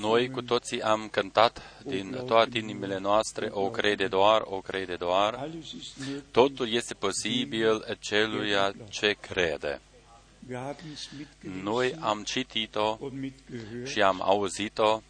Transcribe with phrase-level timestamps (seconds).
[0.00, 5.48] Noi cu toții am cântat din toate inimile noastre, o crede doar, o crede doar.
[6.30, 9.80] Totul este posibil celuia ce crede.
[11.62, 12.98] Noi am citit-o
[13.84, 15.02] și am auzit-o.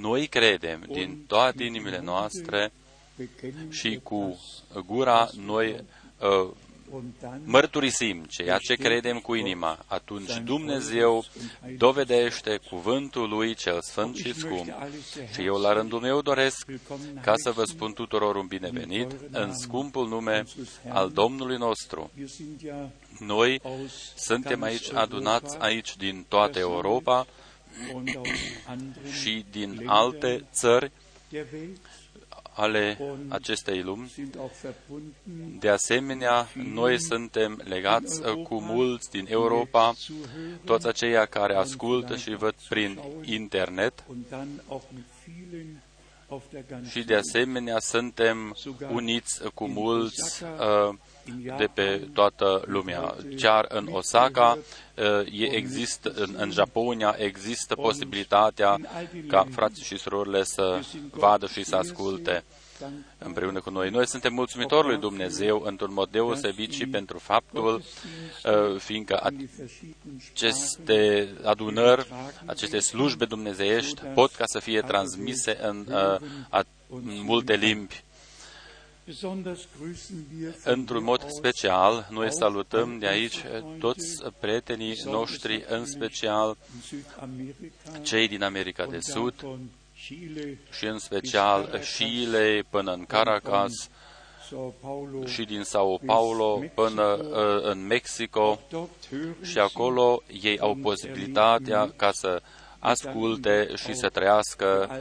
[0.00, 2.72] Noi credem din toate inimile noastre
[3.70, 4.40] și cu
[4.86, 5.84] gura noi
[6.20, 6.50] uh,
[7.44, 11.24] mărturisim ceea ce credem cu inima, atunci Dumnezeu
[11.76, 14.74] dovedește cuvântul Lui cel Sfânt și Scump.
[15.32, 16.66] Și eu, la rândul meu, doresc
[17.22, 20.44] ca să vă spun tuturor un binevenit în scumpul nume
[20.88, 22.10] al Domnului nostru.
[23.18, 23.60] Noi
[24.16, 27.26] suntem aici adunați aici din toată Europa
[29.20, 30.90] și din alte țări
[32.56, 34.12] ale acestei lumi.
[35.58, 39.94] De asemenea, noi suntem legați cu mulți din Europa,
[40.64, 44.04] toți aceia care ascultă și văd prin internet
[46.90, 48.56] și de asemenea suntem
[48.92, 50.94] uniți cu mulți uh,
[51.58, 53.14] de pe toată lumea.
[53.36, 54.58] Chiar în Osaka
[54.96, 58.76] uh, există, în, în Japonia există posibilitatea
[59.28, 62.44] ca frații și surorile să vadă și să asculte
[63.18, 63.90] împreună cu noi.
[63.90, 67.82] Noi suntem mulțumitori lui Dumnezeu într-un mod deosebit și pentru faptul,
[68.44, 69.20] uh, fiindcă
[70.32, 72.06] aceste adunări,
[72.44, 76.18] aceste slujbe dumnezeiești pot ca să fie transmise în, uh,
[76.88, 78.04] în multe limbi.
[80.64, 83.44] Într-un mod special, noi salutăm de aici
[83.78, 86.56] toți prietenii noștri, în special
[88.02, 89.34] cei din America de Sud,
[90.70, 93.72] și în special Chile până în Caracas
[95.24, 98.60] și din Sao Paulo până uh, în Mexico
[99.42, 102.42] și acolo ei au posibilitatea ca să
[102.78, 105.00] asculte și să trăiască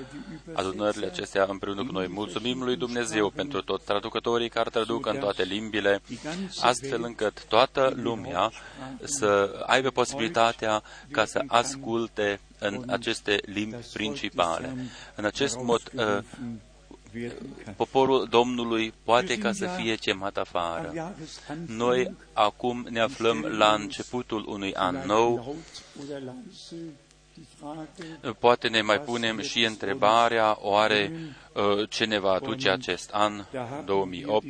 [0.53, 2.07] adunările acestea împreună cu noi.
[2.07, 6.01] Mulțumim lui Dumnezeu pentru toți traducătorii care traduc în toate limbile,
[6.59, 8.51] astfel încât toată lumea
[9.03, 14.75] să aibă posibilitatea ca să asculte în aceste limbi principale.
[15.15, 16.17] În acest mod, uh,
[17.75, 21.15] poporul Domnului poate ca să fie chemat afară.
[21.65, 25.55] Noi acum ne aflăm la începutul unui an nou
[28.39, 31.11] Poate ne mai punem și întrebarea, oare
[31.53, 33.45] uh, ce ne va aduce acest an
[33.85, 34.45] 2008?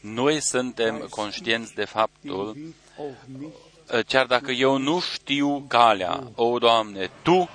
[0.00, 2.56] Noi suntem conștienți de faptul,
[2.96, 3.06] uh,
[4.06, 7.48] chiar dacă eu nu știu calea, o, Doamne, Tu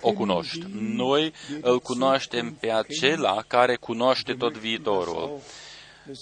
[0.00, 0.66] o cunoști.
[0.78, 5.40] Noi îl cunoaștem pe acela care cunoaște tot viitorul.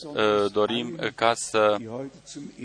[0.05, 1.77] Uh, dorim ca să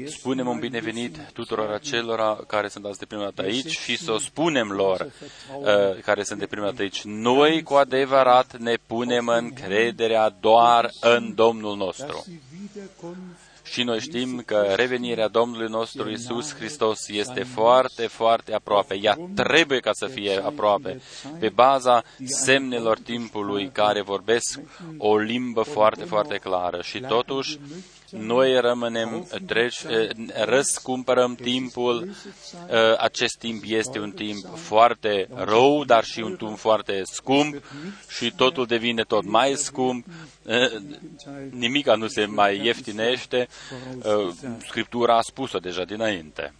[0.05, 4.17] spunem un binevenit tuturor acelora care sunt azi de prima dată aici și să o
[4.17, 5.11] spunem lor
[5.59, 7.01] uh, care sunt de prima dată aici.
[7.03, 12.25] Noi cu adevărat ne punem încrederea doar în Domnul nostru.
[13.71, 18.99] Și noi știm că revenirea Domnului nostru Isus Hristos este foarte, foarte aproape.
[19.01, 21.01] Ea trebuie ca să fie aproape,
[21.39, 24.59] pe baza semnelor timpului care vorbesc
[24.97, 26.81] o limbă foarte, foarte clară.
[26.81, 27.59] Și totuși,
[28.09, 30.09] noi rămânem treci, eh,
[30.45, 32.09] răscumpărăm timpul.
[32.69, 37.63] Eh, acest timp este un timp foarte rău, dar și un timp foarte scump
[38.09, 40.05] și totul devine tot mai scump.
[40.45, 40.71] Eh,
[41.49, 43.47] nimica nu se mai ieftinește.
[44.67, 46.53] Scriptura a spus-o deja dinainte.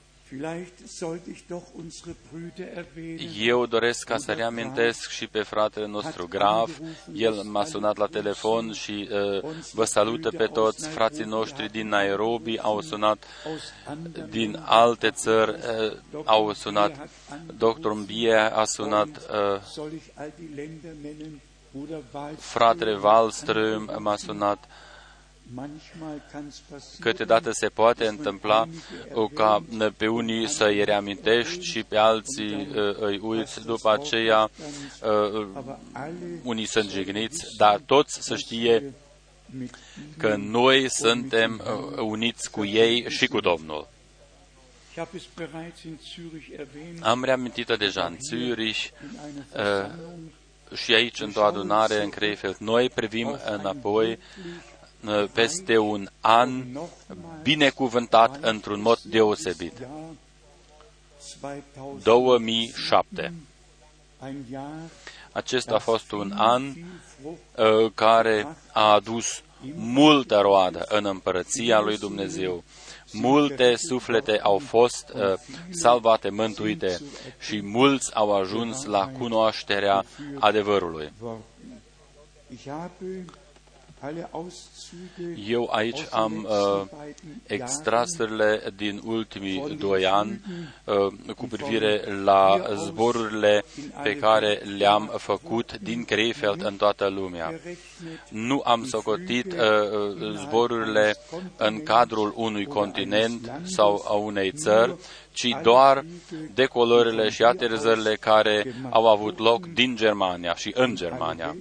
[3.37, 6.79] Eu doresc ca să reamintesc și pe fratele nostru Grav.
[7.13, 10.87] El m-a sunat la telefon și uh, vă salută pe toți.
[10.87, 13.23] Frații noștri din Nairobi au sunat,
[14.29, 17.09] din alte țări uh, au sunat.
[17.57, 17.89] Dr.
[17.89, 19.07] Mbie a sunat.
[19.07, 19.61] Uh,
[22.37, 24.57] fratele Wallström m-a sunat.
[24.57, 24.86] Uh,
[26.99, 28.67] Câteodată se poate întâmpla
[29.33, 29.63] ca
[29.97, 34.49] pe unii să-i reamintești și pe alții uh, îi uiți, după aceea
[35.01, 35.47] uh,
[36.43, 38.93] unii sunt jigniți, dar toți să știe
[40.17, 43.87] că noi suntem uh, uniți cu ei și cu Domnul.
[47.01, 48.89] Am reamintit-o deja în Zürich
[50.75, 52.55] și aici într-o adunare în Krefeld.
[52.55, 54.19] Noi privim înapoi
[55.33, 56.63] peste un an
[57.41, 59.73] binecuvântat într-un mod deosebit.
[62.03, 63.33] 2007.
[65.31, 69.41] Acesta a fost un an uh, care a adus
[69.75, 72.63] multă roadă în împărăția lui Dumnezeu.
[73.11, 75.33] Multe suflete au fost uh,
[75.69, 76.99] salvate, mântuite
[77.39, 80.05] și mulți au ajuns la cunoașterea
[80.39, 81.11] adevărului.
[85.47, 86.85] Eu aici am uh,
[87.47, 90.41] extrasurile din ultimii doi ani
[90.83, 93.63] uh, cu privire la zborurile
[94.03, 97.59] pe care le-am făcut din Krefeld în toată lumea.
[98.29, 99.59] Nu am socotit uh,
[100.35, 101.15] zborurile
[101.57, 104.95] în cadrul unui continent sau a unei țări,
[105.31, 106.05] ci doar
[106.53, 111.55] decolările și aterizările care au avut loc din Germania și în Germania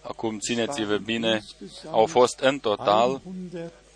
[0.00, 1.42] Acum țineți-vă bine,
[1.90, 3.22] au fost în total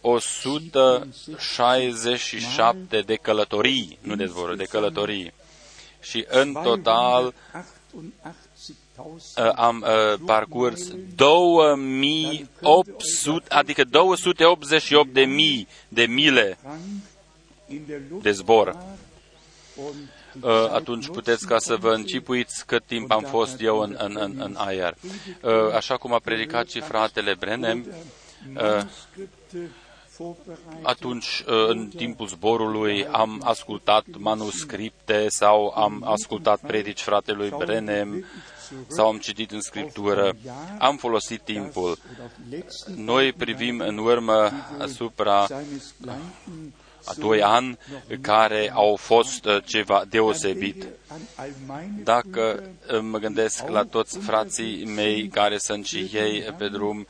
[0.00, 5.32] 167 de călătorii, nu de zboruri, de călătorii.
[6.00, 7.34] Și în total
[8.24, 8.32] Uh,
[9.54, 16.58] am uh, parcurs 2800, adică 288 de mii de mile
[18.22, 18.76] de zbor.
[20.40, 24.34] Uh, atunci puteți ca să vă încipuiți cât timp am fost eu în, în, în,
[24.38, 24.96] în aer.
[25.74, 27.86] Așa cum a predicat și fratele Brenem,
[30.82, 38.24] atunci, în timpul zborului, am ascultat manuscripte sau am ascultat predici fratelui Brenem
[38.88, 40.36] sau am citit în Scriptură,
[40.78, 41.98] am folosit timpul.
[42.96, 45.46] Noi privim în urmă asupra
[47.06, 47.78] a doi ani
[48.20, 50.86] care au fost uh, ceva deosebit.
[52.04, 52.62] Dacă
[52.92, 57.06] uh, mă gândesc la toți frații mei care sunt și ei pe drum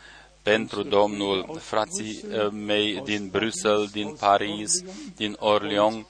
[0.52, 4.70] pentru Domnul, frații uh, mei din Bruxelles, din Paris,
[5.16, 6.06] din Orléans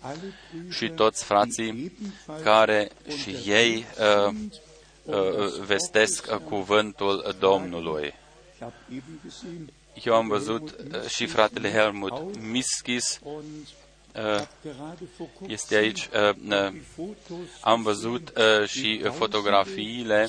[0.70, 1.92] și toți frații
[2.42, 3.84] care și ei
[4.26, 4.34] uh,
[5.06, 8.14] Uh, vestesc cuvântul Domnului.
[10.04, 13.32] Eu am văzut uh, și fratele Helmut Miskis uh,
[15.46, 16.08] este aici.
[17.60, 18.32] Am văzut
[18.66, 20.28] și fotografiile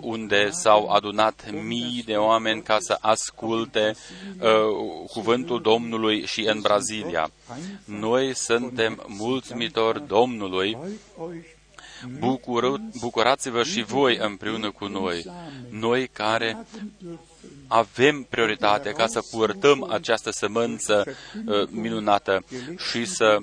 [0.00, 3.94] unde s-au adunat mii de oameni ca să asculte
[5.12, 7.30] cuvântul Domnului și în Brazilia.
[7.84, 10.78] Noi suntem mulțumitori Domnului
[13.00, 15.24] bucurați-vă și voi împreună cu noi,
[15.70, 16.66] noi care
[17.66, 21.04] avem prioritatea ca să purtăm această sămânță
[21.46, 22.44] uh, minunată
[22.90, 23.38] și să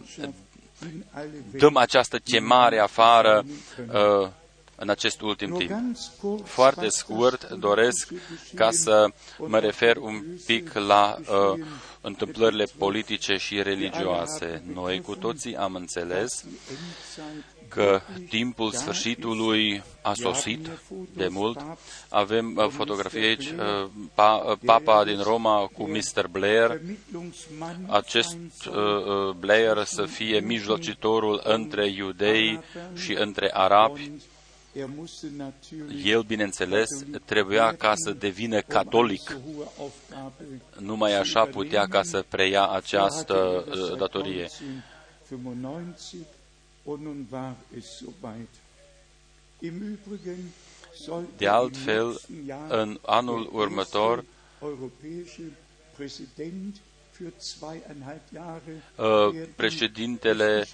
[1.52, 3.46] dăm această chemare afară
[3.94, 4.30] uh,
[4.76, 5.72] în acest ultim timp.
[6.44, 8.12] Foarte scurt doresc
[8.56, 9.08] ca să
[9.38, 11.66] mă refer un pic la uh,
[12.02, 14.64] întâmplările politice și religioase.
[14.74, 16.44] Noi cu toții am înțeles
[17.70, 20.70] că timpul sfârșitului a sosit
[21.14, 21.66] de mult.
[22.10, 26.28] Avem uh, fotografii aici, uh, pa, uh, papa din Roma cu Mr.
[26.32, 26.82] Blair,
[27.88, 28.38] acest
[29.40, 32.60] Blair să fie mijlocitorul între iudei
[32.96, 34.12] și între arabi.
[36.04, 36.90] El, bineînțeles,
[37.26, 39.38] trebuia ca să devină catolic.
[40.78, 43.66] Numai așa putea ca să preia această
[43.98, 44.48] datorie.
[51.38, 52.22] De altfel,
[52.70, 54.24] în anul următor,
[58.96, 60.66] uh, președintele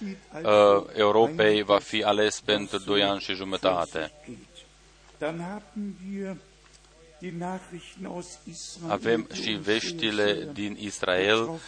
[0.42, 4.12] uh, Europei va fi ales pentru doi ani și jumătate.
[8.88, 11.60] Avem și veștile din Israel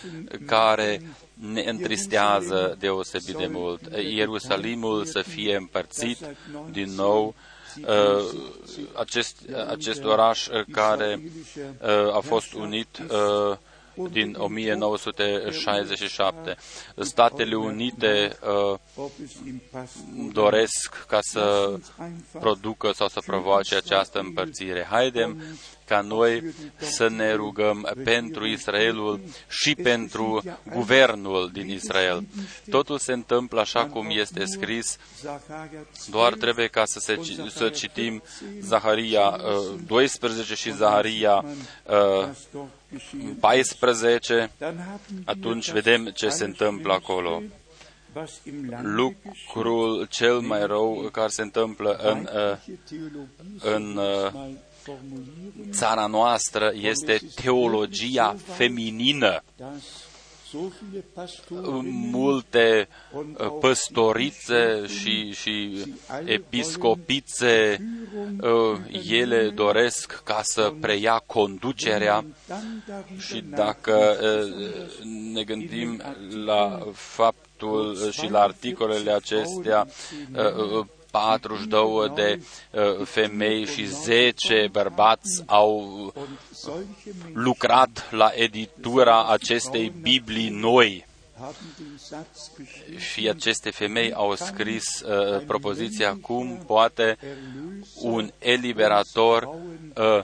[0.46, 1.02] care
[1.34, 3.80] ne întristează deosebit de mult.
[3.96, 6.18] Ierusalimul să fie împărțit
[6.70, 7.34] din nou,
[7.86, 8.40] uh,
[8.94, 9.36] acest,
[9.68, 11.20] acest oraș care
[11.82, 13.56] uh, a fost unit uh,
[14.10, 16.56] din 1967.
[16.96, 18.38] Statele Unite
[18.72, 18.78] uh,
[20.32, 21.74] doresc ca să
[22.32, 24.86] producă sau să provoace această împărțire.
[24.90, 25.42] Haidem
[25.88, 30.42] ca noi să ne rugăm pentru Israelul și pentru
[30.72, 32.24] guvernul din Israel.
[32.70, 34.96] Totul se întâmplă așa cum este scris,
[36.10, 38.22] doar trebuie ca să, se, să citim
[38.60, 39.40] Zaharia
[39.86, 41.44] 12 uh, și Zaharia
[43.40, 44.68] 14, uh,
[45.24, 47.42] atunci vedem ce se întâmplă acolo.
[48.82, 52.74] Lucrul cel mai rău care se întâmplă în, uh,
[53.60, 54.00] în
[55.70, 59.42] țara noastră este teologia feminină.
[62.10, 63.24] Multe uh,
[63.60, 65.84] păstorițe și, și
[66.24, 67.78] episcopițe,
[68.40, 68.78] uh,
[69.10, 72.24] ele doresc ca să preia conducerea
[73.18, 76.02] și dacă uh, ne gândim
[76.44, 79.86] la faptul și la articolele acestea,
[81.18, 86.12] 42 de uh, femei și 10 bărbați au
[87.32, 91.07] lucrat la editura acestei Biblii noi.
[92.98, 97.18] Și aceste femei au scris uh, propoziția cum poate
[97.94, 99.42] un eliberator
[99.96, 100.20] uh,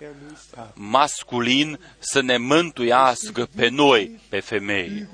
[0.74, 5.08] masculin să ne mântuiască pe noi, pe femei.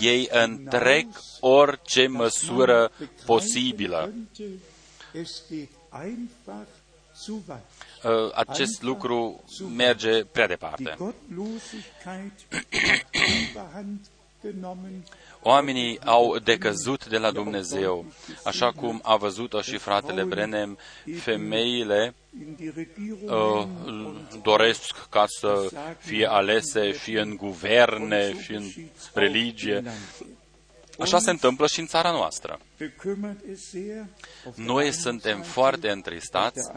[0.00, 1.06] Ei întrec
[1.40, 2.92] orice măsură
[3.26, 4.12] posibilă.
[8.04, 9.44] Uh, acest lucru
[9.76, 10.96] merge prea departe.
[15.42, 18.04] Oamenii au decăzut de la Dumnezeu,
[18.44, 20.78] așa cum a văzut-o și fratele Brenem,
[21.18, 22.14] femeile
[23.26, 23.66] uh,
[24.42, 28.70] doresc ca să fie alese fie în guverne, fie în
[29.14, 29.82] religie,
[31.02, 32.58] Așa se întâmplă și în țara noastră.
[34.54, 36.70] Noi suntem foarte întristați,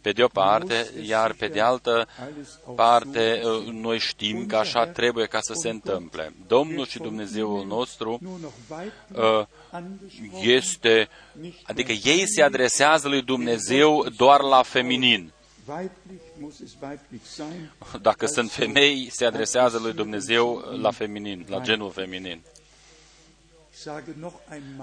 [0.00, 2.08] pe de o parte, iar pe de altă
[2.74, 6.34] parte, uh, noi știm că așa trebuie ca să se întâmple.
[6.46, 8.18] Domnul și Dumnezeul nostru
[9.12, 9.46] uh,
[10.40, 11.08] este,
[11.62, 15.32] adică ei se adresează lui Dumnezeu doar la feminin.
[18.02, 22.42] Dacă sunt femei, se adresează lui Dumnezeu la feminin, la genul feminin.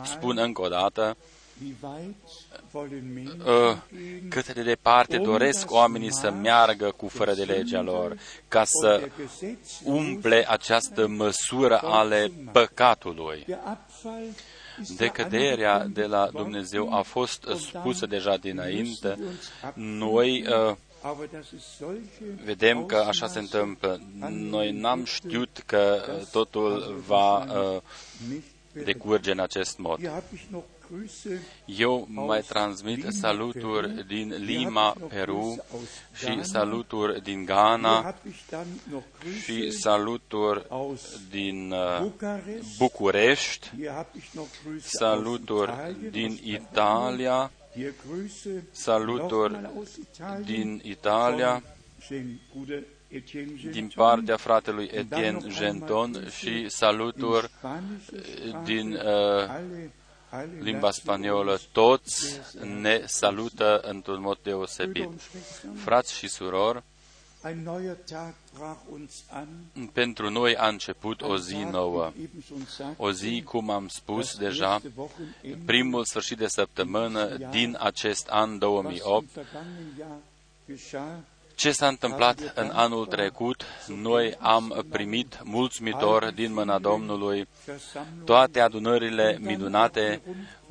[0.03, 1.17] Spun încă o dată,
[3.45, 3.77] uh,
[4.29, 9.09] cât de departe doresc oamenii să meargă cu fără de legea lor, ca să
[9.83, 13.45] umple această măsură ale păcatului.
[14.97, 19.17] Decăderea de la Dumnezeu a fost spusă deja dinainte.
[19.73, 20.75] Noi uh,
[22.43, 24.01] vedem că așa se întâmplă.
[24.29, 27.81] Noi n-am știut că totul va uh,
[28.83, 29.99] decurge în acest mod.
[31.65, 35.65] Eu mai transmit saluturi din Lima, Peru
[36.13, 38.15] și saluturi din Ghana
[39.43, 40.65] și saluturi
[41.29, 42.11] din uh,
[42.77, 43.71] București,
[44.79, 45.71] saluturi
[46.11, 47.51] din Italia,
[48.71, 49.59] saluturi
[50.45, 51.63] din Italia,
[53.71, 57.49] din partea fratelui Etienne Genton și saluturi
[58.63, 59.49] din uh,
[60.59, 61.59] limba spaniolă.
[61.71, 62.39] Toți
[62.81, 65.09] ne salută într-un mod deosebit.
[65.75, 66.83] Frați și surori,
[69.93, 72.11] pentru noi a început o zi nouă.
[72.97, 74.81] O zi, cum am spus deja,
[75.65, 79.27] primul sfârșit de săptămână din acest an 2008,
[81.55, 83.63] ce s-a întâmplat în anul trecut?
[83.87, 87.47] Noi am primit mulțumitor din mâna Domnului
[88.25, 90.21] toate adunările minunate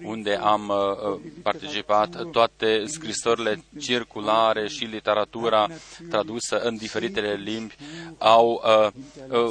[0.03, 5.69] unde am uh, participat, toate scrisorile circulare și literatura
[6.11, 7.76] tradusă în diferitele limbi
[8.19, 8.88] au uh,
[9.29, 9.50] uh,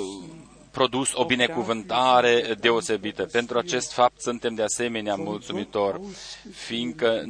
[0.73, 3.23] produs o binecuvântare deosebită.
[3.23, 5.99] Pentru acest fapt suntem de asemenea mulțumitori,
[6.51, 7.23] fiindcă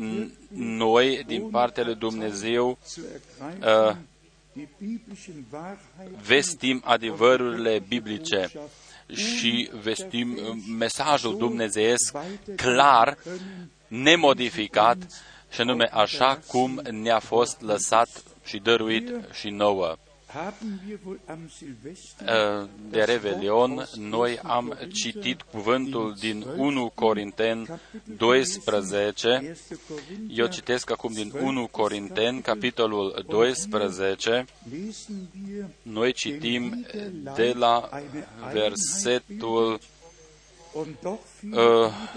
[0.55, 2.77] noi, din partea lui Dumnezeu,
[3.61, 3.95] uh,
[6.25, 8.51] vestim adevărurile biblice
[9.13, 10.37] și vestim
[10.77, 12.17] mesajul dumnezeiesc
[12.55, 13.17] clar,
[13.87, 14.97] nemodificat,
[15.53, 19.95] și anume așa cum ne-a fost lăsat și dăruit și nouă.
[22.27, 27.79] Ă, de Revelion, noi am citit cuvântul din 1 Corinten
[28.17, 29.55] 12.
[30.29, 34.45] Eu citesc acum din 1 Corinten, capitolul 12.
[35.81, 36.85] Noi citim
[37.35, 37.89] de la
[38.53, 39.79] versetul Uh,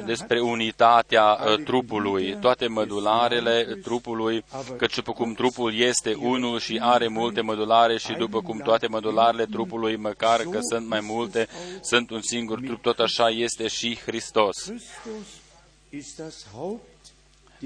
[0.04, 4.44] despre unitatea uh, trupului, toate mădularele trupului,
[4.76, 9.44] căci după cum trupul este unul și are multe mădulare și după cum toate mădularele
[9.44, 11.48] trupului, măcar că sunt mai multe,
[11.82, 14.72] sunt un singur trup, tot așa este și Hristos.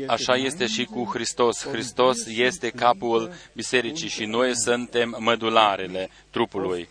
[0.07, 1.67] Așa este și cu Hristos.
[1.67, 6.89] Hristos este capul bisericii și noi suntem mădularele trupului.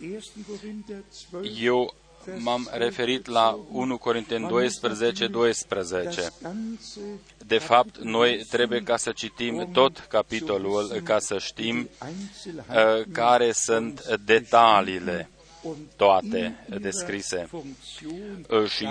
[1.60, 1.94] Eu
[2.38, 6.28] m-am referit la 1 Corinteni 12, 12.
[7.46, 14.16] De fapt, noi trebuie ca să citim tot capitolul ca să știm uh, care sunt
[14.24, 15.28] detaliile
[15.96, 17.48] toate descrise
[18.48, 18.88] uh, și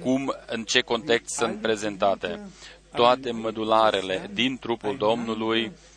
[0.00, 2.40] cum, în ce context sunt prezentate.
[2.94, 5.87] Toate mădularele din trupul Domnului Uh,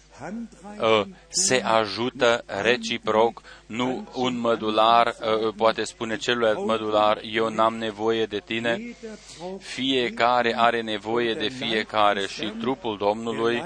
[1.28, 8.42] se ajută reciproc, nu un mădular uh, poate spune celuilalt mădular, eu n-am nevoie de
[8.46, 8.96] tine,
[9.60, 13.64] fiecare are nevoie de fiecare și trupul Domnului,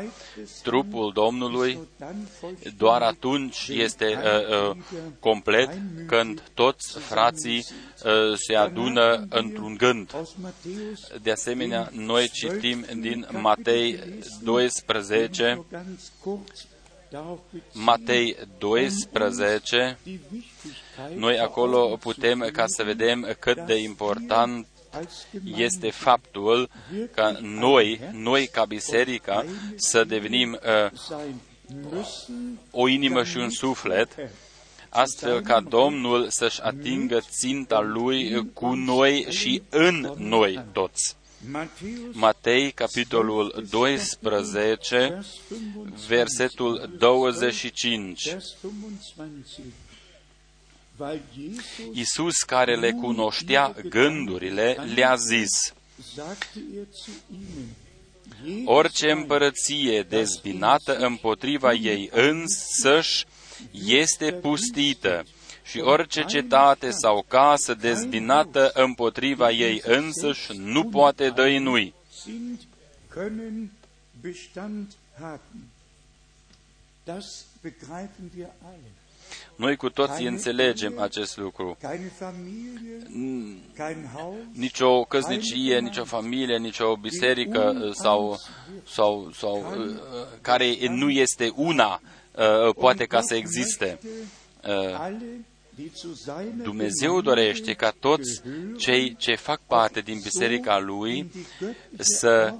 [0.63, 1.79] trupul Domnului
[2.77, 4.77] doar atunci este uh, uh,
[5.19, 5.69] complet
[6.07, 7.94] când toți frații uh,
[8.35, 10.15] se adună într-un gând.
[11.21, 13.99] De asemenea, noi citim din Matei
[14.43, 15.65] 12,
[17.73, 19.97] Matei 12,
[21.15, 24.67] noi acolo putem ca să vedem cât de important
[25.55, 26.69] este faptul
[27.13, 29.45] că noi, noi ca biserica,
[29.75, 30.91] să devenim uh,
[32.71, 34.29] o inimă și un suflet,
[34.95, 41.15] astfel ca Domnul să-și atingă ținta Lui cu noi și în noi toți.
[42.11, 45.25] Matei, capitolul 12,
[46.07, 48.35] versetul 25.
[51.93, 55.73] Iisus, care le cunoștea gândurile, le-a zis,
[58.65, 63.25] Orice împărăție dezbinată împotriva ei însăși
[63.71, 65.25] este pustită
[65.63, 71.93] și orice cetate sau casă dezbinată împotriva ei însăși nu poate dăinui.
[79.55, 81.77] Noi cu toții înțelegem acest lucru.
[84.51, 88.39] Nici o căsnicie, nici o familie, nici o biserică sau,
[88.87, 89.97] sau, sau uh,
[90.41, 92.14] care nu este una uh,
[92.79, 93.99] poate ca să existe.
[94.67, 95.17] Uh,
[96.63, 98.41] Dumnezeu dorește ca toți
[98.77, 101.31] cei ce fac parte din biserica Lui
[101.97, 102.53] să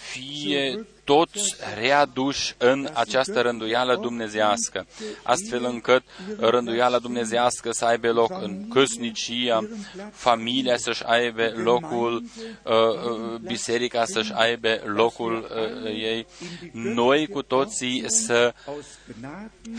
[0.00, 4.86] fie toți readuși în această rânduială dumnezească,
[5.22, 6.02] astfel încât
[6.38, 9.68] rânduiala dumnezească să aibă loc în căsnicia,
[10.12, 12.24] familia să-și aibă locul,
[12.62, 15.48] uh, uh, biserica să-și aibă locul
[15.84, 16.26] uh, ei,
[16.72, 18.54] noi cu toții să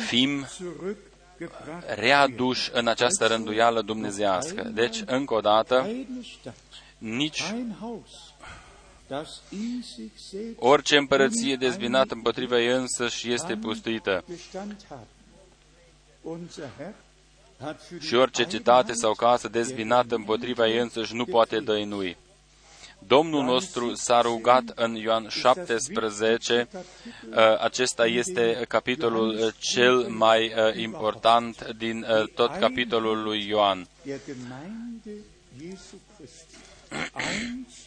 [0.08, 0.48] fim
[1.96, 4.72] readuși în această rânduială dumnezească.
[4.74, 5.90] Deci, încă o dată,
[6.98, 7.44] nici
[10.56, 14.24] orice împărăție dezbinată împotriva ei însăși este pustită.
[18.00, 22.18] Și orice cetate sau casă dezbinată împotriva ei însăși nu poate dăinui.
[23.00, 26.68] Domnul nostru s-a rugat în Ioan 17,
[27.30, 33.88] uh, acesta este capitolul cel mai uh, important din uh, tot capitolul lui Ioan.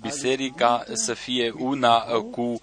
[0.00, 1.98] Biserica să fie una
[2.30, 2.60] cu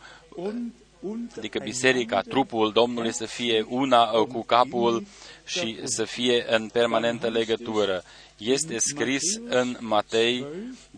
[1.38, 5.06] adică biserica, trupul Domnului să fie una cu capul
[5.46, 8.04] și să fie în permanentă legătură.
[8.38, 10.46] Este scris în Matei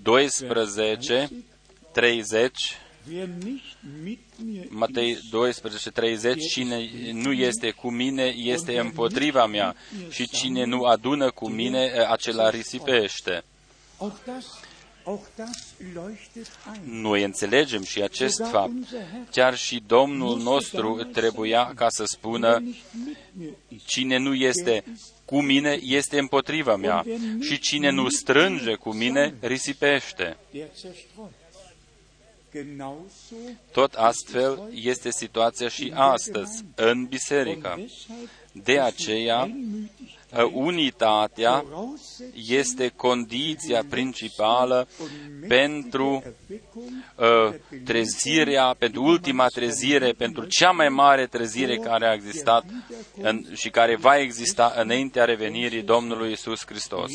[0.02, 1.30] 12,
[1.92, 2.78] 30,
[4.70, 9.76] Matei 12, 30, cine nu este cu mine este împotriva mea.
[10.10, 13.44] și cine nu adună cu mine, acela risipește.
[16.84, 18.72] Noi înțelegem și acest fapt.
[19.32, 22.64] Chiar și Domnul nostru trebuia ca să spună,
[23.86, 24.84] cine nu este
[25.26, 27.06] cu mine este împotriva mea
[27.42, 30.38] și cine nu strânge cu mine risipește.
[33.72, 37.80] Tot astfel este situația și astăzi în biserică.
[38.52, 39.52] De aceea,
[40.54, 41.66] unitatea
[42.48, 44.88] este condiția principală
[45.48, 46.24] pentru
[47.16, 47.54] uh,
[47.86, 52.66] trezirea, pentru ultima trezire, pentru cea mai mare trezire care a existat
[53.22, 57.12] în, și care va exista înaintea revenirii Domnului Isus Hristos.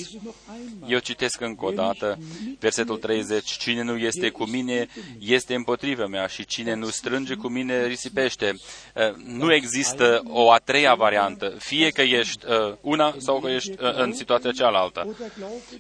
[0.87, 2.19] Eu citesc încă o dată
[2.59, 3.51] versetul 30.
[3.51, 8.55] Cine nu este cu mine este împotriva mea și cine nu strânge cu mine risipește.
[8.95, 11.55] Uh, nu există o a treia variantă.
[11.59, 12.75] Fie că ești uh,
[13.07, 15.17] una sau că ești uh, în situația cealaltă.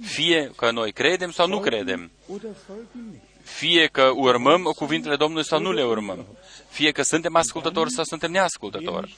[0.00, 2.10] Fie că noi credem sau nu credem
[3.46, 6.26] Fie că urmăm cuvintele Domnului sau nu le urmăm.
[6.68, 9.16] Fie că suntem ascultători sau suntem neascultători.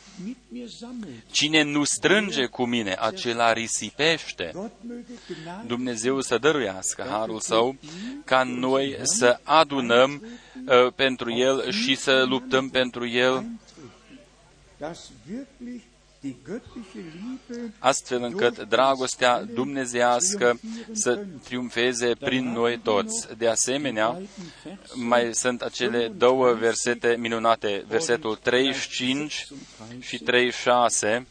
[1.31, 4.71] Cine nu strânge cu mine, acela risipește.
[5.67, 7.77] Dumnezeu să dăruiască harul său
[8.25, 10.23] ca noi să adunăm
[10.67, 13.45] uh, pentru el și să luptăm pentru el
[17.79, 20.61] astfel încât dragostea dumnezească
[20.93, 23.37] să triumfeze prin noi toți.
[23.37, 24.21] De asemenea,
[24.95, 29.47] mai sunt acele două versete minunate, versetul 35
[30.01, 31.27] și 36.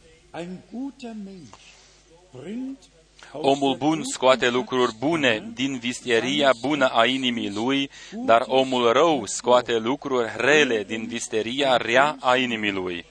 [3.32, 7.90] Omul bun scoate lucruri bune din visteria bună a inimii lui,
[8.26, 13.06] dar omul rău scoate lucruri rele din visteria rea a inimii lui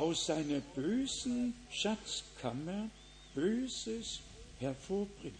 [0.00, 2.88] aus seiner bösen Schatzkammer
[3.34, 4.20] Böses
[4.58, 5.36] hervorbringt.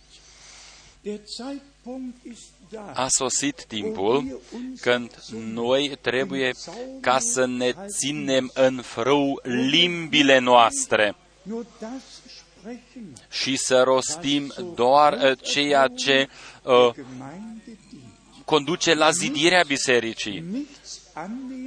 [1.03, 4.41] Der Zeitpunkt ist da, a sosit timpul
[4.81, 6.53] când noi trebuie
[7.01, 11.17] ca să ne ținem în frâu limbile noastre
[13.31, 16.29] și să rostim doar uh, ceea ce
[16.63, 16.95] uh,
[18.45, 20.67] conduce la zidirea bisericii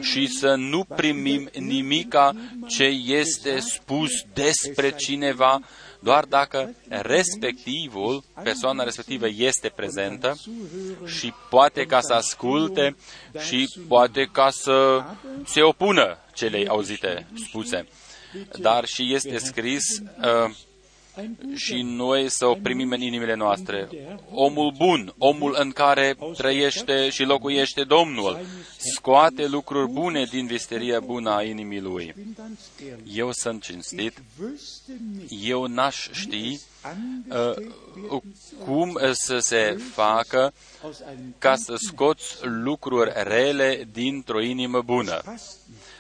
[0.02, 2.36] și să nu primim nimica
[2.68, 5.60] ce este spus despre cineva,
[6.00, 10.36] doar dacă respectivul, persoana respectivă este prezentă
[11.06, 12.96] și poate ca să asculte
[13.48, 15.04] și poate ca să
[15.46, 17.88] se opună celei auzite spuse.
[18.60, 20.56] Dar și este scris uh,
[21.56, 23.89] și noi să o primim în inimile noastre.
[24.32, 28.39] Omul bun, omul în care trăiește și locuiește Domnul,
[28.78, 32.13] scoate lucruri bune din visteria bună a inimii lui.
[33.13, 34.23] Eu sunt cinstit,
[35.43, 36.73] eu n-aș ști uh,
[38.65, 40.54] cum să se facă
[41.38, 45.22] ca să scoți lucruri rele dintr-o inimă bună.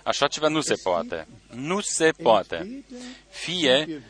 [0.03, 1.27] Așa ceva nu se poate.
[1.53, 2.85] Nu se poate.
[3.29, 4.03] Fie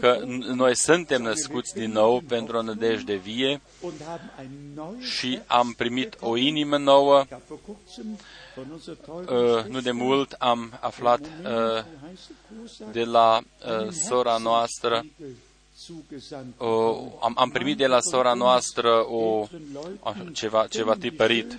[0.00, 0.22] că
[0.54, 3.60] noi suntem născuți din nou pentru o nădejde vie
[5.00, 7.24] și am primit o inimă nouă.
[9.04, 11.84] Uh, nu de mult am aflat uh,
[12.92, 15.04] de la uh, sora noastră
[16.58, 16.68] uh,
[17.20, 19.46] am, am primit de la sora noastră o,
[20.32, 21.58] ceva, ceva tipărit.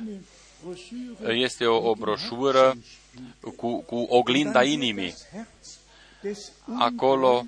[1.28, 2.78] Este o, o broșură
[3.56, 5.14] cu, cu oglinda inimii.
[6.80, 7.46] Acolo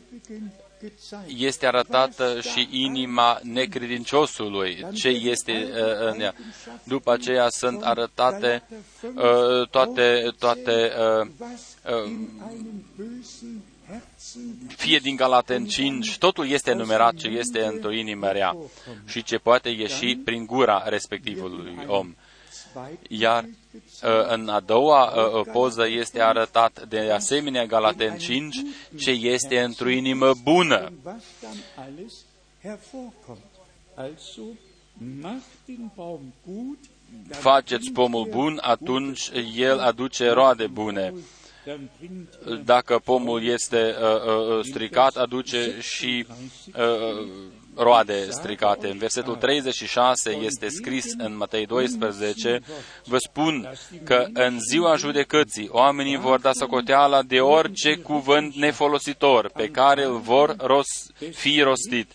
[1.27, 6.33] este arătată și inima necredinciosului, ce este uh, în ea.
[6.83, 8.63] După aceea sunt arătate
[9.01, 11.27] uh, toate, toate uh,
[12.03, 12.11] uh,
[14.67, 18.57] fie din Galaten 5, totul este enumerat ce este într-o inimă rea
[19.05, 22.15] și ce poate ieși prin gura respectivului om.
[23.07, 23.49] Iar uh,
[24.27, 28.61] în a doua uh, uh, poză este arătat de asemenea Galaten 5
[28.99, 30.91] ce este într-o inimă bună.
[37.29, 41.13] Faceți pomul bun, atunci el aduce roade bune.
[42.65, 46.25] Dacă pomul este uh, uh, stricat, aduce și
[46.75, 47.27] uh,
[47.75, 48.87] roade stricate.
[48.87, 52.61] În versetul 36 este scris în Matei 12,
[53.05, 53.73] vă spun
[54.03, 60.19] că în ziua judecății oamenii vor da socoteala de orice cuvânt nefolositor pe care îl
[60.19, 62.11] vor ros- fi rostit,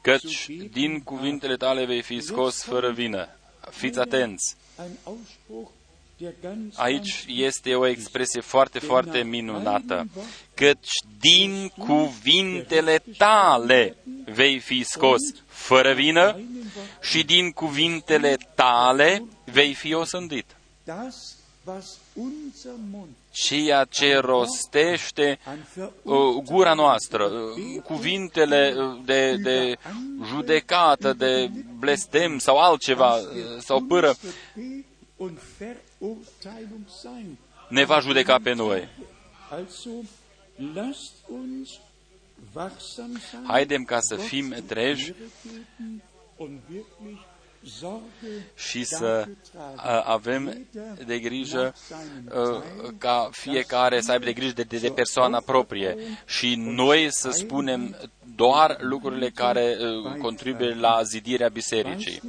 [0.00, 3.28] căci din cuvintele tale vei fi scos fără vină.
[3.70, 4.56] Fiți atenți!
[6.74, 10.06] Aici este o expresie foarte, foarte minunată.
[10.54, 16.40] Căci din cuvintele tale vei fi scos fără vină
[17.00, 20.46] și din cuvintele tale vei fi osândit.
[23.30, 25.38] Ceea ce rostește
[26.02, 29.76] uh, gura noastră, uh, cuvintele uh, de, de
[30.26, 33.24] judecată, de blestem sau altceva, uh,
[33.58, 34.16] sau pără,
[37.68, 38.88] ne va judeca pe noi.
[43.46, 45.14] Haidem ca să fim treji
[48.54, 49.28] și să
[50.04, 50.66] avem
[51.06, 51.74] de grijă
[52.98, 57.96] ca fiecare să aibă de grijă de, de, de persoana proprie și noi să spunem
[58.34, 59.76] doar lucrurile care
[60.20, 62.22] contribuie la zidirea bisericii.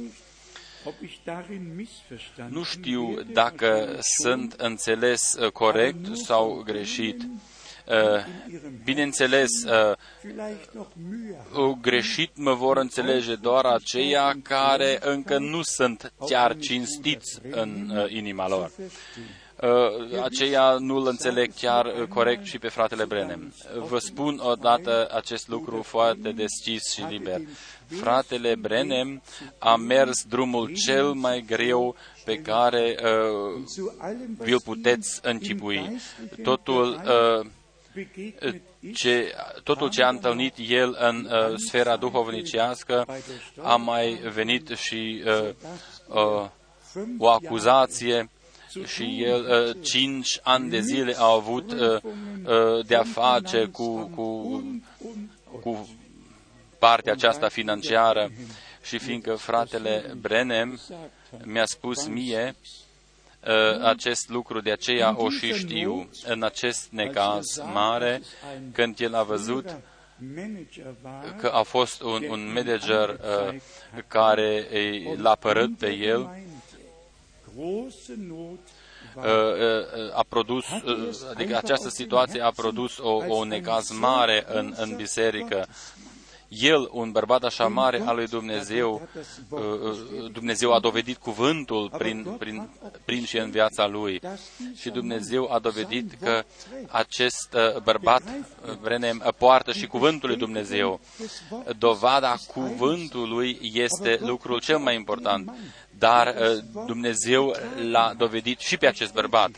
[2.48, 7.22] Nu știu dacă sunt înțeles uh, corect sau greșit,
[8.84, 9.50] Bineînțeles,
[11.80, 18.70] greșit mă vor înțelege doar aceia care încă nu sunt chiar cinstiți în inima lor.
[20.22, 23.54] Aceia nu-l înțeleg chiar corect și pe fratele Brenem.
[23.78, 27.40] Vă spun odată acest lucru foarte deschis și liber.
[28.00, 29.22] Fratele Brenem
[29.58, 33.62] a mers drumul cel mai greu pe care uh,
[34.38, 36.00] vi-l puteți închipui.
[36.42, 37.46] Totul uh,
[38.94, 43.06] ce, totul ce a întâlnit el în uh, sfera duhovnicească
[43.62, 45.48] a mai venit și uh,
[46.08, 46.48] uh,
[47.18, 48.30] o acuzație
[48.86, 54.10] și el uh, cinci ani de zile a avut uh, uh, de a face cu,
[54.14, 54.62] cu,
[55.60, 55.88] cu
[56.86, 58.30] partea aceasta financiară
[58.82, 60.80] și fiindcă fratele Brenem
[61.44, 62.54] mi-a spus mie
[63.40, 66.10] uh, acest lucru, de aceea o și știu.
[66.24, 68.22] În acest necaz mare,
[68.72, 69.76] când el a văzut
[71.36, 73.56] că a fost un, un manager uh,
[74.06, 74.66] care
[75.16, 76.44] l-a părât pe el,
[79.14, 79.24] uh,
[80.14, 80.64] a produs,
[81.30, 85.66] adică această situație a produs o, o necaz mare în, în biserică
[86.60, 89.08] el, un bărbat așa mare al lui Dumnezeu,
[89.48, 92.68] uh, uh, Dumnezeu a dovedit cuvântul prin, prin,
[93.04, 94.20] prin și în viața lui.
[94.76, 96.44] Și Dumnezeu a dovedit că
[96.88, 98.22] acest uh, bărbat,
[98.80, 101.00] Brenem, poartă și cuvântul lui Dumnezeu.
[101.78, 105.52] Dovada cuvântului este lucrul cel mai important.
[105.98, 106.34] Dar
[106.86, 107.56] Dumnezeu
[107.90, 109.50] l-a dovedit și pe acest bărbat.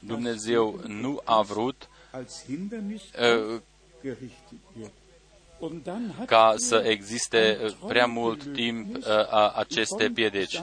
[0.00, 1.88] Dumnezeu nu a vrut
[6.26, 9.02] ca să existe uh, prea mult timp uh,
[9.54, 10.62] aceste piedici.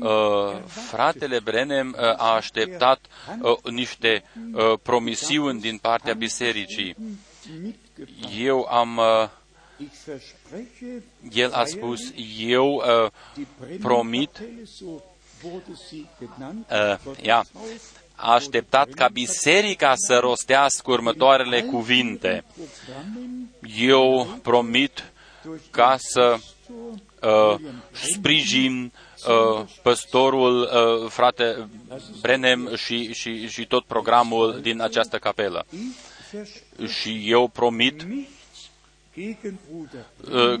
[0.00, 3.00] Uh, fratele Brenem a așteptat
[3.70, 4.24] niște
[4.82, 6.96] promisiuni din partea bisericii.
[8.36, 9.00] Eu am
[11.32, 13.10] el a spus, eu uh,
[13.80, 14.30] promit,
[16.70, 17.44] uh, ia,
[18.16, 22.44] a așteptat ca biserica să rostească următoarele cuvinte.
[23.78, 25.12] Eu promit
[25.70, 26.36] ca să
[27.22, 27.54] uh,
[27.92, 28.92] sprijin
[29.28, 31.68] uh, păstorul, uh, frate
[32.20, 35.66] Brenem și, și, și tot programul din această capelă.
[37.00, 38.06] Și eu promit Ă,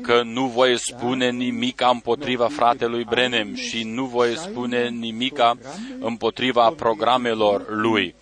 [0.00, 5.40] că nu voi spune nimic împotriva fratelui Brenem și nu voi spune nimic
[6.00, 8.14] împotriva programelor lui.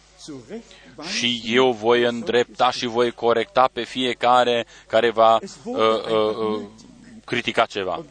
[1.16, 6.60] Și eu voi îndrepta și voi corecta pe fiecare care va uh, uh, uh,
[7.24, 8.04] critica ceva.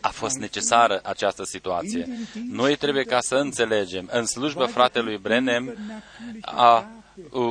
[0.00, 2.08] A fost necesară această situație.
[2.50, 4.08] Noi trebuie ca să înțelegem.
[4.12, 5.76] În slujba fratelui Brenem
[6.40, 6.88] a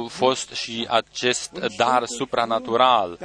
[0.08, 3.20] fost și acest dar supranatural.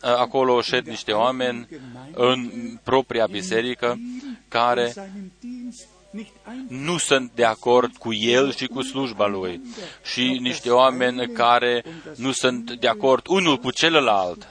[0.00, 1.68] Acolo șed niște oameni
[2.12, 2.50] în
[2.82, 3.98] propria biserică
[4.48, 4.92] care
[6.68, 9.60] nu sunt de acord cu el și cu slujba lui.
[10.02, 11.84] Și niște oameni care
[12.16, 14.48] nu sunt de acord unul cu celălalt.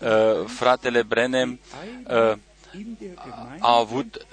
[0.00, 1.60] Uh, fratele Brenem
[2.08, 2.36] uh,
[3.58, 4.26] a avut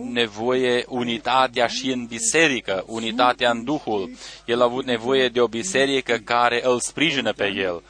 [0.00, 4.10] nevoie unitatea și în biserică, unitatea în Duhul.
[4.46, 7.82] El a avut nevoie de o biserică care îl sprijină pe el.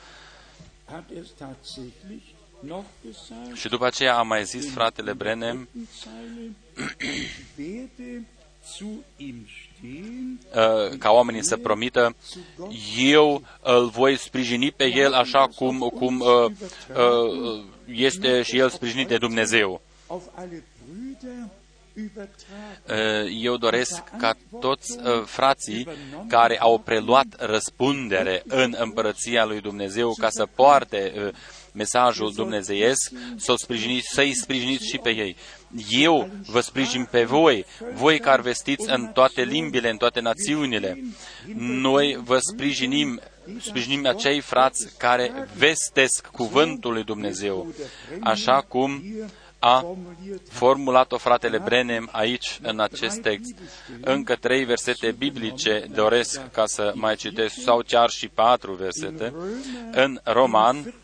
[3.55, 5.69] Și după aceea a mai zis fratele Brenem,
[10.55, 12.17] uh, ca oamenii să promită,
[12.99, 16.51] eu îl voi sprijini pe el așa cum, cum uh,
[16.97, 19.81] uh, este și el sprijinit de Dumnezeu.
[21.95, 25.89] Eh, eu doresc ca toți eh, frații
[26.29, 31.29] care au preluat răspundere în împărăția lui Dumnezeu ca să poarte eh,
[31.73, 35.37] mesajul dumnezeiesc, să-i sprijiniți, să sprijiniți și pe ei.
[35.89, 41.03] Eu vă sprijin pe voi, voi care vestiți în toate limbile, în toate națiunile.
[41.57, 43.21] Noi vă sprijinim
[43.61, 47.75] sprijinim acei frați care vestesc cuvântul lui Dumnezeu,
[48.21, 49.03] așa cum
[49.65, 49.97] a
[50.49, 53.55] formulat-o fratele Brenem aici, în acest text.
[54.01, 59.35] Încă trei versete biblice doresc ca să mai citesc, sau chiar și patru versete.
[59.93, 60.95] În Roman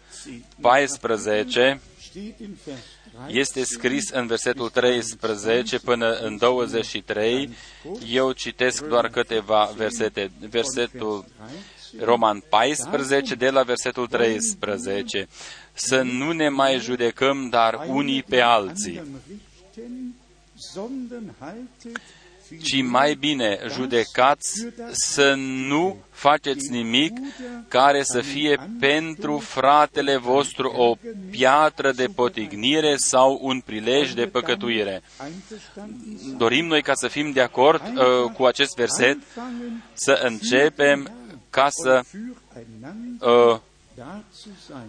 [0.61, 1.81] 14
[3.27, 7.51] este scris în versetul 13 până în 23.
[8.09, 10.31] Eu citesc doar câteva versete.
[10.51, 11.25] Versetul
[12.01, 15.29] Roman 14, de la versetul 13
[15.79, 19.03] să nu ne mai judecăm, dar unii pe alții.
[22.63, 25.35] ci mai bine judecați să
[25.67, 27.13] nu faceți nimic
[27.69, 30.97] care să fie pentru fratele vostru o
[31.31, 35.03] piatră de potignire sau un prilej de păcătuire.
[36.37, 39.19] Dorim noi ca să fim de acord uh, cu acest verset,
[39.93, 41.13] să începem
[41.51, 42.03] ca să
[43.21, 43.61] uh,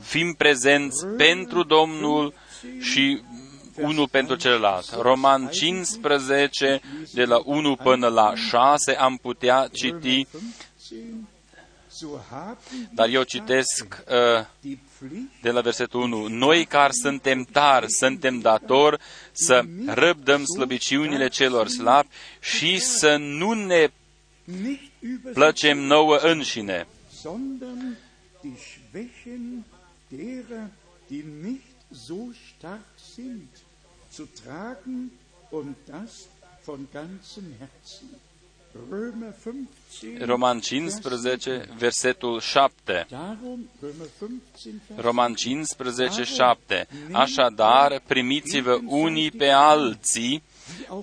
[0.02, 2.34] fim prezenți pentru Domnul
[2.80, 3.22] și
[3.76, 4.95] unul pentru celălalt.
[5.02, 6.82] Roman 15,
[7.13, 10.28] de la 1 până la 6, am putea citi,
[12.91, 14.69] dar eu citesc uh,
[15.41, 16.28] de la versetul 1.
[16.28, 23.89] Noi care suntem tari, suntem datori să răbdăm slăbiciunile celor slabi și să nu ne
[25.34, 26.88] plăcem nouă înșine.
[33.15, 33.49] Sind
[34.12, 35.12] zu tragen
[35.52, 36.28] und das
[36.63, 38.10] von ganzem Herzen.
[40.28, 43.08] Roman 15, versetul 7.
[44.97, 46.88] Roman 15, 7.
[47.12, 50.43] Așadar, primiți-vă unii pe alții,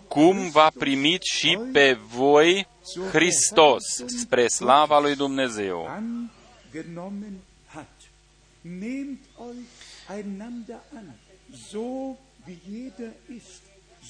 [0.09, 2.67] cum v-a primit și pe voi
[3.11, 5.89] Hristos, spre slava lui Dumnezeu.
[5.93, 6.31] Nehmt
[6.73, 7.29] euch einander
[7.75, 8.56] an, so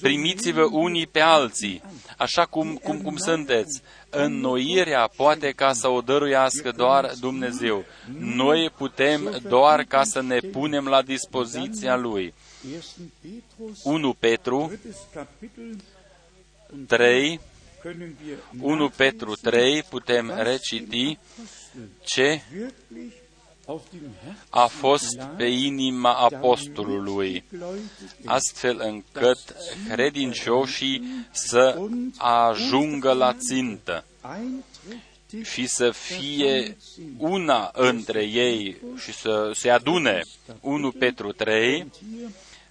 [0.01, 1.81] Primiți-vă unii pe alții,
[2.17, 3.81] așa cum, cum, cum sunteți.
[4.09, 7.85] Înnoirea poate ca să o dăruiască doar Dumnezeu.
[8.19, 12.33] Noi putem doar ca să ne punem la dispoziția Lui.
[13.83, 14.71] 1 Petru
[16.87, 17.39] 3
[18.61, 21.17] 1 Petru 3 putem reciti
[22.03, 22.41] ce
[24.49, 27.43] a fost pe inima apostolului,
[28.25, 29.55] astfel încât
[29.89, 31.81] credincioșii să
[32.17, 34.03] ajungă la țintă
[35.43, 36.77] și să fie
[37.17, 40.21] una între ei și să se adune
[40.61, 41.91] 1 Petru 3.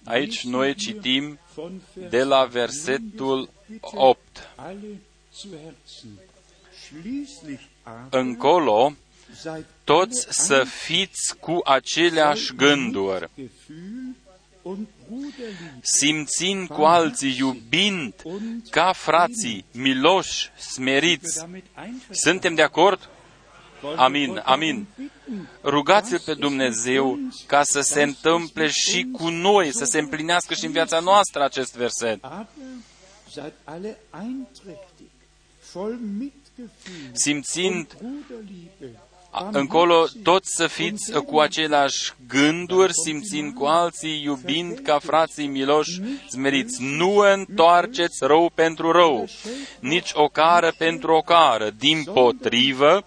[0.03, 1.39] Aici noi citim
[2.09, 3.49] de la versetul
[3.81, 4.19] 8.
[8.09, 8.93] Încolo,
[9.87, 13.29] toți să fiți cu aceleași gânduri,
[15.81, 18.13] simțind cu alții, iubind
[18.69, 21.45] ca frații, miloși, smeriți.
[22.09, 23.09] Suntem de acord?
[23.95, 24.87] Amin, amin.
[25.63, 30.71] Rugați-L pe Dumnezeu ca să se întâmple și cu noi, să se împlinească și în
[30.71, 32.19] viața noastră acest verset.
[37.11, 37.97] Simțind
[39.51, 46.83] încolo toți să fiți cu aceleași gânduri, simțind cu alții, iubind ca frații miloși, smeriți.
[46.83, 49.27] Nu întoarceți rău pentru rău,
[49.79, 51.69] nici o cară pentru o cară.
[51.69, 53.03] Din potrivă,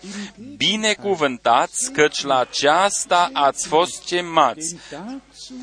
[0.57, 4.77] binecuvântați, căci la aceasta ați fost chemați,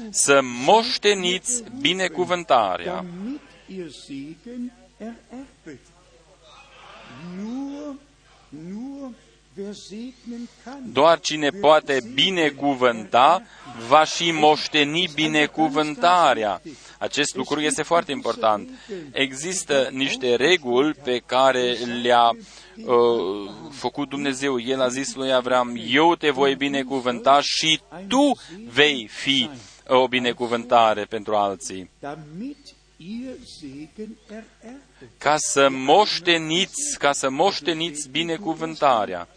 [0.09, 3.05] să moșteniți binecuvântarea.
[7.37, 7.95] Nur,
[8.49, 9.09] nur
[10.83, 13.43] doar cine poate binecuvânta
[13.87, 16.61] va și moșteni binecuvântarea.
[16.99, 18.69] Acest lucru este foarte important.
[19.11, 24.59] Există niște reguli pe care le-a uh, făcut Dumnezeu.
[24.59, 28.31] El a zis lui Avram, eu te voi binecuvânta și tu
[28.67, 29.49] vei fi
[29.87, 31.89] o binecuvântare pentru alții
[35.17, 39.27] ca să moșteniți, ca să moșteniți binecuvântarea.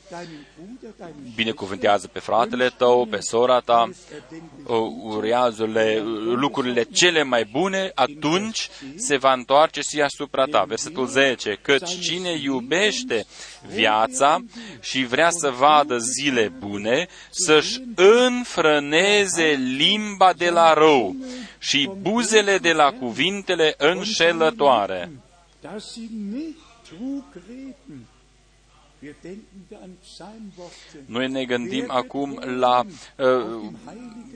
[1.35, 3.90] Binecuvântează pe fratele tău, pe sora ta,
[5.03, 10.64] urează-le lucrurile cele mai bune, atunci se va întoarce și asupra ta.
[10.68, 11.59] Versetul 10.
[11.62, 13.27] Căci cine iubește
[13.66, 14.44] viața
[14.81, 21.16] și vrea să vadă zile bune, să-și înfrâneze limba de la rău
[21.59, 25.11] și buzele de la cuvintele înșelătoare
[25.62, 28.07] dass sie nicht Trug reden.
[31.07, 32.85] Noi ne gândim acum la
[33.16, 33.73] uh,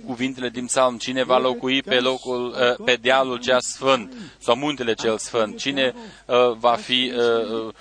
[0.06, 0.98] cuvintele din psalm.
[0.98, 5.58] Cine va locui pe, locul, uh, pe dealul cea sfânt sau muntele cel sfânt?
[5.58, 5.94] Cine
[6.26, 7.12] uh, va fi...
[7.14, 7.74] Uh, uh,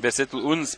[0.00, 0.76] Versetul 11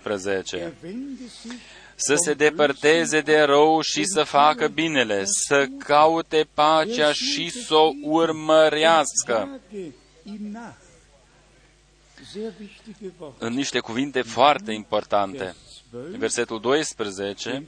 [1.97, 7.91] să se depărteze de rău și să facă binele, să caute pacea și să o
[8.03, 9.61] urmărească.
[13.39, 15.55] În niște cuvinte foarte importante.
[16.19, 17.67] versetul 12,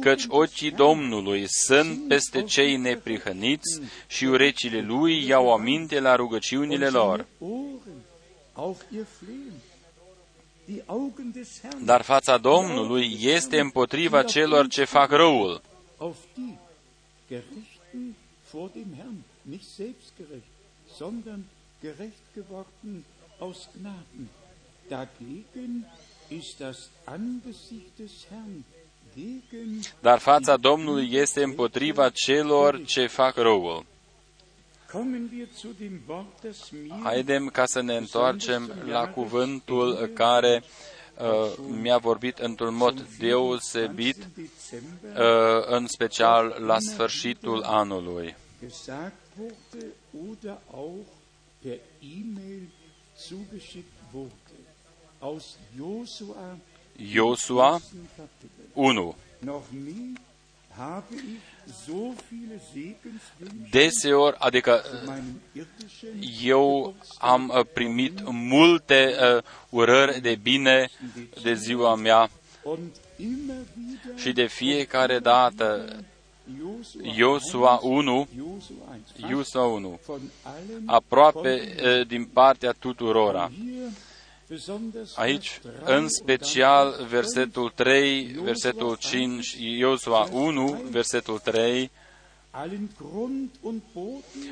[0.00, 7.26] căci ochii Domnului sunt peste cei neprihăniți și urecile Lui iau aminte la rugăciunile lor.
[11.84, 15.62] Dar fața Domnului este împotriva celor ce fac răul.
[20.96, 21.44] sondern
[21.82, 23.04] gerecht geworden
[23.38, 24.28] aus Gnaden.
[24.88, 25.84] Dagegen
[26.28, 28.64] ist das Angesicht des Herrn
[30.00, 33.84] dar fața Domnului este împotriva celor ce fac răul.
[37.02, 40.62] Haidem ca să ne întoarcem la cuvântul care
[41.18, 48.36] uh, mi-a vorbit într-un mod deosebit, uh, în special la sfârșitul anului.
[56.96, 57.80] Josua
[58.72, 59.14] 1
[63.70, 64.82] Deseori, adică
[66.42, 70.88] eu am uh, primit multe uh, urări de bine
[71.42, 72.30] de ziua mea
[74.14, 75.96] și de fiecare dată
[77.16, 78.28] Iosua 1,
[79.30, 80.00] Iosua 1,
[80.86, 83.50] aproape uh, din partea tuturora.
[85.14, 91.90] Aici, în special, versetul 3, versetul 5, Iosua 1, versetul 3,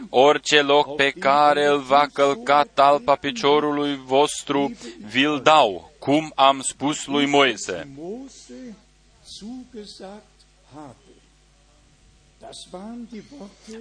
[0.09, 4.77] Orice loc pe care îl va călca talpa piciorului vostru,
[5.07, 7.89] vi-l dau, cum am spus lui Moise.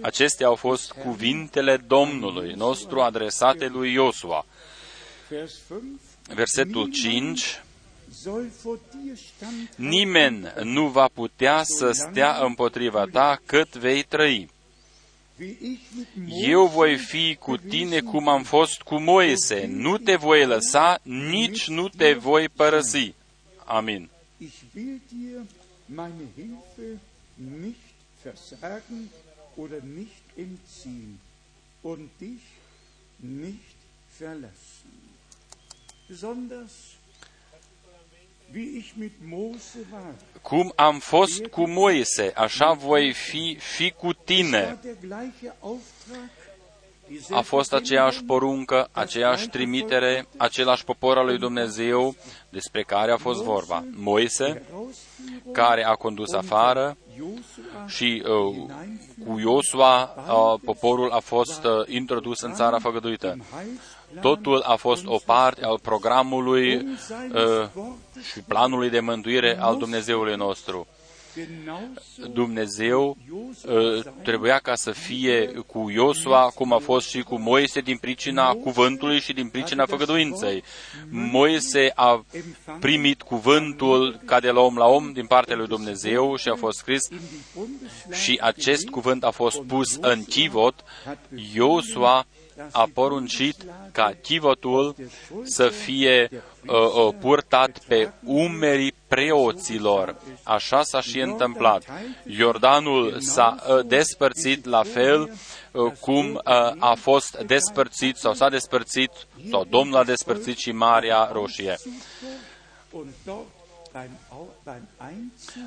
[0.01, 4.45] Acestea au fost cuvintele Domnului nostru adresate lui Iosua.
[6.33, 7.61] Versetul 5
[9.75, 14.49] Nimeni nu va putea să stea împotriva ta cât vei trăi.
[16.27, 21.67] Eu voi fi cu tine cum am fost cu Moise, nu te voi lăsa, nici
[21.67, 23.13] nu te voi părăsi.
[23.65, 24.09] Amin.
[29.55, 31.19] oder nicht entziehen
[31.83, 32.41] und dich
[33.19, 33.75] nicht
[34.19, 34.72] verlassen.
[40.41, 44.79] Cum am fost cu Moise, așa voi fi și cu tine.
[47.29, 52.15] A fost aceeași poruncă, aceeași trimitere, același popor al lui Dumnezeu
[52.49, 53.85] despre care a fost vorba.
[53.91, 54.61] Moise,
[55.51, 56.97] care a condus afară
[57.87, 58.69] și uh,
[59.25, 63.37] cu Iosua uh, poporul a fost uh, introdus în țara făgăduită.
[64.21, 67.85] Totul a fost o parte al programului uh,
[68.31, 70.87] și planului de mântuire al Dumnezeului nostru.
[72.33, 73.17] Dumnezeu
[73.65, 78.53] uh, trebuia ca să fie cu Iosua, cum a fost și cu Moise din pricina
[78.53, 80.63] cuvântului și din pricina făgăduinței.
[81.09, 82.25] Moise a
[82.79, 86.77] primit cuvântul ca de la om la om din partea lui Dumnezeu și a fost
[86.77, 87.07] scris
[88.11, 90.83] și acest cuvânt a fost pus în chivot.
[91.53, 92.25] Iosua
[92.71, 93.55] a poruncit
[93.91, 94.95] ca chivotul
[95.43, 100.15] să fie uh, uh, purtat pe umerii preoților.
[100.43, 101.83] Așa s-a și întâmplat.
[102.25, 105.21] Iordanul s-a uh, despărțit la fel
[105.71, 106.41] uh, cum uh,
[106.79, 109.11] a fost despărțit sau s-a despărțit
[109.49, 111.77] sau Domnul a despărțit și Marea Roșie.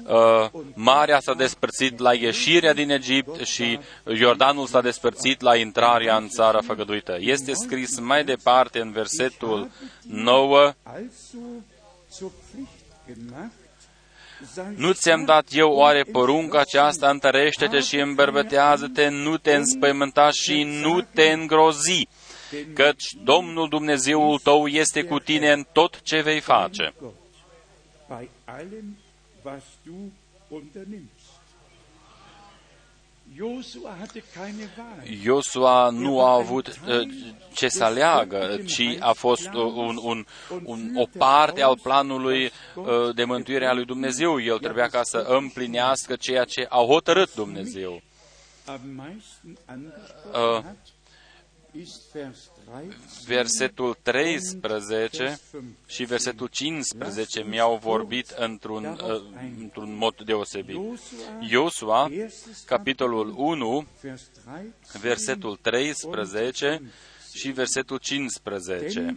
[0.07, 3.79] Uh, Marea s-a despărțit la ieșirea din Egipt și
[4.19, 7.17] Iordanul s-a despărțit la intrarea în țara făgăduită.
[7.21, 9.71] Este scris mai departe în versetul
[10.03, 10.73] 9,
[14.75, 21.01] nu ți-am dat eu oare porunca aceasta, întărește-te și îmbărbătează-te, nu te înspăimânta și nu
[21.01, 22.09] te îngrozi,
[22.75, 26.95] căci Domnul Dumnezeul tău este cu tine în tot ce vei face
[35.23, 37.09] Iosua nu a avut uh,
[37.55, 40.27] ce să aleagă, ci a fost un, un,
[40.65, 42.45] un, o parte al planului
[42.75, 44.41] uh, de mântuire a lui Dumnezeu.
[44.41, 48.03] El trebuia ca să împlinească ceea ce a hotărât Dumnezeu.
[52.73, 52.81] Uh,
[53.27, 55.39] versetul 13
[55.87, 59.23] și versetul 15 mi-au vorbit într-un, uh,
[59.61, 60.77] într-un mod deosebit.
[61.41, 62.11] Iosua,
[62.65, 63.87] capitolul 1,
[65.01, 66.83] versetul 13
[67.35, 69.17] și versetul 15.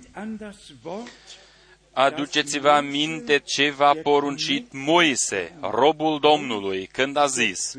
[1.92, 7.76] Aduceți-vă aminte ce v-a poruncit Moise, robul Domnului, când a zis,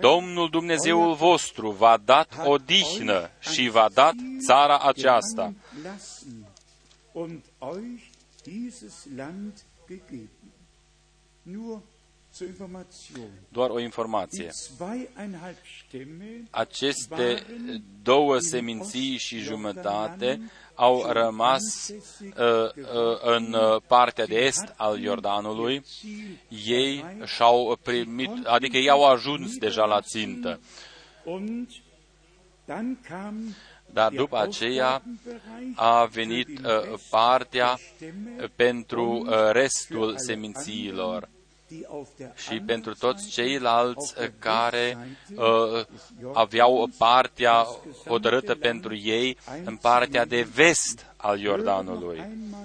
[0.00, 4.14] Domnul Dumnezeul vostru v-a dat odihnă și v-a dat
[4.46, 5.52] țara aceasta.
[13.48, 14.50] Doar o informație.
[16.50, 17.46] Aceste
[18.02, 20.40] două seminții și jumătate
[20.78, 21.94] au rămas uh,
[22.36, 23.56] uh, în
[23.86, 25.82] partea de est al Iordanului.
[26.66, 30.60] Ei și-au primit, adică ei au ajuns deja la țintă.
[33.92, 35.02] Dar după aceea
[35.74, 37.78] a venit uh, partea
[38.56, 41.28] pentru uh, restul semințiilor
[42.34, 44.98] și pentru toți ceilalți care
[45.34, 45.84] uh,
[46.32, 47.66] aveau partea
[48.06, 52.22] hotărâtă pentru ei în partea de vest al Iordanului.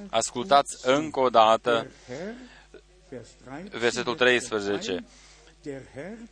[0.10, 1.88] Ascultați încă o dată
[3.72, 5.04] versetul 13.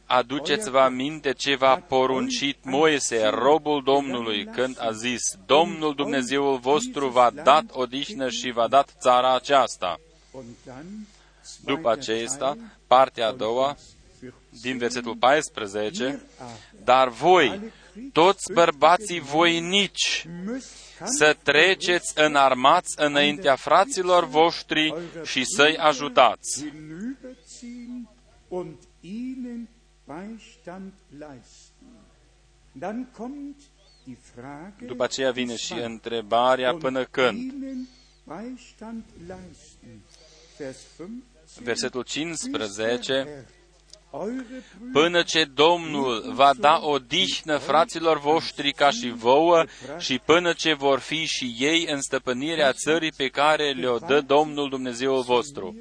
[0.05, 7.29] Aduceți-vă aminte ce v-a poruncit Moise, robul Domnului, când a zis, Domnul Dumnezeul vostru v-a
[7.43, 9.99] dat odihnă și v-a dat țara aceasta.
[11.63, 13.77] După aceasta, partea a doua,
[14.61, 16.21] din versetul 14,
[16.83, 17.61] dar voi,
[18.13, 20.27] toți bărbații voinici,
[21.03, 24.93] să treceți în armați înaintea fraților voștri
[25.23, 26.65] și să-i ajutați.
[34.85, 37.53] După aceea vine și întrebarea până când
[41.59, 43.45] versetul 15,
[44.93, 49.65] până ce Domnul va da o dihnă fraților voștri ca și vouă
[49.97, 54.69] și până ce vor fi și ei în stăpânirea țării pe care le-o dă Domnul
[54.69, 55.75] Dumnezeul vostru.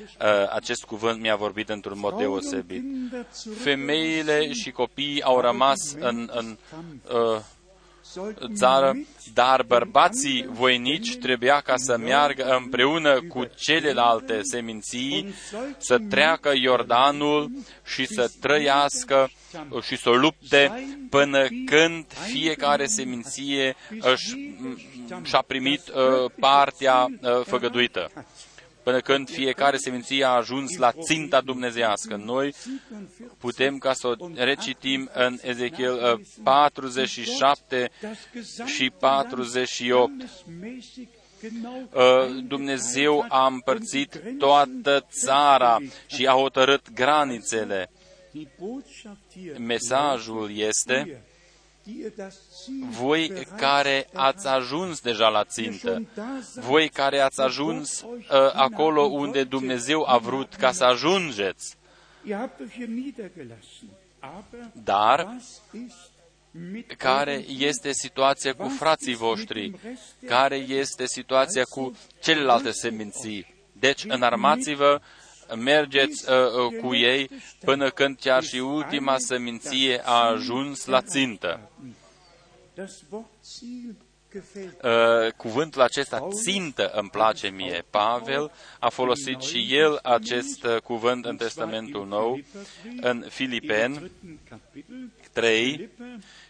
[0.00, 2.82] Uh, acest cuvânt mi-a vorbit într-un mod deosebit.
[3.58, 6.58] Femeile și copiii au rămas în, în
[7.10, 7.40] uh,
[8.54, 8.92] țară,
[9.34, 15.34] dar bărbații voinici trebuia ca să meargă împreună cu celelalte seminții,
[15.78, 17.50] să treacă Iordanul
[17.84, 19.30] și să trăiască
[19.82, 24.54] și să lupte până când fiecare seminție își,
[25.22, 28.10] și-a primit uh, partea uh, făgăduită
[28.86, 32.16] până când fiecare seminție a ajuns la ținta dumnezească.
[32.16, 32.54] Noi
[33.38, 40.12] putem ca să o recitim în Ezechiel 47 uh, și 48.
[40.22, 42.02] Uh,
[42.46, 47.90] Dumnezeu a împărțit toată țara și a hotărât granițele.
[49.58, 51.22] Mesajul este
[52.90, 56.02] voi care ați ajuns deja la țintă,
[56.54, 61.76] voi care ați ajuns uh, acolo unde Dumnezeu a vrut ca să ajungeți,
[64.72, 65.36] dar
[66.96, 69.72] care este situația cu frații voștri,
[70.26, 73.54] care este situația cu celelalte seminții.
[73.72, 75.00] Deci, înarmați-vă
[75.54, 77.30] mergeți uh, uh, cu ei
[77.64, 81.70] până când chiar și ultima seminție a ajuns la țintă.
[84.82, 87.84] Uh, cuvântul acesta, țintă, îmi place mie.
[87.90, 92.40] Pavel a folosit și el acest uh, cuvânt în Testamentul Nou,
[93.00, 94.10] în Filipen
[95.32, 95.88] 3,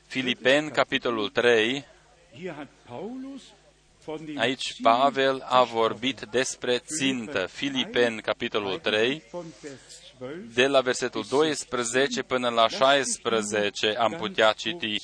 [0.07, 1.85] Filipen, capitolul 3,
[4.37, 7.47] Aici Pavel a vorbit despre țintă.
[7.47, 9.23] Filipen, capitolul 3,
[10.55, 14.97] de la versetul 12 până la 16 am putea citi.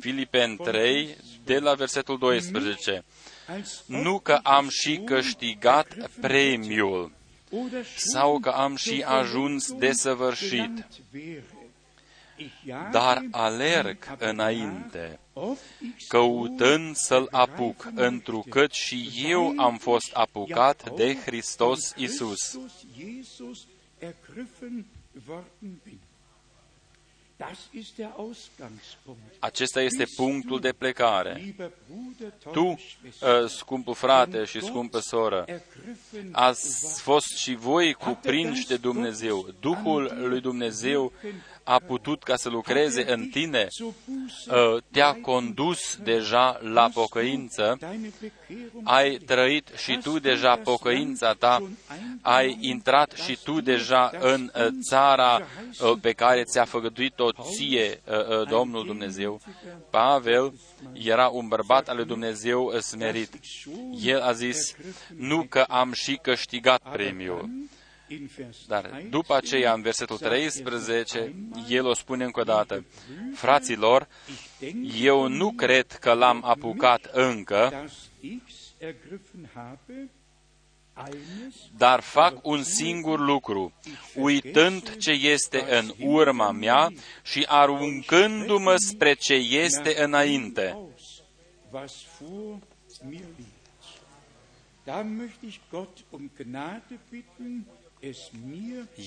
[0.00, 3.04] Filipen 3, de la versetul 12.
[3.86, 7.12] Nu că am și câștigat premiul
[7.96, 10.86] sau că am și ajuns desăvârșit,
[12.90, 15.18] dar alerg înainte,
[16.08, 22.58] căutând să-L apuc, întrucât și eu am fost apucat de Hristos Isus.
[29.38, 31.54] Acesta este punctul de plecare.
[32.52, 32.78] Tu, uh,
[33.48, 35.44] scumpul frate și scumpă soră,
[36.32, 39.48] ați fost și voi cuprinși de Dumnezeu.
[39.60, 41.12] Duhul lui Dumnezeu
[41.68, 47.78] a putut ca să lucreze în tine, uh, te-a condus deja la pocăință,
[48.82, 51.62] ai trăit și tu deja pocăința ta,
[52.20, 58.00] ai intrat și tu deja în uh, țara uh, pe care ți-a făgăduit-o ție
[58.48, 59.40] Domnul Dumnezeu.
[59.90, 60.52] Pavel
[60.92, 63.30] era un bărbat al lui Dumnezeu smerit.
[64.02, 64.74] El a zis,
[65.16, 67.48] nu că am și câștigat premiul,
[68.66, 71.34] dar după aceea, în versetul 13,
[71.68, 72.84] el o spune încă o dată,
[73.34, 74.08] fraților,
[75.00, 77.88] eu nu cred că l-am apucat încă,
[81.76, 83.72] dar fac un singur lucru,
[84.14, 86.92] uitând ce este în urma mea
[87.22, 90.76] și aruncându-mă spre ce este înainte.
[94.84, 97.66] Da möchte ich Gott um Gnade bitten,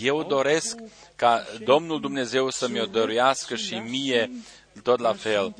[0.01, 0.77] eu doresc
[1.15, 4.31] ca Domnul Dumnezeu să mi-o dăruiască și mie
[4.83, 5.55] tot la fel,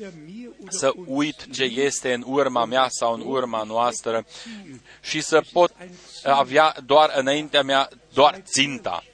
[0.68, 4.26] să uit ce este în urma mea sau în urma noastră
[5.02, 5.72] și să pot
[6.22, 9.04] avea doar înaintea mea doar ținta.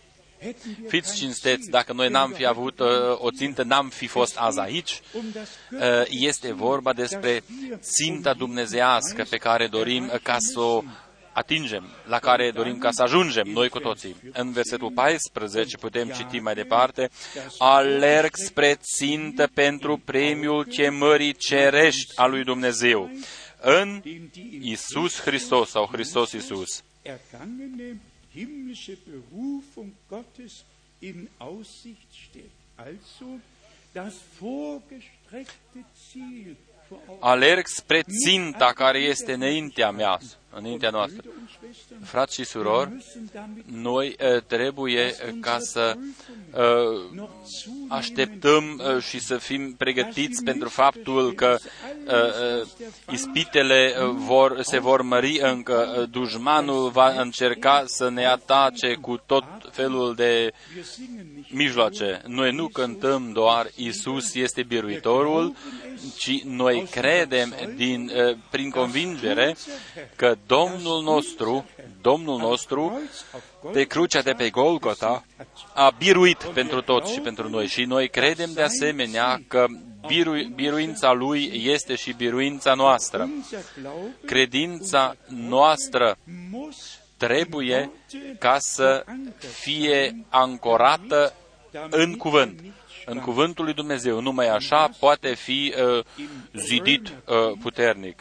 [0.88, 2.86] Fiți cinsteți, dacă noi n-am fi avut uh,
[3.18, 5.00] o țintă, n-am fi fost azi aici.
[5.14, 7.42] Uh, este vorba despre
[7.76, 10.82] ținta dumnezească pe care dorim ca să o
[11.38, 14.16] atingem, la care dorim ca să ajungem noi cu toții.
[14.32, 17.10] În versetul 14 putem citi mai departe,
[17.58, 23.10] alerg spre țintă pentru premiul chemării cerești a lui Dumnezeu
[23.60, 24.02] în
[24.60, 26.82] Isus Hristos sau Hristos Isus.
[33.92, 36.56] das vorgestreckte Ziel
[37.20, 40.18] alerg spre ținta care este înaintea mea,
[40.50, 41.22] înaintea noastră.
[42.04, 42.90] Frați și surori,
[43.64, 45.96] noi uh, trebuie uh, ca să
[46.52, 47.28] uh,
[47.88, 51.58] așteptăm și să fim pregătiți pentru faptul că
[53.10, 60.14] ispitele vor, se vor mări încă, dușmanul va încerca să ne atace cu tot felul
[60.14, 60.52] de
[61.48, 62.22] mijloace.
[62.26, 65.54] Noi nu cântăm doar Isus este biruitorul,
[66.18, 68.10] ci noi credem din,
[68.50, 69.56] prin convingere
[70.16, 71.64] că Domnul nostru,
[72.00, 73.00] Domnul nostru,
[73.72, 75.24] pe crucea de pe Golgota,
[75.74, 77.66] a biruit pentru toți și pentru noi.
[77.66, 79.66] Și noi credem de asemenea că
[80.06, 83.28] biru, biruința Lui este și biruința noastră.
[84.24, 86.18] Credința noastră
[87.16, 87.90] trebuie
[88.38, 89.04] ca să
[89.38, 91.34] fie ancorată
[91.90, 92.60] în cuvânt
[93.08, 94.20] în cuvântul lui Dumnezeu.
[94.20, 96.04] Numai așa poate fi uh,
[96.52, 98.20] zidit uh, puternic.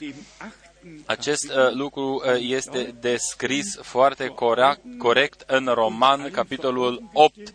[1.05, 7.53] Acest uh, lucru uh, este descris foarte corect, corect în Roman, capitolul 8.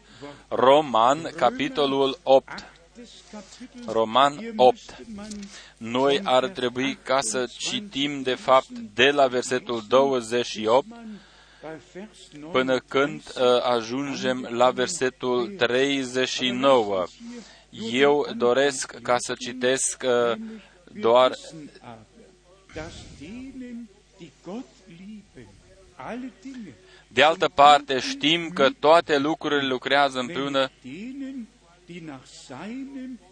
[0.48, 2.66] Roman, capitolul 8.
[3.86, 4.78] Roman 8.
[5.76, 10.86] Noi ar trebui ca să citim, de fapt, de la versetul 28
[12.52, 17.04] până când uh, ajungem la versetul 39.
[17.92, 20.36] Eu doresc ca să citesc uh,
[20.92, 21.32] doar
[27.08, 30.70] de altă parte, știm că toate lucrurile lucrează împreună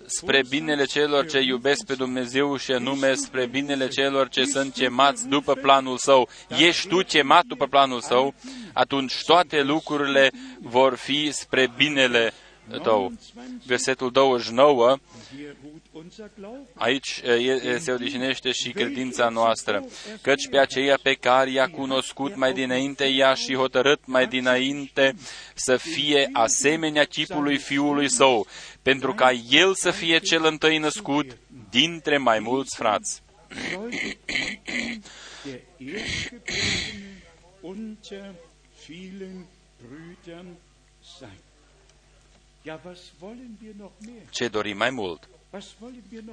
[0.06, 5.28] spre binele celor ce iubesc pe Dumnezeu și anume spre binele celor ce sunt chemați
[5.28, 6.28] după planul său.
[6.48, 8.34] Ești tu chemat după planul său,
[8.72, 10.30] atunci toate lucrurile
[10.60, 12.32] vor fi spre binele
[12.78, 13.12] tău.
[13.66, 14.96] Versetul 29,
[16.74, 17.22] aici
[17.78, 19.84] se odișnește și credința noastră,
[20.22, 25.14] căci pe aceea pe care i-a cunoscut mai dinainte, i-a și hotărât mai dinainte
[25.54, 28.46] să fie asemenea chipului Fiului Său,
[28.82, 31.36] pentru ca El să fie cel întâi născut
[31.70, 33.22] dintre mai mulți frați.
[37.60, 38.34] unter
[38.86, 39.46] vielen
[39.78, 40.69] Brüdern sein.
[44.30, 45.28] Ce dorim mai mult?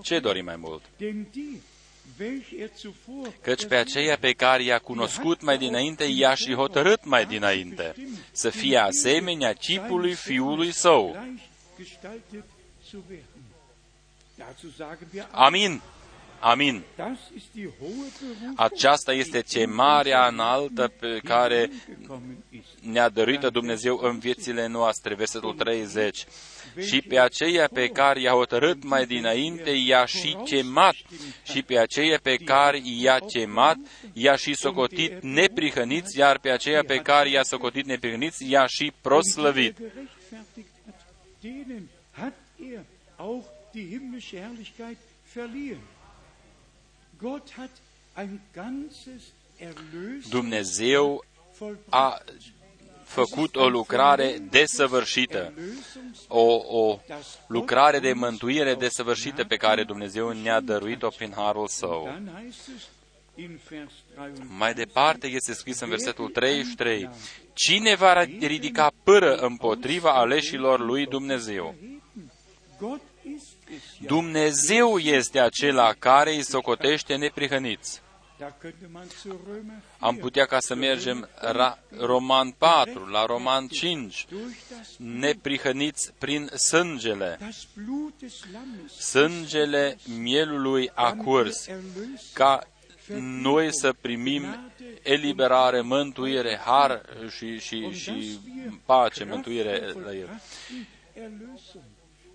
[0.01, 0.82] Ce dorim mai mult?
[0.97, 2.69] Er
[3.41, 7.95] Căci pe aceea pe care i-a cunoscut mai dinainte, i-a și hotărât mai dinainte,
[8.32, 11.15] să fie asemenea chipului Fiului Său.
[15.32, 15.82] Amin.
[16.40, 16.84] Amin.
[18.56, 21.70] Aceasta este chemarea înaltă pe care
[22.82, 26.26] ne-a dăruit Dumnezeu în viețile noastre, versetul 30.
[26.80, 30.96] Și pe aceea pe care i-a hotărât mai dinainte, i-a și chemat.
[31.44, 33.78] Și pe aceea pe care i-a chemat,
[34.14, 39.78] i-a și socotit neprihăniți, iar pe aceea pe care i-a socotit neprihăniți, i-a și proslăvit
[42.18, 42.84] hat er
[43.18, 44.98] auch die himmlische Herrlichkeit
[45.34, 45.80] verliehen.
[45.80, 45.96] Gott hat ein
[46.58, 47.07] ganzes Erlös
[50.30, 51.26] Dumnezeu
[51.89, 52.22] a
[53.03, 55.53] făcut o lucrare desăvârșită,
[56.28, 56.99] o, o
[57.47, 62.03] lucrare de mântuire desăvârșită pe care Dumnezeu ne-a dăruit-o prin harul său.
[62.05, 62.88] Dann heißt es
[63.36, 67.09] in Vers 33, Mai departe este scris în versetul 33,
[67.53, 71.76] Cine va ridica pâră împotriva aleșilor lui Dumnezeu?
[73.99, 78.01] Dumnezeu este acela care îi socotește neprihăniți.
[78.39, 83.26] Da könnte man zu Römer 4 Am putea ca să mergem la Roman 4, la
[83.26, 87.38] Roman 5, durch das, neprihăniți prin sângele.
[87.39, 92.68] das Blut des Lammes Sângele mielului a curs, erlöst ca
[93.15, 98.39] noi să primim eliberare, mântuire, har și, și, și
[98.86, 100.41] pace, mântuire la El.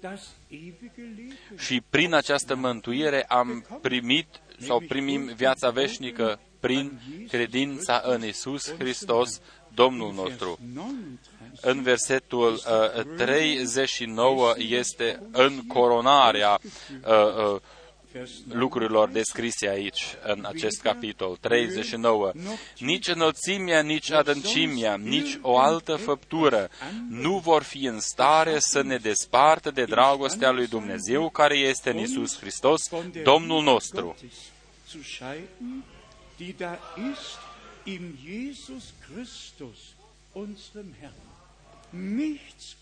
[0.02, 1.36] Erlösung, das ewige Leben.
[1.58, 4.26] Și prin această mântuire am primit
[4.58, 9.40] sau primim viața veșnică prin credința în Isus Hristos,
[9.74, 10.58] Domnul nostru.
[10.58, 10.88] 39
[11.60, 16.58] În versetul uh, 39 este în coronarea
[17.06, 17.60] uh, uh,
[18.48, 22.32] lucrurilor descrise aici, în acest capitol 39.
[22.78, 26.70] Nici înălțimea, nici adâncimea, nici o altă făptură
[27.08, 31.98] nu vor fi în stare să ne despartă de dragostea lui Dumnezeu care este în
[31.98, 32.80] Isus Hristos,
[33.22, 34.04] Domnul nostru.
[34.04, 34.50] Gottes
[34.92, 35.82] zu scheiden,
[36.38, 37.38] die da ist
[37.84, 39.94] in Jesus Christus,
[40.34, 41.14] unserem Herrn.
[41.92, 42.81] Nichts und niemand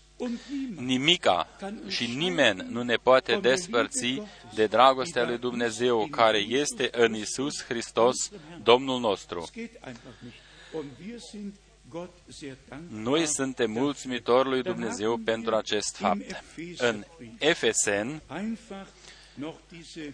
[0.75, 1.47] Nimica
[1.87, 4.21] și nimeni nu ne poate despărți
[4.53, 8.31] de dragostea lui Dumnezeu care este în Isus Hristos,
[8.63, 9.39] Domnul nostru.
[9.43, 10.37] Es geht einfach nicht.
[10.73, 11.53] Und wir sind
[11.89, 12.99] Gott sehr dankbar.
[12.99, 16.43] Noi suntem mulțumitori lui Dumnezeu pentru acest fapt.
[16.77, 17.03] În
[17.39, 19.00] Efesen, Einfach noch diese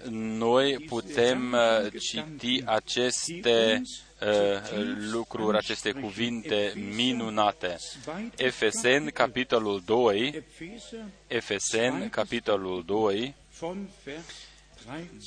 [0.10, 3.82] noi putem uh, citi aceste
[4.22, 4.28] uh,
[5.12, 7.78] lucruri, aceste cuvinte minunate.
[8.36, 14.48] Efesen, capitolul 2, Epheser Efesen, capitolul 2, von Vers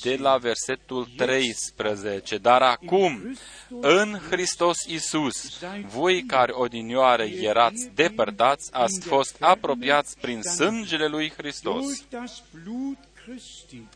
[0.01, 0.17] de 13.
[0.17, 2.37] la versetul 13.
[2.37, 3.37] Dar acum,
[3.69, 11.85] în Hristos Isus, voi care odinioară erați depărtați, ați fost apropiați prin sângele lui Hristos.
[13.31, 13.87] Durch das Blut Christi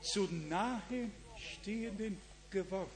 [0.00, 2.16] zu nahe stehenden
[2.50, 2.90] geworden.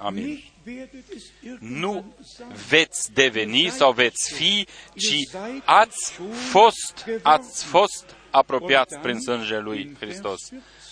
[0.00, 0.24] Amin.
[0.24, 2.52] Nicht werdet es Nu irgendwann sein.
[2.68, 5.28] veți deveni sau veți fi, ci
[5.64, 6.12] ați
[6.50, 10.40] fost, ați fost apropiați prin sângele lui Hristos.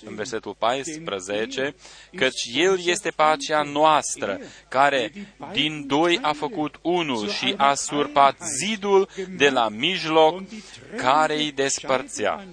[0.05, 1.75] În versetul 14,
[2.17, 5.13] căci El este pacea noastră, care
[5.53, 11.01] din doi a făcut unul și a surpat zidul de la mijloc und die Trennung
[11.01, 12.45] care îi despărțea.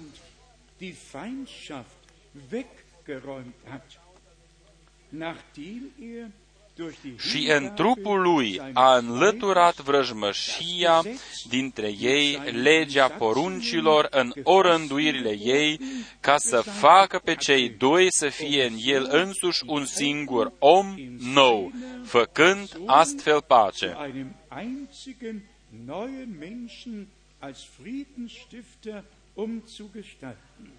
[7.18, 11.02] Și în trupul lui a înlăturat vrăjmășia
[11.48, 15.80] dintre ei, legea poruncilor în orânduirile ei,
[16.20, 21.72] ca să facă pe cei doi să fie în el însuși un singur om nou,
[22.04, 23.96] făcând astfel pace.
[23.96, 25.42] zu einem einzigen
[25.86, 27.08] neuen Menschen
[27.38, 29.04] als Friedensstifter
[29.34, 30.72] umzugestalten.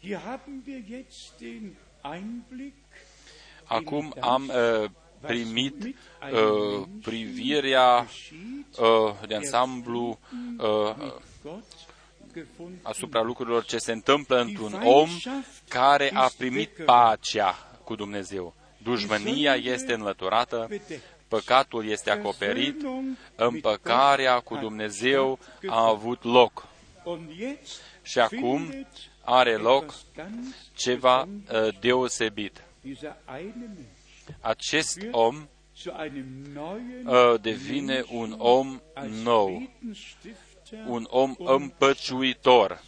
[0.00, 2.74] Hier haben wir jetzt den Einblick
[3.68, 4.88] Acum am uh,
[5.20, 5.94] primit
[6.32, 8.06] uh, privirea
[8.78, 10.18] uh, de ansamblu
[10.58, 10.94] uh,
[11.42, 11.64] Gott
[12.34, 12.78] gefunden.
[12.82, 15.08] asupra lucrurilor ce se întâmplă într-un om
[15.68, 18.54] care a primit pacea cu Dumnezeu.
[18.82, 20.68] Dușmânia este înlăturată,
[21.28, 22.86] păcatul este acoperit,
[23.36, 26.77] împăcarea cu Dumnezeu a avut loc Und jetzt
[28.02, 28.86] și acum findet
[29.24, 32.62] are loc etwas ganz ceva uh, deosebit.
[32.82, 33.98] dieser eine Mensch
[34.40, 42.82] Acest om zu einem neuen uh, devine un om als nou, Friedensstifter un om împăciuitor.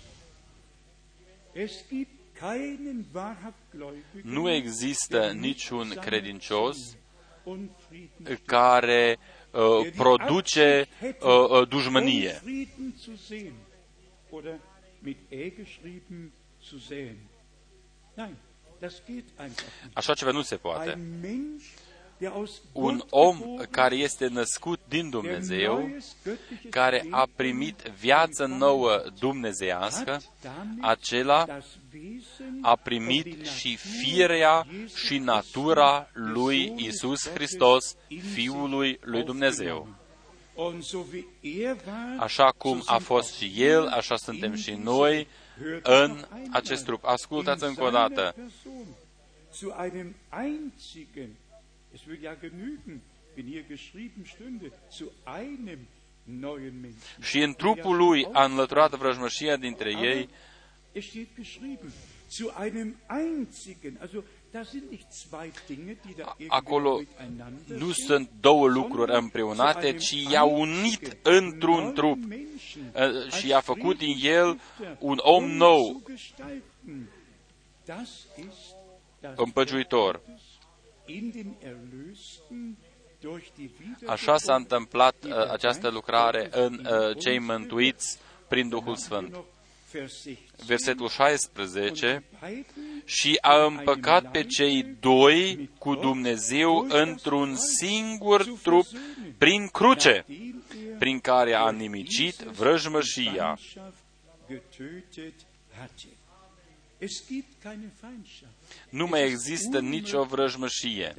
[1.53, 2.11] Es gibt
[2.41, 6.97] keinen wahrhaft Gläubigen, Nu există niciun credincios
[7.45, 9.19] und Frieden care
[9.51, 12.43] uh, produce uh, uh, dușmănie.
[19.93, 20.91] Așa ceva nu se poate.
[20.91, 21.65] Ein Mensch,
[22.19, 27.07] der aus Un Gott om geboren care este născut din der Dumnezeu, neues göttliches care
[27.11, 31.65] a Leben primit viață empfangen nouă dumnezeiască, hat damit acela das
[31.95, 36.87] Wesen a und primit die și Natur firea Jesu și Christi, natura des lui Sohnes
[36.87, 39.89] Isus Gottes, Hristos, in Fiului sich lui Dumnezeu.
[40.61, 42.19] Aufgenommen.
[42.19, 45.27] Așa cum a fost și El, așa suntem și noi
[45.83, 47.05] în acest trup.
[47.05, 48.35] Ascultați încă o dată.
[51.93, 53.01] Es würde ja genügen,
[53.37, 55.79] wenn hier geschrieben stünde, zu einem
[57.21, 60.29] și în trupul lui a înlăturat vrăjmășia dintre ei.
[66.49, 67.01] Acolo
[67.67, 72.19] nu sunt două lucruri împreunate, ci i-a unit într-un trup
[73.39, 74.61] și i-a făcut din el
[74.99, 76.03] un om nou,
[79.35, 80.21] împăciuitor.
[84.07, 89.37] Așa s-a întâmplat uh, această lucrare în uh, cei mântuiți prin Duhul Sfânt.
[90.67, 92.25] Versetul 16
[93.05, 98.87] și a împăcat pe cei doi cu Dumnezeu într-un singur trup
[99.39, 100.25] prin cruce,
[100.99, 103.59] prin care a nimicit vrăjmășia.
[108.89, 111.15] Nu mai există nicio vrăjmășie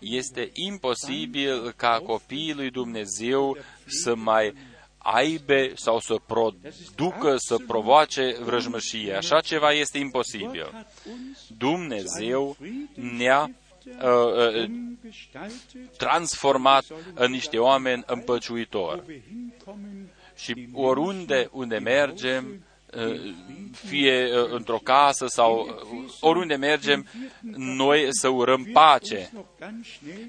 [0.00, 3.56] este imposibil ca copiii lui Dumnezeu
[3.86, 4.54] să mai
[5.02, 9.14] aibă sau să producă, să provoace vrăjmășie.
[9.14, 10.86] Așa ceva este imposibil.
[11.58, 12.56] Dumnezeu
[12.94, 13.50] ne-a
[14.02, 14.70] uh, uh,
[15.96, 16.84] transformat
[17.14, 19.22] în niște oameni împăciuitori.
[20.36, 22.71] Și oriunde unde mergem, Uh,
[23.72, 27.06] fie uh, într-o casă sau uh, oriunde mergem,
[27.56, 29.32] noi să urăm pace.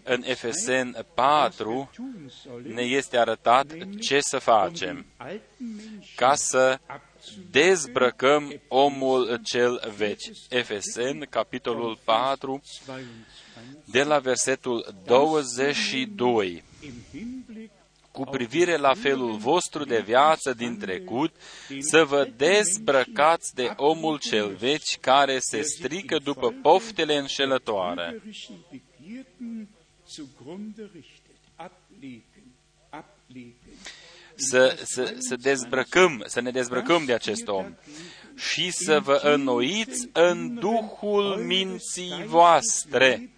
[0.04, 1.90] În Efesen 4
[2.64, 3.66] ne este arătat
[4.00, 5.06] ce să facem
[6.16, 6.80] ca să
[7.52, 10.30] dezbrăcăm omul cel veci.
[10.50, 12.62] Efesen, capitolul 4,
[13.86, 16.64] de la versetul 22
[18.14, 21.36] cu privire la felul vostru de viață din trecut,
[21.80, 28.22] să vă dezbrăcați de omul cel veci care se strică după poftele înșelătoare.
[34.36, 37.76] Să, să, să dezbrăcăm, să ne dezbrăcăm de acest om
[38.36, 43.30] și să vă înnoiți în Duhul minții voastre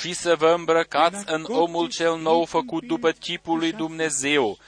[0.00, 4.58] și să vă îmbrăcați în omul cel nou făcut după chipul lui Dumnezeu,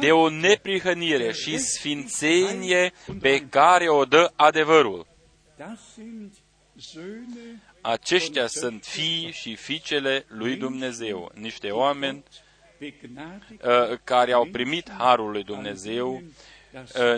[0.00, 5.06] de o neprihănire și sfințenie pe care o dă adevărul.
[7.80, 12.22] Aceștia sunt fii și fiicele lui Dumnezeu, niște oameni
[12.80, 16.24] uh, care au primit harul lui Dumnezeu Uh,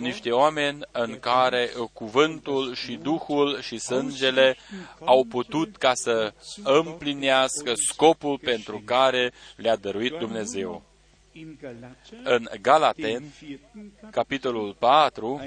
[0.01, 4.57] niște oameni în care uh, cuvântul și Duhul și sângele
[5.05, 6.33] au putut ca să
[6.65, 10.83] împlinească scopul pentru care le-a dăruit Dumnezeu.
[12.25, 13.25] În Galaten,
[14.11, 15.41] capitolul 4,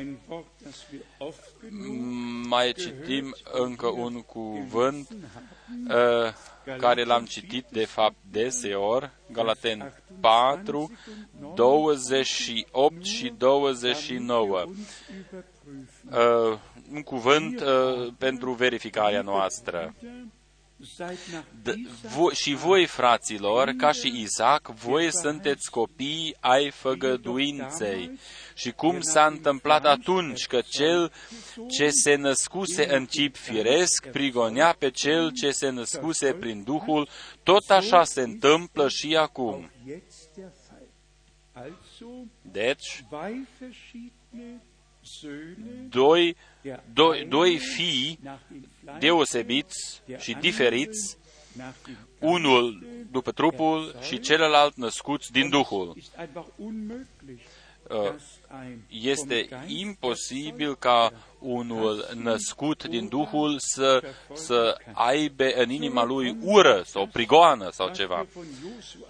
[2.48, 5.08] mai citim încă un cuvânt
[5.90, 6.34] uh,
[6.78, 10.92] care l-am citit de fapt deseori, Galaten 4,
[11.56, 14.64] 28 și 29.
[16.12, 16.58] Uh,
[16.94, 19.94] un cuvânt uh, pentru verificarea noastră.
[21.64, 28.20] D- vo- și voi, fraților, ca și Isaac, voi sunteți copii ai făgăduinței.
[28.56, 31.12] Și cum s-a întâmplat atunci că cel
[31.78, 37.08] ce se născuse în chip firesc prigonea pe cel ce se născuse prin Duhul,
[37.44, 39.72] tot așa se întâmplă și acum.
[42.42, 43.04] Deci,
[45.90, 46.36] doi,
[46.94, 48.20] doi, doi fii
[49.00, 51.18] deosebiți și diferiți,
[52.20, 55.98] unul după trupul și celălalt născuți din Duhul.
[57.90, 58.14] Uh,
[58.90, 64.04] este imposibil ca unul născut din Duhul să,
[64.34, 68.26] să aibă în inima lui ură sau prigoană sau ceva.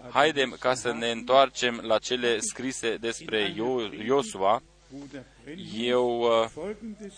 [0.09, 3.55] Haidem ca să ne întoarcem la cele scrise despre
[4.05, 4.61] Iosua.
[5.77, 6.65] Eu uh,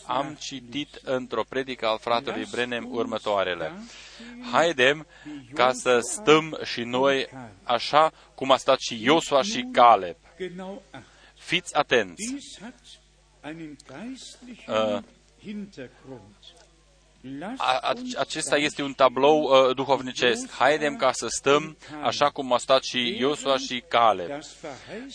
[0.06, 3.72] am citit într-o predică al fratelui Brenem următoarele.
[4.51, 5.08] Haidem
[5.53, 7.30] ca să stăm și noi
[7.64, 10.16] așa cum a stat și Iosua și Caleb.
[11.46, 12.36] Fiți atenți!
[14.68, 15.00] Uh,
[18.18, 20.52] acesta este un tablou uh, duhovnicesc.
[20.52, 24.39] Haidem ca să stăm așa cum a stat și Iosua și Cale,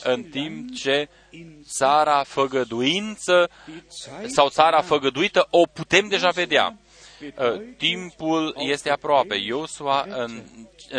[0.02, 1.08] în timp ce
[1.62, 3.50] țara făgăduință
[4.26, 6.78] sau țara făgăduită o putem deja vedea.
[7.20, 9.34] uh, timpul este aproape.
[9.34, 10.42] Iosua în,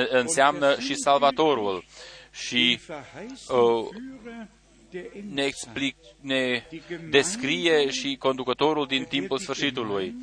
[0.10, 1.86] înseamnă și Salvatorul.
[2.32, 2.80] Și
[3.50, 3.88] uh,
[5.34, 6.64] ne, explic, ne
[7.10, 10.16] descrie și conducătorul din timpul sfârșitului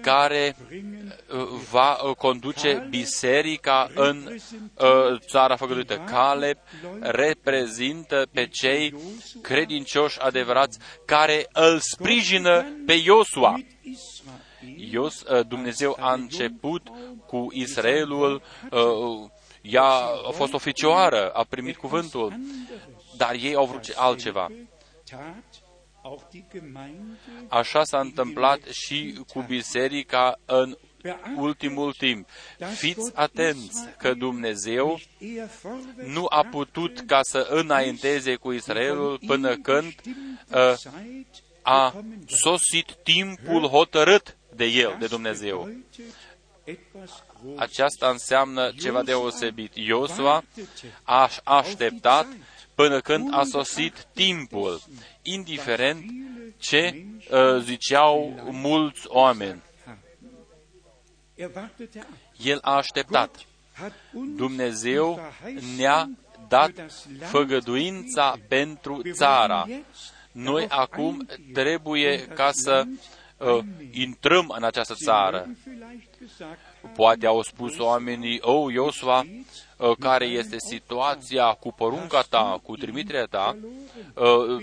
[0.00, 5.98] care uh, va uh, conduce biserica în uh, țara făgăduită.
[6.06, 6.58] Caleb
[7.00, 8.94] reprezintă pe cei
[9.42, 13.60] credincioși adevărați care îl sprijină pe Iosua.
[14.90, 16.82] Ios, Dumnezeu a început
[17.26, 18.42] cu Israelul,
[19.62, 19.82] ea
[20.28, 22.34] a fost oficioară, a primit cuvântul,
[23.16, 24.48] dar ei au vrut altceva.
[27.48, 30.76] Așa s-a întâmplat și cu biserica în
[31.36, 32.28] ultimul timp.
[32.74, 35.00] Fiți atenți că Dumnezeu
[36.06, 39.94] nu a putut ca să înainteze cu Israelul până când
[40.54, 40.74] uh,
[41.62, 45.68] a sosit timpul hotărât de el, de Dumnezeu.
[47.56, 49.72] Aceasta înseamnă ceva deosebit.
[49.74, 50.44] Iosua
[51.02, 52.26] a așteptat
[52.74, 54.80] până când a sosit timpul,
[55.22, 56.04] indiferent
[56.58, 59.62] ce uh, ziceau mulți oameni.
[62.36, 63.36] El a așteptat.
[64.36, 65.20] Dumnezeu
[65.76, 66.10] ne-a
[66.48, 66.72] dat
[67.20, 69.66] făgăduința pentru țara.
[70.32, 72.84] Noi acum trebuie ca să
[73.36, 73.58] uh,
[73.90, 75.48] intrăm în această țară.
[76.94, 79.26] Poate au spus oamenii, oh, Iosua, Uh,
[79.98, 83.56] care este situația cu porunca ta, cu trimiterea ta,
[84.14, 84.62] uh,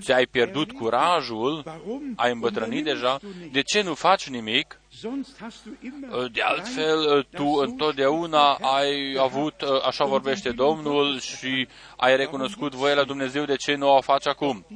[0.00, 1.80] ți-ai pierdut curajul,
[2.16, 3.18] ai îmbătrânit deja,
[3.52, 4.80] de ce nu faci nimic?
[5.02, 9.54] Uh, de altfel, tu întotdeauna ai avut,
[9.86, 14.66] așa vorbește Domnul, și ai recunoscut voia la Dumnezeu, de ce nu o faci acum?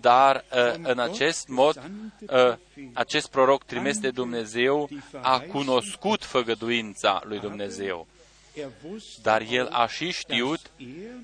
[0.00, 0.44] Dar,
[0.82, 1.90] în acest mod,
[2.92, 4.88] acest proroc trimis de Dumnezeu
[5.22, 8.06] a cunoscut făgăduința lui Dumnezeu
[9.22, 10.60] dar el a și știut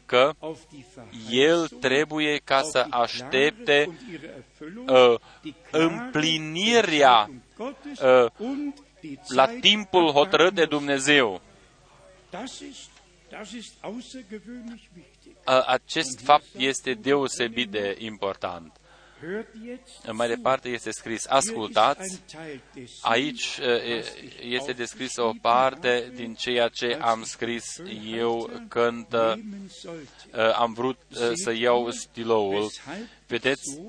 [0.06, 0.32] că
[1.30, 3.98] el trebuie ca să aștepte
[4.86, 5.14] uh,
[5.70, 8.26] împlinirea uh,
[9.28, 11.40] la timpul hotărât de Dumnezeu.
[15.46, 18.78] Uh, acest fapt este deosebit de important.
[20.12, 22.20] Mai departe este scris, ascultați,
[23.00, 23.58] aici
[24.40, 27.64] este descris o parte din ceea ce am scris
[28.06, 29.06] eu când
[30.54, 30.98] am vrut
[31.34, 32.70] să iau stiloul.
[33.26, 33.80] Vedeți,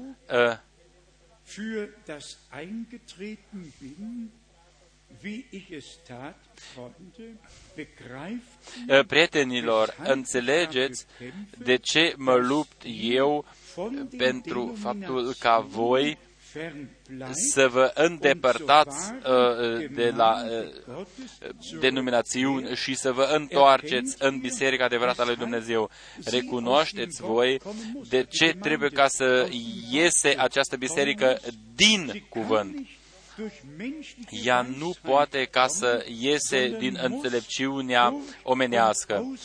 [9.07, 11.05] Prietenilor, înțelegeți
[11.57, 13.45] de ce mă lupt eu
[14.17, 16.17] pentru faptul ca voi
[17.53, 20.35] să vă îndepărtați uh, de la
[20.97, 21.05] uh,
[21.79, 25.89] denominațiuni și să vă întoarceți în Biserica adevărată a lui Dumnezeu.
[26.25, 27.61] Recunoașteți voi
[28.09, 29.47] de ce trebuie ca să
[29.91, 31.39] iese această biserică
[31.75, 32.87] din cuvânt
[34.29, 39.37] ea nu poate ca să iese din înțelepciunea omenească.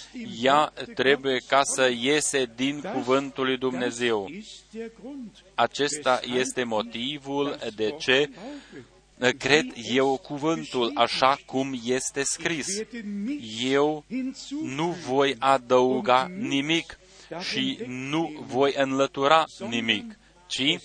[0.42, 4.30] Ea trebuie ca să iese din cuvântul lui Dumnezeu.
[5.54, 8.30] Acesta este motivul de ce
[9.38, 12.66] cred eu cuvântul așa cum este scris.
[13.64, 14.04] Eu
[14.62, 16.98] nu voi adăuga nimic
[17.40, 20.18] și nu voi înlătura nimic,
[20.50, 20.78] ci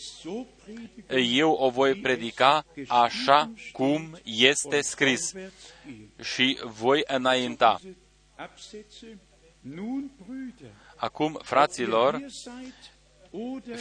[1.18, 5.34] eu o voi predica așa cum este scris
[6.22, 7.80] și voi înainta.
[10.96, 12.22] Acum, fraților,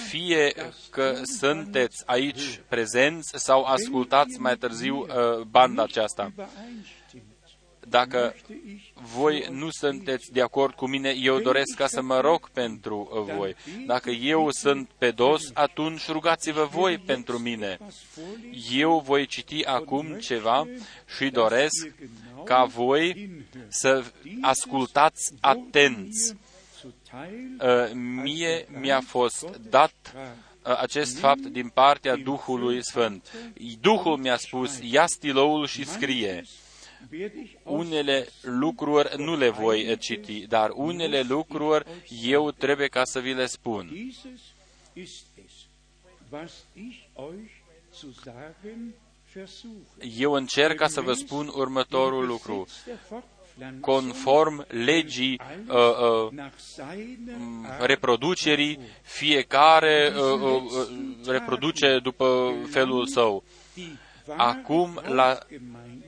[0.08, 0.54] fie
[0.90, 6.32] că sunteți aici prezenți sau ascultați mai târziu uh, banda aceasta,
[7.88, 8.34] dacă
[9.14, 13.34] voi nu sunteți de acord cu mine, eu doresc ca să mă rog pentru uh,
[13.36, 13.56] voi.
[13.86, 17.78] Dacă eu sunt pe dos, atunci rugați-vă voi pentru mine.
[18.72, 20.68] Eu voi citi acum ceva
[21.16, 21.94] și doresc
[22.44, 23.30] ca voi
[23.68, 24.04] să
[24.40, 26.34] ascultați atenți.
[27.60, 27.90] Uh,
[28.22, 33.32] mie mi-a fost dat uh, acest fapt din partea Duhului Sfânt.
[33.80, 36.44] Duhul mi-a spus, ia stiloul și scrie
[37.64, 41.84] unele lucruri nu le voi citi, dar unele lucruri
[42.22, 43.90] eu trebuie ca să vi le spun.
[50.18, 52.66] Eu încerc ca să vă spun următorul lucru.
[53.80, 57.36] conform legii uh, uh, nach seiner
[57.80, 63.42] reproducerii, fiecare uh, uh, uh, reproduce după felul său.
[63.74, 63.98] die
[64.36, 66.03] Acum, la, Gemeinde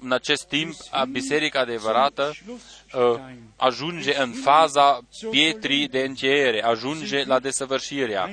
[0.00, 3.20] în acest timp, a biserica adevărată uh,
[3.56, 8.30] ajunge în faza pietrii de încheiere, ajunge la desăvârșirea.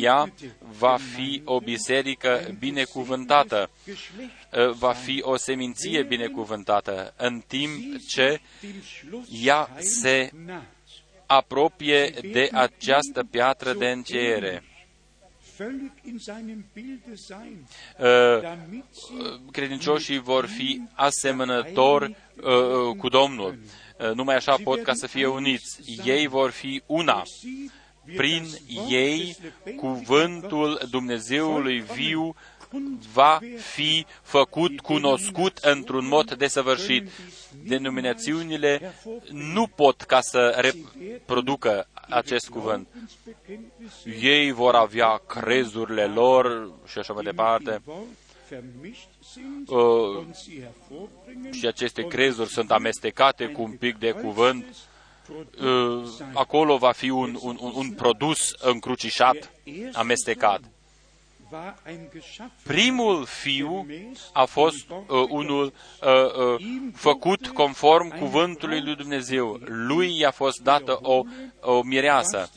[0.00, 0.32] Ea
[0.78, 8.82] va fi o biserică binecuvântată, uh, va fi o seminție binecuvântată, în timp ce dem
[8.98, 10.62] Schluss ea se naht.
[11.26, 14.62] apropie de această piatră de încheiere.
[19.50, 23.58] Credincioșii vor fi asemănători uh, cu Domnul.
[23.98, 26.00] Uh, numai așa pot ca să fie uniți.
[26.04, 27.22] Ei vor fi una.
[27.24, 27.70] sie
[28.06, 32.34] wird Prin das Wort ei, des lebendigen cuvântul Dumnezeului viu
[33.12, 33.38] va
[33.72, 37.10] fi făcut cunoscut într-un mod desăvârșit.
[37.62, 38.94] Denominațiunile
[39.30, 42.88] nu pot ca să reproducă acest cuvânt.
[42.92, 47.82] Glaubensbekenntnisse Ei vor avea crezurile lor și așa mai departe.
[47.84, 48.06] Wort
[48.48, 54.10] vermischt sind Uh, und sie hervorbringen și aceste crezuri sunt amestecate cu un pic de
[54.10, 54.64] cuvânt,
[55.60, 59.50] uh, acolo va fi un, un, un, un produs încrucișat,
[59.92, 60.60] amestecat.
[61.54, 63.86] War ein geschaffen Primul fiu
[64.32, 69.58] a fost uh, unul uh, uh, făcut conform cuvântului lui Dumnezeu.
[69.64, 71.22] Lui i-a fost dată o,
[71.60, 72.50] o mireasă.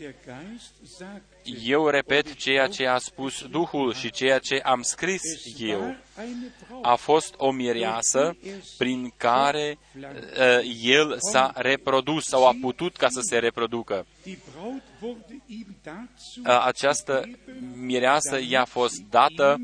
[1.47, 1.67] Was der Geist sagt.
[1.67, 5.21] Eu repet ceea ce a spus Duhul și ceea ce am scris
[5.59, 5.95] eu.
[6.19, 8.37] Eine Braut A fost o mireasă
[8.77, 14.05] prin care uh, el s-a reprodus sau a putut ca să se reproducă.
[14.23, 17.29] Die Braut wurde ihm dazu Uh, această
[17.75, 19.59] mireasă i-a fost dată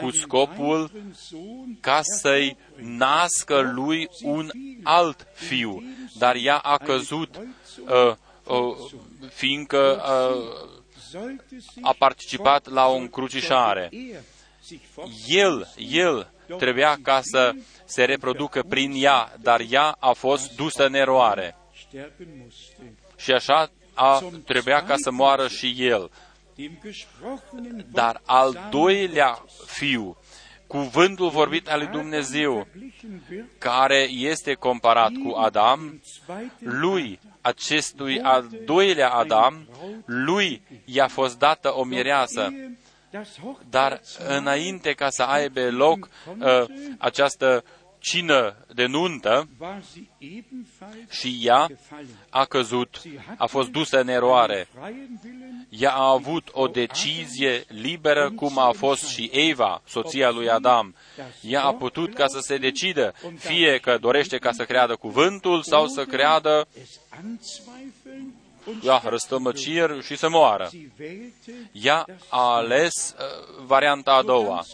[0.00, 0.90] cu scopul
[1.80, 4.50] ca să-i nască lui un
[4.82, 5.82] alt fiu,
[6.18, 8.14] dar ea a căzut, uh,
[8.46, 8.76] uh,
[9.32, 10.79] fiindcă uh, sollte sich
[11.80, 13.88] a participat la o încrucișare.
[13.92, 14.20] er
[14.60, 17.54] sich fort El, el trebuia ca să
[17.84, 21.56] se reproducă prin ea, dar ea a fost dusă în eroare.
[21.88, 22.94] sterben musste.
[23.16, 26.10] Și așa a, trebuia ca să moară și el.
[26.54, 30.16] Dem gesprochenen Wort Dar al Samen doilea fiu,
[30.66, 37.18] cuvântul vorbit al lui Dumnezeu, verglichen wird, care este comparat cu Adam, dem zweiten lui,
[37.40, 39.68] acestui al doilea Adam,
[40.04, 42.48] lui i-a fost dată o mireasă.
[42.52, 42.78] Ehe
[43.10, 43.28] das
[43.70, 46.64] Dar Hochzeitsmahl înainte ca să aibă loc uh,
[46.98, 47.64] această
[48.00, 52.06] cină de nuntă, war sie ebenfalls și ea gefallen.
[52.30, 54.68] a căzut, Sie hatte a fost dusă în eroare.
[54.72, 60.50] freien Willen, Ea a avut o decizie liberă, cum a fost și Eva, soția lui
[60.50, 60.94] Adam.
[61.40, 65.86] Ea a putut ca să se decidă, fie că dorește ca să creadă cuvântul sau
[65.86, 68.34] să creadă, es anzweifeln
[68.66, 70.66] und ia, răstămăciri și să moară.
[70.70, 74.64] sie wählte Ea a ales uh, varianta a doua.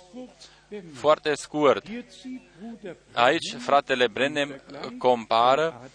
[0.71, 0.99] Ganz kurz bemerkt.
[0.99, 1.89] Foarte scurt.
[1.89, 4.61] Hier zieht Bruder Aici fratele Brenem
[4.99, 5.91] compară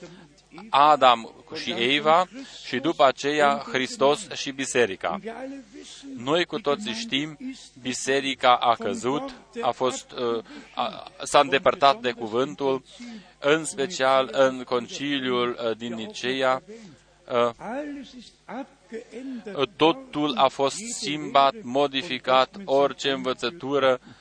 [0.70, 1.32] Adam und Eva.
[1.32, 2.28] Adam și Eva
[2.66, 5.20] și după aceea Hristos și biserica.
[5.24, 7.38] Wir alle wissen, Noi cu toții știm,
[7.82, 10.44] biserica a căzut, a fost, uh,
[10.74, 12.84] a, s-a îndepărtat de cuvântul,
[13.40, 16.64] în special în conciliul uh, din Niceea,
[17.32, 24.20] uh, alles ist abgeändert totul a fost schimbat, modificat, orice învățătură, Doch nun,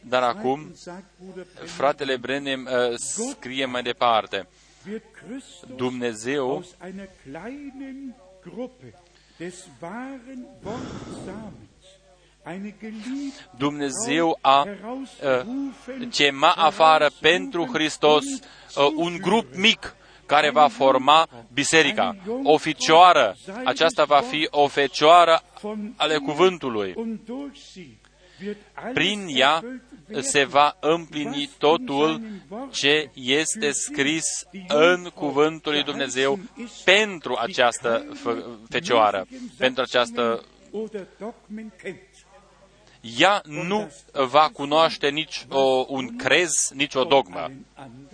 [0.00, 4.46] dar acum zweitens sagt Bruder Brenner, fratele Brenem uh, scrie mai departe,
[4.84, 8.94] wird Christus Dumnezeu aus einer kleinen Gruppe
[9.38, 11.68] des wahren Wortsamens
[12.44, 20.50] eine geliebte Dumnezeu a uh, herausrufen, chema afară pentru Hristos uh, un grup mic care
[20.50, 22.16] va forma biserica.
[22.42, 26.94] O ficioară, aceasta va fi o fecioară von ale ihr cuvântului.
[28.38, 32.20] Und durch sie wird alles Prin ea erfüllt werden, se va împlini totul
[32.70, 34.24] ce este scris
[34.68, 36.38] în cuvântul lui Dumnezeu
[36.84, 39.26] pentru această fă- fecioară,
[39.58, 42.07] pentru această oder Dogmen kennt.
[43.18, 47.38] Ea nu va cunoaște nici o, un crez, nici o dogmă.
[47.38, 48.08] Allen anderen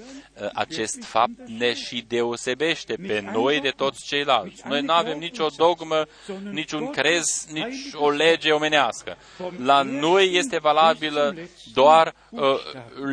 [0.54, 4.62] Acest fapt ne și deosebește pe noi de toți ceilalți.
[4.66, 6.06] Noi nu avem nicio dogmă,
[6.50, 9.16] nici un crez, nici o lege omenească.
[9.56, 11.36] La noi este valabilă
[11.72, 12.40] doar uh,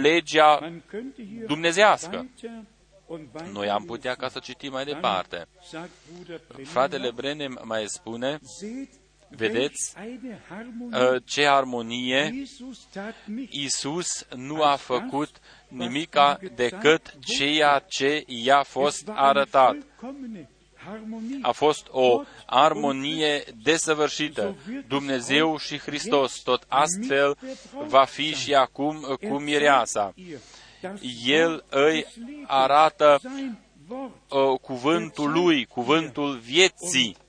[0.02, 2.16] legea Man könnte hier dumnezească.
[2.16, 2.64] weiter
[3.06, 5.48] und weiter Noi am putea ca să citim mai departe.
[5.70, 9.01] sagt Bruder Brenner, Fratele Brenem mai spune, seht
[9.36, 11.10] Vedeți Welch eine Harmonie.
[11.16, 15.30] uh, ce armonie Jesus tat nicht Isus nu a făcut
[15.68, 19.76] nimica decât ceea ce i-a fost Es war eine arătat.
[19.78, 20.49] vollkommene
[20.86, 21.40] Harmonie.
[21.41, 24.56] A fost o armonie desăvârșită.
[24.88, 27.38] Dumnezeu și Hristos, tot astfel
[27.88, 30.14] va fi și acum Er cu mireasa.
[30.16, 30.40] zeigt ihr
[30.82, 33.58] das El Wort îi des Lebens, arată sein
[33.90, 34.12] Wort.
[34.53, 37.20] uh, cuvântul lui, cuvântul vieții Sie nimmt auf,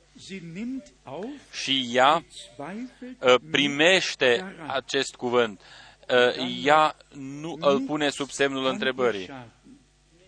[1.53, 2.25] și ea
[2.57, 5.61] zweifelt uh, primește acest cuvânt.
[6.09, 9.31] Uh, Ea nu îl pune sub semnul întrebării.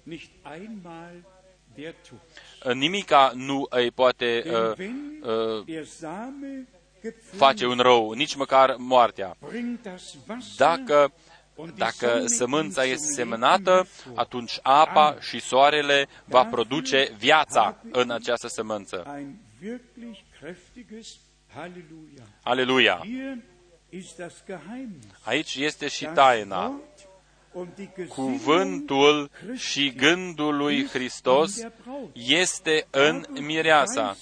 [0.03, 1.13] Nicht einmal
[1.75, 2.19] der Tod.
[2.65, 6.69] Uh, Nimica nu îi poate Denn uh, wenn uh, der Same
[7.37, 9.37] face un gepflanzt, rău, nici măcar moartea.
[9.49, 11.13] bringt das Wasser Dacă,
[11.55, 14.19] und die dacă Sonne sămânța ihn este zum semănată, Leben hervor.
[14.19, 19.25] atunci apa și soarele va produce viața în această sămânță.
[19.65, 21.21] Ein wirklich kräftiges
[21.55, 22.25] Halleluja.
[22.45, 23.03] Aleluia!
[23.03, 23.39] Hier
[23.91, 25.07] ist das Geheimnis.
[25.25, 26.69] Aici este și Das taina.
[26.69, 27.09] Wort
[27.53, 31.61] und die Gesinnung Cuvântul și gândul lui Hristos
[32.13, 34.17] este în mireasa.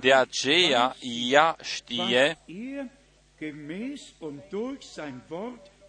[0.00, 0.96] De aceea
[1.30, 2.38] ea știe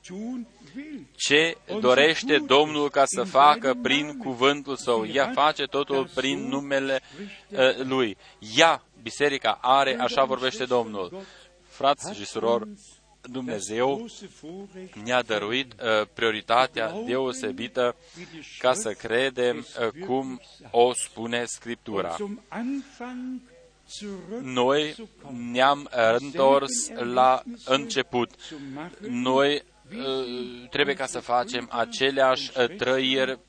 [0.10, 0.45] er gemäß und durch sein Wort tun
[0.76, 1.06] will.
[1.15, 5.06] ce dorește Domnul ca să facă prin cuvântul său.
[5.06, 7.02] Ea face totul prin numele
[7.49, 8.18] uh, lui.
[8.57, 11.22] Ea, biserica, are, așa vorbește Domnul.
[11.68, 12.69] Frați și surori,
[13.22, 14.06] Dumnezeu
[15.03, 17.95] ne-a dăruit uh, prioritatea deosebită
[18.60, 20.41] ca să credem uh, cum
[20.72, 22.15] o spune Scriptura.
[22.18, 23.41] Zum Anfang
[23.90, 24.95] zurück Noi
[25.52, 28.30] ne-am întors la început.
[28.48, 29.61] zu machen, Noi uh,
[30.69, 33.39] trebuie ca să facem aceleași uh, trăiri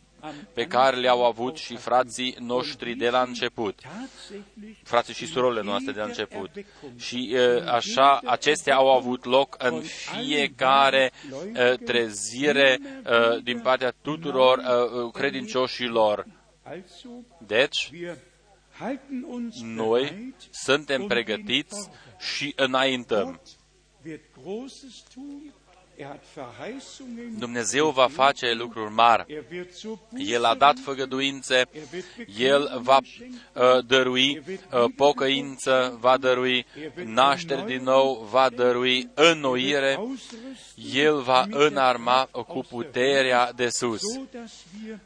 [0.53, 5.93] pe care le-au avut și frații noștri de la început, tatsächlich frații și surorile noastre
[5.93, 6.51] de la început.
[6.97, 14.59] Și uh, așa, acestea au avut loc în fiecare uh, trezire uh, din partea tuturor
[14.59, 16.27] uh, credincioșilor.
[16.65, 17.09] also
[17.47, 18.17] Deci, wir
[18.79, 21.89] halten uns noi bereit suntem pregătiți
[22.19, 23.41] și înaintăm.
[26.01, 26.09] Gott wird Großes tun.
[26.09, 27.41] Er hat Verheißungen.
[27.41, 29.25] Dumnezeu va face lucruri mari.
[29.29, 32.05] Er wird zur El a dat făgăduințe, Er wird
[32.39, 36.67] El va uh, dărui uh, pocăință, va dărui.
[37.05, 44.21] naștere din nou, va dărui înnoire, ausrüsten, El va înarma cu puterea de sus, so
[44.33, 44.99] dass wir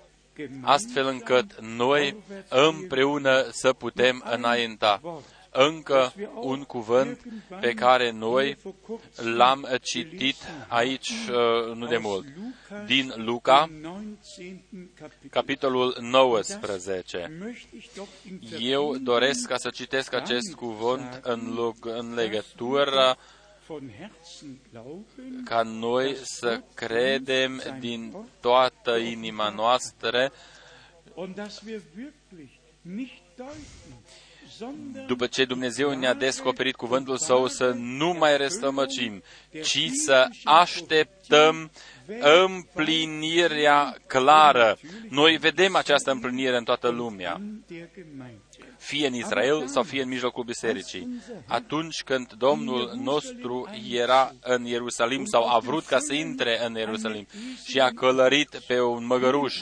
[0.62, 2.16] astfel încât noi
[2.48, 5.00] împreună să putem înainta.
[5.56, 7.20] Încă un cuvânt
[7.60, 8.56] pe care noi
[9.14, 10.36] l-am citit
[10.68, 12.26] aici uh, nu de mult,
[12.86, 13.70] din Luca,
[15.30, 17.38] capitolul 19.
[18.60, 23.16] Eu doresc ca să citesc acest cuvânt în, log, în legătură
[25.44, 30.32] ca noi să credem din toată inima noastră
[35.06, 39.22] după ce Dumnezeu ne-a descoperit cuvântul Său, să nu mai răstămăcim,
[39.62, 41.70] ci să așteptăm
[42.20, 44.78] împlinirea clară.
[45.08, 47.40] Noi vedem această împlinire în toată lumea,
[48.84, 51.22] fie în Israel sau fie în mijlocul bisericii.
[51.46, 57.26] Atunci când Domnul nostru era în Ierusalim sau a vrut ca să intre în Ierusalim
[57.64, 59.60] și a călărit pe un măgăruș,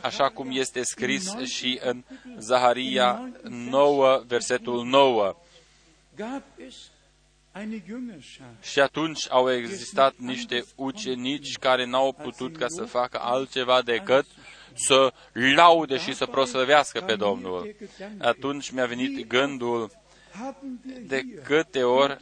[0.00, 2.04] așa cum este scris și în
[2.38, 5.36] Zaharia 9, versetul 9.
[8.60, 14.26] Și atunci au existat niște ucenici care n-au putut ca să facă altceva decât
[14.74, 17.76] să laude și să proslăvească pe Domnul.
[18.18, 19.90] Atunci mi-a venit gândul
[21.06, 22.16] de câte ori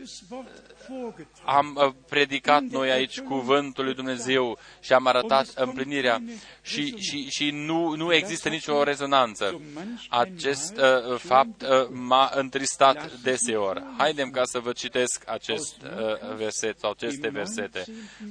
[1.45, 6.23] am predicat noi aici cuvântul lui Dumnezeu și am arătat împlinirea
[6.63, 9.61] și, și, și nu, nu există nicio rezonanță.
[10.09, 13.83] Acest uh, fapt uh, m-a întristat deseori.
[13.99, 17.85] Haidem ca să vă citesc acest uh, verset sau aceste versete.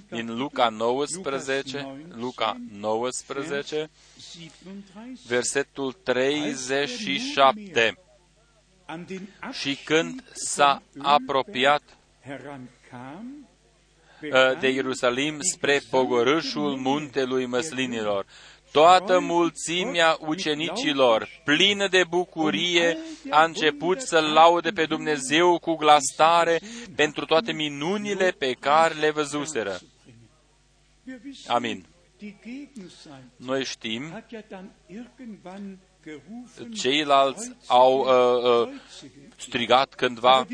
[0.09, 3.89] Din Luca 19, Luca 19,
[5.27, 7.97] versetul 37.
[9.51, 11.81] Și când s-a apropiat
[14.59, 18.26] de Ierusalim spre pogorâșul muntelui măslinilor,
[18.72, 22.97] toată mulțimea ucenicilor, plină de bucurie,
[23.30, 26.59] a început să laude pe Dumnezeu cu glas tare
[26.95, 29.80] pentru toate minunile pe care le văzuseră.
[31.47, 31.85] Amin.
[33.35, 34.23] Noi știm
[36.73, 38.79] Ceilalți au uh, uh,
[39.38, 40.47] strigat cândva,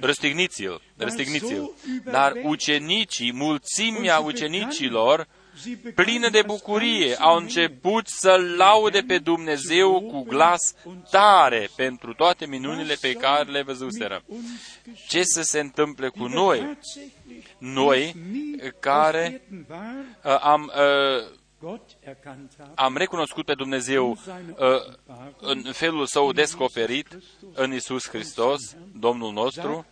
[0.00, 1.74] răstigniți-l, răstigniți-l.
[2.04, 5.26] Dar ucenicii, mulțimea ucenicilor,
[5.94, 10.74] plină de bucurie, au început să laude pe Dumnezeu cu glas
[11.10, 14.24] tare pentru toate minunile pe care le văzuseră.
[15.08, 16.78] Ce să se întâmple cu noi?
[17.58, 18.14] Noi
[18.80, 21.42] care uh, am uh,
[22.74, 24.16] am recunoscut pe Dumnezeu uh,
[25.40, 27.18] în felul său descoperit
[27.54, 29.86] în Isus Hristos, Domnul nostru,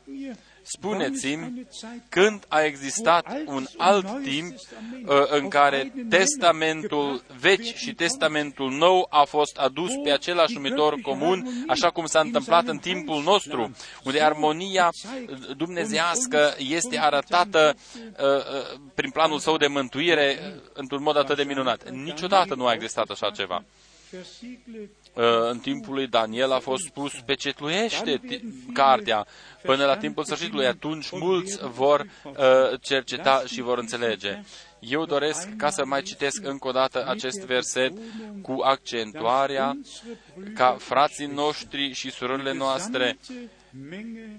[0.62, 1.66] spuneți-mi
[2.08, 9.24] când a existat un alt timp uh, în care Testamentul vechi și Testamentul nou a
[9.24, 13.74] fost adus pe același numitor comun, așa cum s-a întâmplat în timpul nostru,
[14.04, 14.90] unde armonia
[15.56, 21.90] dumnezească este arătată uh, uh, prin planul său de mântuire într-un mod atât de minunat.
[21.90, 23.64] Niciodată nu a existat așa ceva.
[24.12, 28.20] Uh, în timpul lui Daniel a fost spus, pecetluiește
[28.72, 29.26] cartea
[29.62, 30.66] până la timpul sfârșitului.
[30.66, 32.34] Atunci mulți vor uh,
[32.80, 34.42] cerceta și vor înțelege.
[34.78, 37.92] Eu doresc ca să mai citesc încă o dată acest verset
[38.42, 39.78] cu accentuarea
[40.54, 43.18] ca frații noștri și surorile noastre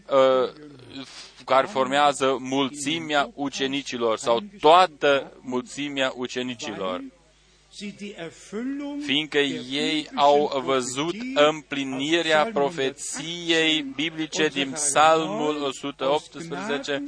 [0.10, 0.50] uh,
[1.45, 7.02] care formează mulțimea ucenicilor sau toată mulțimea ucenicilor
[9.06, 17.04] fiindcă ei au văzut împlinirea profeției biblice din Psalmul 118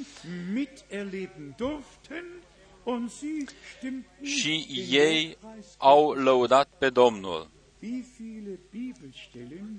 [4.21, 5.37] și ei
[5.77, 7.49] au lăudat pe Domnul.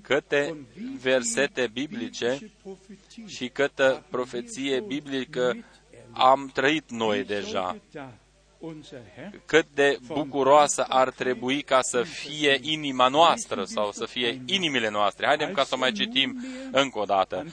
[0.02, 0.56] Câte
[1.00, 2.38] versete biblice
[3.26, 5.56] și câtă profeție biblică
[6.10, 7.76] am trăit noi deja
[9.46, 15.26] cât de bucuroasă ar trebui ca să fie inima noastră sau să fie inimile noastre.
[15.26, 17.46] Haidem ca să mai citim încă o dată.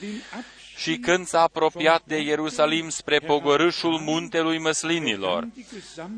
[0.76, 5.48] Și când s-a apropiat de Ierusalim spre pogorâșul muntelui măslinilor,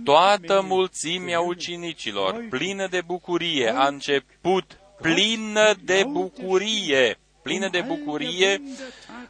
[0.04, 8.62] toată mulțimea ucinicilor, plină de bucurie, a început plină de bucurie, plină de bucurie,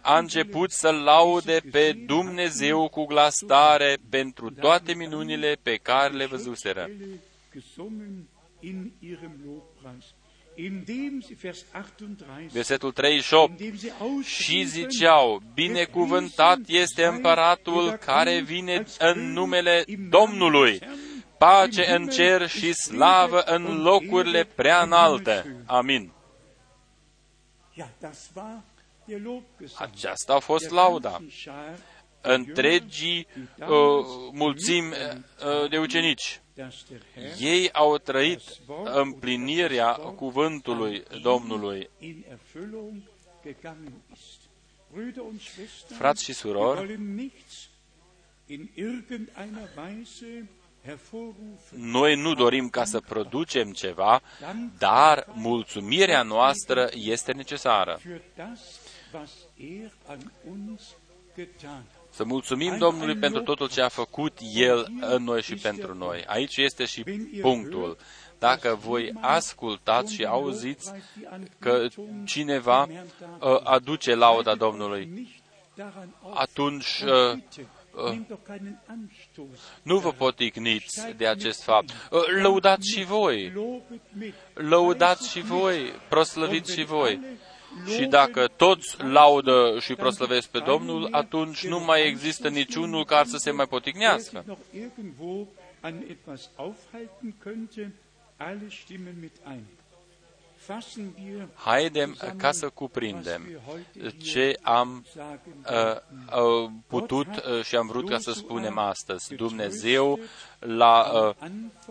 [0.00, 6.26] a început să laude pe Dumnezeu cu glas tare pentru toate minunile pe care le
[6.26, 6.90] văzuseră.
[12.52, 13.60] Versetul 38
[14.24, 20.78] Și ziceau, binecuvântat este împăratul care vine în numele Domnului,
[21.38, 25.62] pace în cer și slavă în locurile prea înalte.
[25.66, 26.15] Amin.
[29.78, 31.20] Aceasta a fost lauda
[32.20, 33.26] întregii
[33.58, 33.68] uh,
[34.32, 36.40] mulțimi uh, de ucenici.
[37.38, 38.40] Ei au trăit
[38.84, 41.90] împlinirea cuvântului Domnului.
[45.86, 46.98] Frați și surori,
[51.70, 54.20] noi nu dorim ca să producem ceva,
[54.78, 58.00] dar mulțumirea noastră este necesară.
[62.10, 66.24] Să mulțumim Domnului pentru totul ce a făcut El în noi și pentru noi.
[66.26, 67.02] Aici este și
[67.40, 67.96] punctul.
[68.38, 70.92] Dacă voi ascultați și auziți
[71.58, 71.86] că
[72.24, 75.28] cineva uh, aduce lauda Domnului,
[76.34, 77.64] atunci uh, uh,
[79.82, 81.90] nu vă poticniți de acest fapt.
[82.42, 83.52] Lăudați și voi,
[84.54, 87.20] lăudați și voi, proslăviți și voi.
[87.86, 93.36] Și dacă toți laudă și proslăvesc pe Domnul, atunci nu mai există niciunul care să
[93.36, 94.44] se mai potignească.
[101.54, 103.60] Haidem ca să cuprindem
[104.22, 105.96] ce am uh,
[106.38, 109.34] uh, putut uh, și am vrut ca să spunem astăzi.
[109.34, 110.18] Dumnezeu
[110.58, 111.34] l-a uh,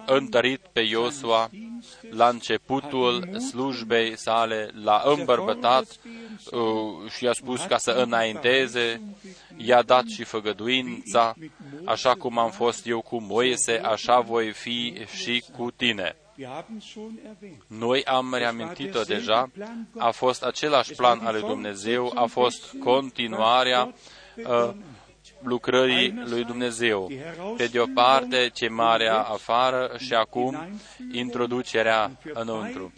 [0.06, 1.50] întărit pe Iosua
[2.10, 5.86] la începutul slujbei sale, l-a îmbărbătat
[6.52, 9.02] uh, și a spus ca să înainteze,
[9.58, 11.36] i-a dat și făgăduința,
[11.86, 16.16] așa cum am fost eu cu Moise, așa voi fi și cu tine.
[17.68, 19.52] Noi am reamintit-o deja,
[19.98, 23.94] a fost același plan al lui Dumnezeu, a fost continuarea
[24.36, 24.74] uh,
[25.42, 27.12] lucrării lui Dumnezeu.
[27.58, 30.80] Pe de o parte, ce marea afară și acum
[31.12, 32.94] introducerea înăuntru.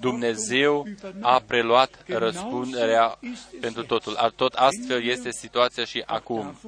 [0.00, 0.86] Dumnezeu
[1.20, 3.18] a preluat răspunderea
[3.60, 4.32] pentru totul.
[4.36, 6.58] Tot astfel este situația și acum.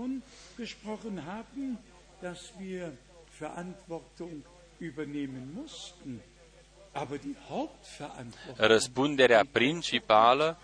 [8.57, 10.59] Răspunderea principală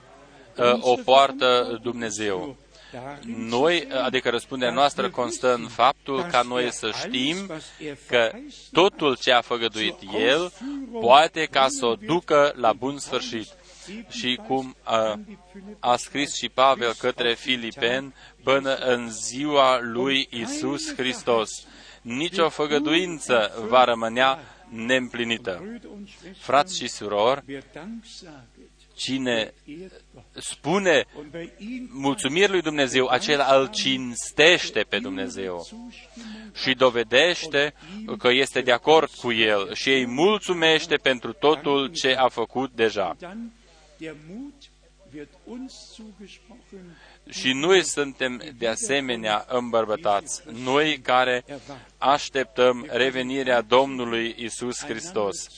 [0.57, 2.57] uh, o poartă Dumnezeu.
[3.37, 7.51] Noi, adică răspunderea noastră constă în faptul ca noi să știm
[8.07, 8.31] că
[8.73, 10.53] totul ce a făgăduit El
[11.01, 13.49] poate ca să o ducă la bun sfârșit.
[14.09, 15.21] Și cum a,
[15.79, 21.67] a scris și Pavel către Filipen până în ziua lui Isus Hristos.
[22.07, 24.39] Nici o făgăduință va rămânea
[24.69, 25.81] neîmplinită.
[26.39, 27.65] Frați și surori,
[28.95, 29.53] cine
[30.35, 31.05] spune
[31.89, 35.67] mulțumiri lui Dumnezeu, acela îl cinstește pe Dumnezeu
[36.55, 37.75] și dovedește
[38.19, 43.17] că este de acord cu el și îi mulțumește pentru totul ce a făcut deja.
[47.31, 51.45] Și noi suntem de asemenea îmbărbătați, noi care
[51.99, 55.49] așteptăm revenirea Domnului Isus Hristos.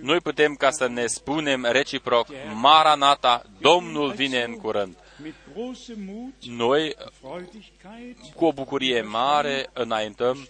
[0.00, 4.96] Noi putem ca să ne spunem reciproc, Maranata, Domnul vine în curând.
[6.40, 6.94] Noi,
[8.34, 10.48] cu o bucurie mare, înaintăm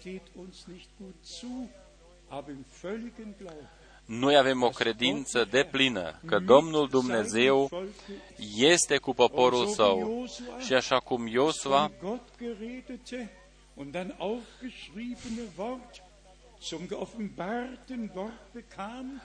[4.05, 7.69] noi avem o credință de plină că Domnul Dumnezeu
[8.55, 10.25] este cu poporul său.
[10.65, 11.91] Și așa cum Iosua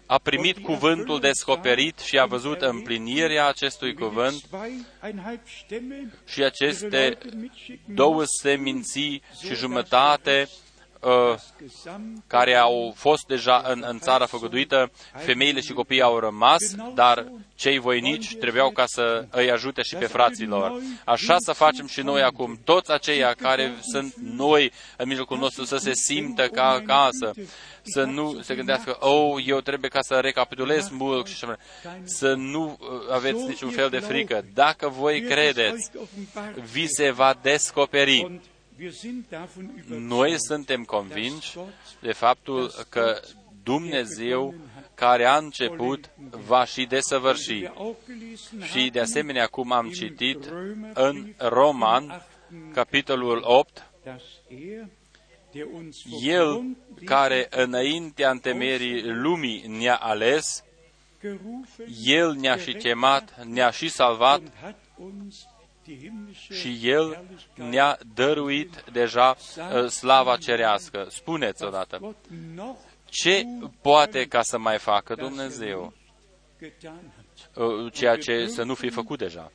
[0.06, 4.48] a primit cuvântul descoperit și a văzut împlinirea acestui cuvânt
[6.26, 7.18] și aceste
[7.86, 10.69] două seminții și jumătate Uh,
[12.26, 17.78] care au fost deja în, în țara făgăduită, femeile și copiii au rămas, dar cei
[17.78, 20.80] voinici trebuiau ca să îi ajute și pe fraților.
[21.04, 22.60] Așa să facem și noi acum.
[22.64, 27.32] Toți aceia care sunt noi în mijlocul nostru să se simtă ca acasă,
[27.82, 31.58] să nu se gândească, oh, eu trebuie ca să recapitulez mult și așa
[32.04, 34.44] să nu uh, aveți niciun fel de frică.
[34.54, 35.90] Dacă voi credeți,
[36.72, 38.40] vi se va descoperi
[39.88, 41.58] noi suntem convinși
[42.00, 43.20] de faptul că
[43.62, 44.54] Dumnezeu
[44.94, 46.10] care a început
[46.46, 47.70] va și desăvârși.
[48.62, 50.52] Și de asemenea, cum am citit
[50.94, 52.26] în Roman,
[52.72, 53.90] capitolul 8,
[56.22, 60.64] El care înaintea întemerii lumii ne-a ales,
[62.04, 64.40] El ne-a și chemat, ne-a și salvat
[66.50, 71.06] și El ne-a dăruit deja uh, slava cerească.
[71.10, 72.16] Spuneți odată,
[73.04, 73.44] ce
[73.80, 75.92] poate ca să mai facă Dumnezeu?
[77.54, 79.50] Uh, ceea ce să nu fi făcut deja.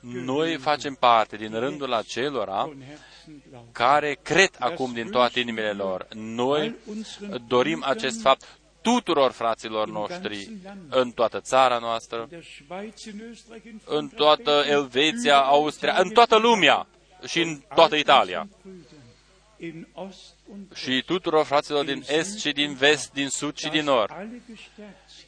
[0.00, 2.72] Noi facem parte din rândul acelora
[3.72, 6.06] care cred acum din toate inimile lor.
[6.14, 6.74] Noi
[7.46, 10.50] dorim acest fapt tuturor fraților noștri
[10.88, 12.28] în toată țara noastră,
[13.84, 16.86] în toată Elveția, Austria, în toată lumea
[17.26, 18.48] și în toată Italia.
[20.74, 24.10] Și tuturor fraților din est și din vest, din sud și din nord,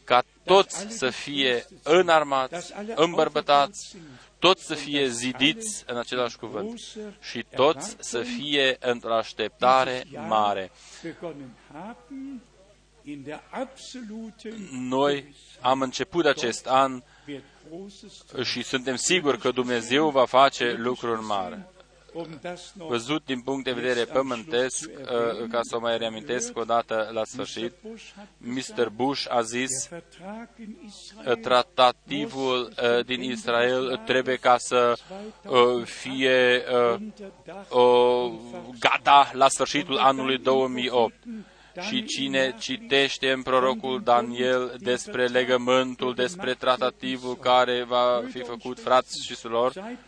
[0.05, 3.97] ca toți să fie înarmați, îmbărbătați,
[4.39, 6.81] toți să fie zidiți în același cuvânt
[7.21, 10.71] și toți să fie într-o așteptare mare
[14.71, 17.03] noi am început acest an
[18.43, 21.59] și suntem siguri că Dumnezeu va face lucruri mari.
[22.75, 27.25] Văzut din punct de vedere pământesc, uh, ca să o mai reamintesc o dată la
[27.25, 27.73] sfârșit,
[28.37, 28.89] Mr.
[28.89, 34.99] Bush a zis, uh, tratativul uh, din Israel trebuie ca să
[35.85, 36.65] fie
[38.79, 41.15] gata la sfârșitul anului 2008
[41.81, 49.25] și cine citește în prorocul Daniel despre legământul, despre tratativul care va fi făcut, frați
[49.27, 49.99] și surori,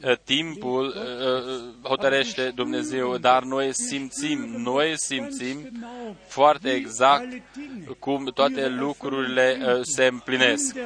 [0.00, 5.70] eh, timpul eh, eh, hotărește Dumnezeu, dar noi simțim, noi simțim
[6.26, 7.28] foarte exact
[7.98, 10.76] cum toate lucrurile se împlinesc.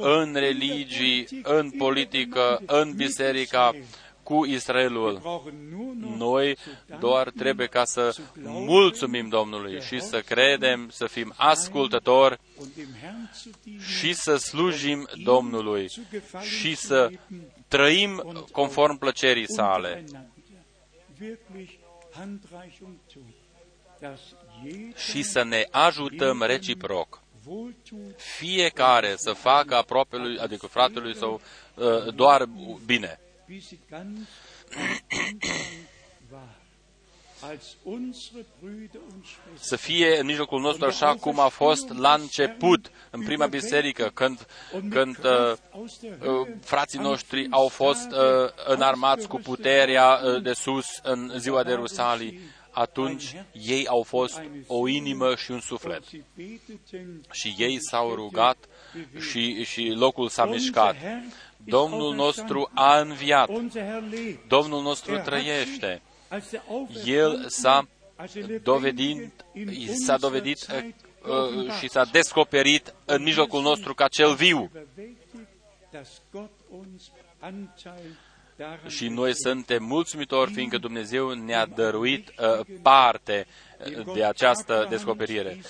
[0.00, 3.72] În religii, în politică, în biserica,
[4.30, 5.42] cu Israelul.
[6.16, 6.56] Noi
[6.98, 12.38] doar trebuie ca să mulțumim Domnului și să credem, să fim ascultători
[13.98, 15.90] și să slujim Domnului
[16.58, 17.10] și să
[17.68, 20.04] trăim conform plăcerii sale
[25.10, 27.22] și să ne ajutăm reciproc.
[28.16, 31.40] Fiecare să facă apropiului, adică fratelui său,
[31.74, 32.48] uh, doar
[32.86, 33.20] bine.
[39.54, 44.46] Să fie în mijlocul nostru așa cum a fost la început, în prima biserică, când,
[44.90, 45.52] când uh,
[46.02, 51.72] uh, frații noștri au fost uh, înarmați cu puterea uh, de sus în ziua de
[51.72, 52.40] Rusalii,
[52.70, 56.02] atunci ei au fost o inimă și un suflet.
[57.30, 58.68] Și ei s-au rugat
[59.30, 60.96] și, și locul s-a mișcat.
[61.64, 63.50] Domnul nostru a înviat.
[64.48, 66.02] Domnul nostru trăiește.
[67.04, 67.88] El s-a
[68.62, 69.32] dovedit,
[70.04, 74.70] s-a dovedit uh, și s-a descoperit în mijlocul nostru ca cel viu.
[78.86, 83.46] Și noi suntem mulțumitori fiindcă Dumnezeu ne-a dăruit uh, parte
[84.14, 85.60] de această descoperire.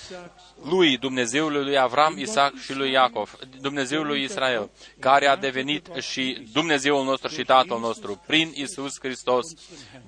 [0.63, 4.69] Lui, Dumnezeului lui Avram, Isaac și lui Iacov, Dumnezeul lui Israel,
[4.99, 9.45] care a devenit și Dumnezeul nostru și Tatăl nostru, prin Isus Hristos,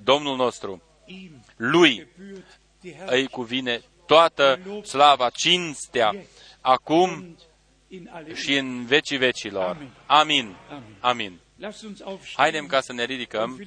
[0.02, 0.82] Domnul nostru.
[1.56, 2.08] Lui
[3.06, 6.14] îi cuvine toată slava, cinstea,
[6.60, 7.36] acum
[8.34, 9.86] și în vecii vecilor.
[10.06, 10.56] Amin.
[11.00, 11.38] Amin.
[12.36, 13.64] Haidem ca să ne ridicăm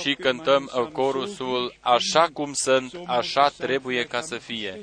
[0.00, 4.80] și cântăm corusul așa cum sunt, așa trebuie ca să fie.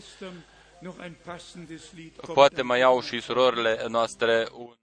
[2.34, 4.74] Poate mai iau și surorile noastre un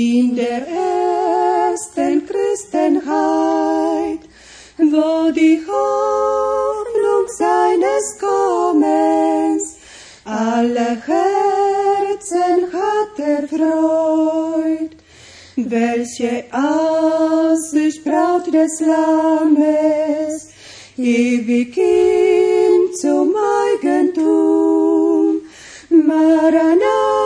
[0.00, 4.20] in der ersten Christenheit,
[4.78, 9.76] wo die Hoffnung seines Kommens
[10.24, 14.92] alle Herzen hat erfreut.
[15.56, 20.48] Welche Aussicht Braut des Lammes,
[20.96, 23.34] ewig ihm zum
[23.66, 25.42] Eigentum.
[25.90, 27.19] Maranatha,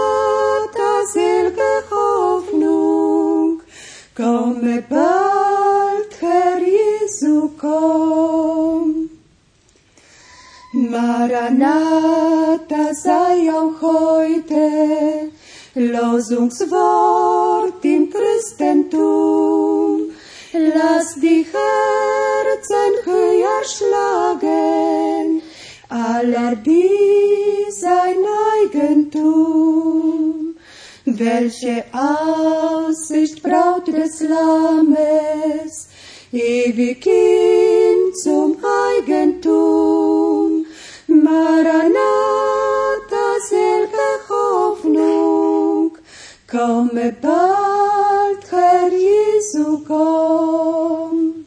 [4.15, 9.11] komme bald, Herr Jesu, komm.
[10.73, 15.31] Maranatha sei auch heute
[15.74, 20.11] Losungswort im Christentum.
[20.53, 25.43] Lass die Herzen höher schlagen,
[25.89, 28.24] aller die sein
[28.62, 30.34] Eigentum.
[31.16, 35.89] Welche Aussicht Braut des Lammes,
[36.32, 38.57] ewig ihm zum
[38.91, 40.66] Eigentum.
[41.07, 41.95] Maranatha,
[43.49, 45.97] selge Hoffnung,
[46.51, 51.47] komme bald, Herr Jesu, komm.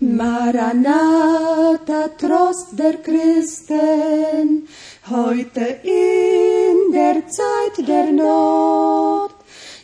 [0.00, 1.28] Maranatha,
[2.16, 4.66] Trost der Christen,
[5.10, 5.80] heute
[6.92, 9.30] der Zeit der Not.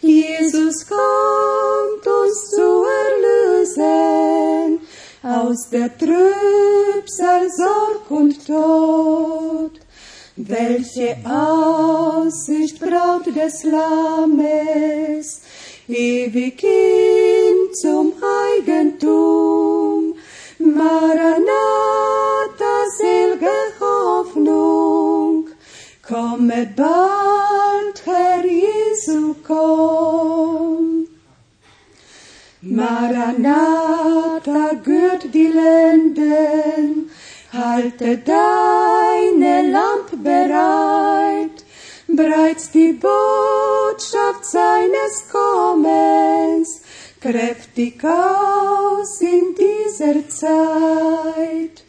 [0.01, 4.81] Jesus kommt uns zu erlösen
[5.23, 9.73] aus der Trübsal, Sorg und Tod.
[10.37, 15.43] Welche Aussicht Braut des Lammes,
[15.89, 18.13] ewig ihm zum
[18.51, 20.15] Eigentum.
[20.59, 21.45] Maranatha,
[22.99, 23.74] selge
[26.15, 31.09] komme bald, Herr Jesu, komm.
[32.63, 33.55] Maranatha,
[34.85, 37.11] gürt die Lenden,
[37.53, 41.59] halte deine Lamp bereit,
[42.07, 46.83] breit die Botschaft seines Kommens,
[47.21, 51.84] kräftig aus in dieser Zeit.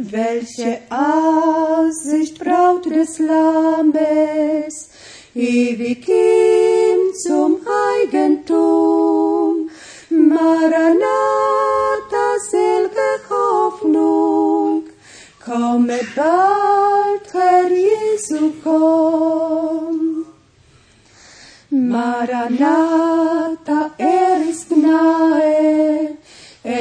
[0.00, 4.90] Welche Aussicht Braut des Lammes,
[5.34, 7.58] ewig ihm zum
[7.98, 9.68] Eigentum.
[10.08, 10.98] Maranatha,
[12.48, 14.84] selge Hoffnung,
[15.44, 20.26] komme bald, Herr Jesu, komm.
[21.70, 23.00] Maranatha,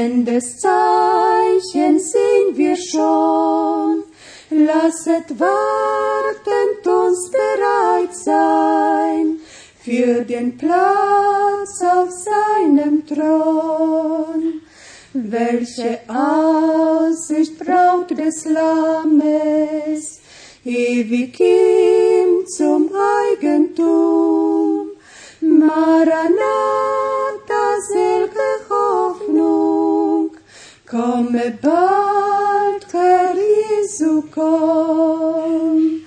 [0.08, 4.04] denn des Zeichens sind wir schon.
[4.50, 9.40] Lasset wartend uns bereit sein
[9.84, 14.62] für den Platz auf seinem Thron.
[15.14, 20.22] Welche Aussicht Braut des Lammes,
[20.64, 22.90] ewig ihm zum
[23.34, 24.92] Eigentum.
[25.42, 26.97] Maranatha,
[30.90, 36.02] komme bald, Herr Jesu, komm.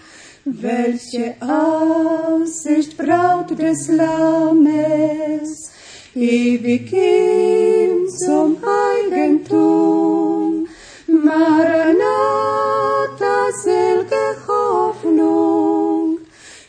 [0.45, 5.71] Welche Aussicht Braut des Lammes,
[6.15, 10.67] ewig ihm zum Eigentum.
[11.07, 12.03] Maranatha,
[13.63, 16.19] selge Hoffnung,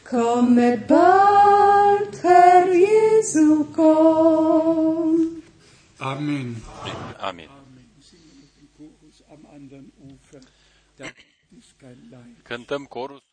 [0.09, 5.41] komme bald, Herr Jesu, komm.
[5.99, 6.61] Amen.
[7.19, 7.60] Amen.
[12.43, 13.30] Cântăm corul.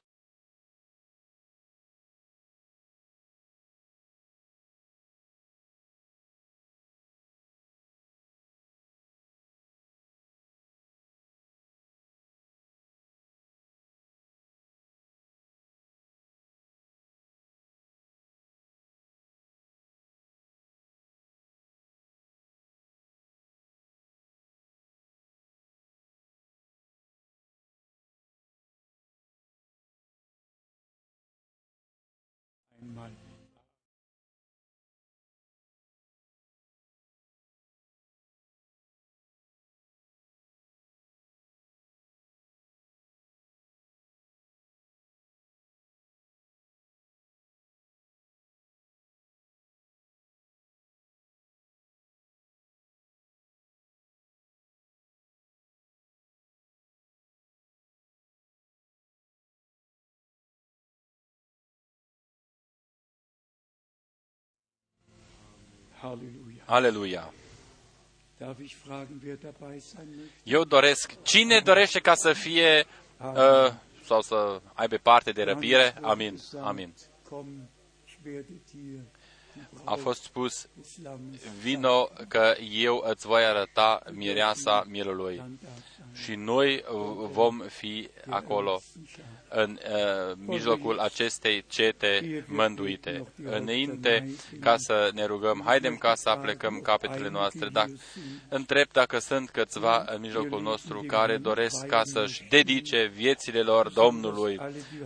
[66.66, 67.32] Aleluia.
[68.38, 70.32] Darf ich fragen, wer dabei sein möchte?
[70.44, 72.86] Eu doresc, cine dorește ca să fie
[73.20, 73.72] uh,
[74.04, 75.94] sau să aibă parte de răbire?
[76.00, 76.38] Amin.
[76.60, 76.94] Amin.
[79.58, 83.44] Komm, ich werde dir die A fost spus, des Lammes vino că eu îți voi
[83.44, 85.36] arăta mireasa mielului.
[85.36, 85.98] dann da sein.
[86.24, 88.80] Și noi uh, vom fi acolo
[89.48, 93.26] în uh, mijlocul acestei cete mânduite.
[93.44, 94.30] Înainte
[94.60, 97.68] ca să ne rugăm, haidem ca să aplecăm capetele noastre.
[97.68, 97.92] Dacă,
[98.48, 104.60] întreb dacă sunt câțiva în mijlocul nostru care doresc ca să-și dedice viețile lor Domnului,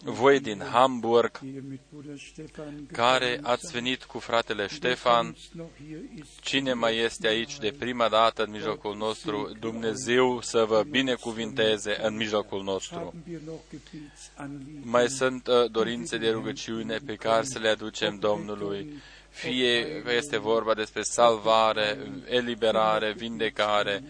[0.05, 4.61] voi din Hamburg, die ihr mit Bruder Stefan care gekommen ați seid, venit cu fratele
[4.63, 8.97] wer Ștefan, sonst noch hier ist, Cine mai este aici de prima dată în mijlocul
[8.97, 12.97] nostru, Dumnezeu să vă binecuvinteze în mijlocul nostru.
[12.97, 14.83] haben wir noch Gebetsanliegen.
[14.91, 18.93] Mai sunt uh, dorințe de rugăciune pe care să le aducem Domnului,
[19.29, 24.05] fie că este vorba despre salvare, eliberare, vindecare.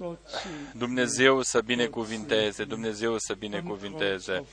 [0.00, 4.44] Gott segne Dumnezeu să binecuvinteze, Dumnezeu să binecuvinteze.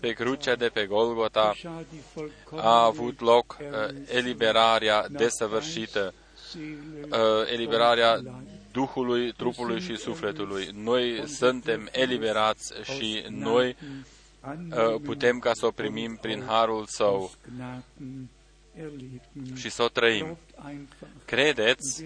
[0.00, 3.66] Pe crucea de pe Golgota geschah die vollkommene a avut loc uh,
[4.06, 6.14] eliberarea desăvârșită,
[6.54, 7.18] uh,
[7.52, 8.20] eliberarea
[8.72, 10.68] Duhului, trupului și sufletului.
[10.74, 13.76] Noi suntem eliberați și noi
[14.40, 17.30] uh, putem ca să o primim prin harul său
[19.56, 20.38] și să o trăim.
[21.24, 22.04] Credeți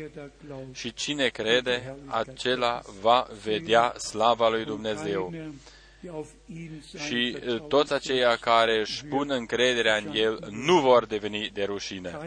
[0.73, 5.35] și cine crede, acela va vedea slava lui Dumnezeu.
[7.07, 12.19] Și uh, toți aceia care își pun încrederea în El nu vor deveni de rușine.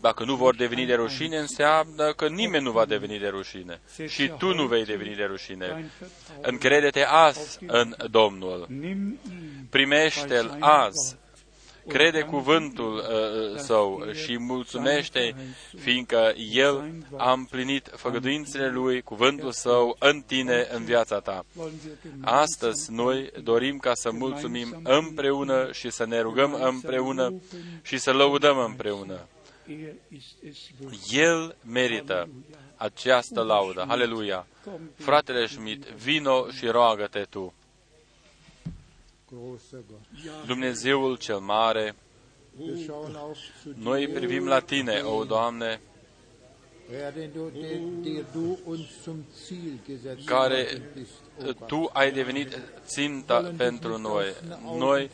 [0.00, 3.80] Dacă nu vor deveni de rușine, înseamnă că nimeni nu va deveni de rușine.
[4.06, 5.90] Și tu nu vei deveni de rușine.
[6.40, 8.68] Încrede-te azi în Domnul.
[9.70, 11.16] Primește-L azi.
[11.88, 15.34] Crede cuvântul uh, său și mulțumește,
[15.76, 21.44] fiindcă El a împlinit făgăduințele Lui, cuvântul său, în tine, în viața ta.
[22.20, 27.34] Astăzi noi dorim ca să mulțumim împreună și să ne rugăm împreună
[27.82, 29.20] și să lăudăm împreună.
[31.10, 32.28] El merită
[32.76, 33.84] această laudă.
[33.88, 34.46] Haleluia!
[34.94, 37.52] Fratele Schmidt, vino și roagă-te tu.
[39.30, 41.94] Großer Gott, Dumnezeul cel mare,
[42.54, 45.78] wir schauen auf zu noi dir, privim la Tine, o Doamne,
[46.90, 51.68] Herr, den du, der, der du uns zum Ziel gesetzt care worden bist, o Gott.
[51.68, 54.24] Tu ai devenit ținta pentru noi.
[54.78, 55.10] Noi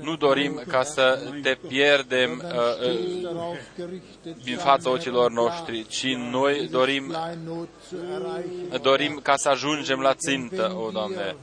[0.00, 5.86] nu dorim ca să te pierdem uh, Stehst uh, darauf gerichtet, din fața ochilor noștri,
[5.86, 11.36] ci noi dorim, Kleinod zu erreichen, dorim ca să ajungem la țintă, o Doamne.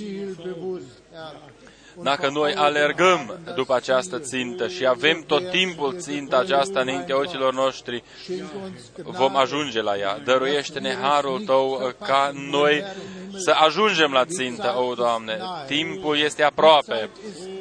[0.00, 1.36] Zielbewusst, Herr.
[1.96, 5.50] Und Dacă vor noi Augen alergăm haben das după această Ziel, țintă și avem tot
[5.50, 10.18] timpul ținta aceasta înaintea ochilor noștri, schenk uns Gnade, vom ajunge la ea.
[10.24, 12.84] Dăruiește-ne harul Tău uh, ca noi
[13.36, 15.38] să ajungem la țintă, o Doamne.
[15.66, 17.10] Timpul este aproape.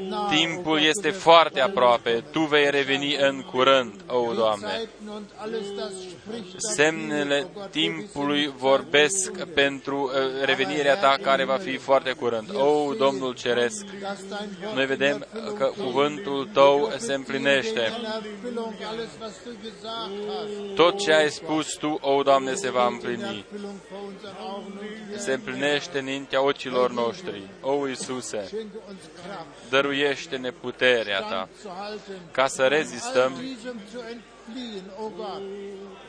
[0.09, 2.23] Ist nah, Timpul este foarte aproape.
[2.31, 4.67] Tu vei reveni în curând, o Doamne.
[4.67, 11.17] Zeiten und alles das spricht Semnele dagegen, o Gott, timpului vorbesc pentru uh, revenirea Ta
[11.21, 12.49] care va fi foarte curând.
[12.55, 15.85] O, Domnul Ceresc, dass dein Wort noi in vedem Erfüllung că geht.
[15.85, 17.79] cuvântul Tău se împlinește.
[17.79, 20.75] In Erfüllung alles, was du gesagt hast.
[20.75, 23.45] Tot ce ai spus Tu, o Doamne, se va In împlini.
[23.51, 27.41] Erfüllung vor unseren Augen und wir Se împlinește înaintea ochilor noștri.
[27.61, 29.69] O, Iisuse, schenke uns Kraft,
[29.99, 33.33] dăruiește-ne puterea Ta Stand zu halten, ca să rezistăm.
[33.33, 35.41] all diesem zu entfliehen, o Gott,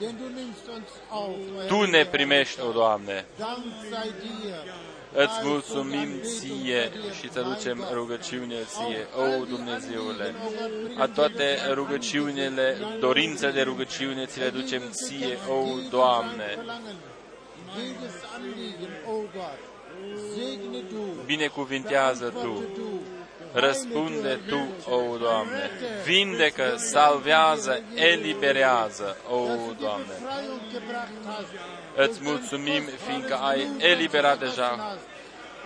[0.01, 1.91] denn du nimmst uns auf, o Tu Herr.
[1.91, 3.25] ne primești, o Doamne.
[3.39, 4.55] Dank sei dir.
[5.13, 10.35] Îți mulțumim ție și să ducem rugăciune ție, o Dumnezeule.
[10.99, 16.59] A toate rugăciunile, dorințele de rugăciune ți le ducem ție, o Doamne.
[17.75, 19.61] Jedes Anliegen, o Gott,
[20.35, 23.01] segne du, Binecuvintează Tu, du,
[23.53, 25.71] răspunde Tu, o Doamne.
[26.05, 29.47] Vindecă, salvează, eliberează, o
[29.81, 30.15] Doamne.
[30.19, 32.09] Befreiung gebracht hast.
[32.09, 34.99] Îți mulțumim, fiindcă ai eliberat deja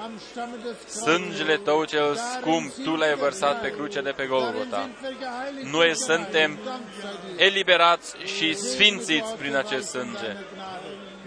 [0.03, 4.91] Am Stamme des sângele Tău cel scump, Tu l-ai vărsat pe crucea de pe Golgota.
[5.63, 6.59] Noi suntem
[7.37, 10.37] eliberați și sfințiți prin acest sânge.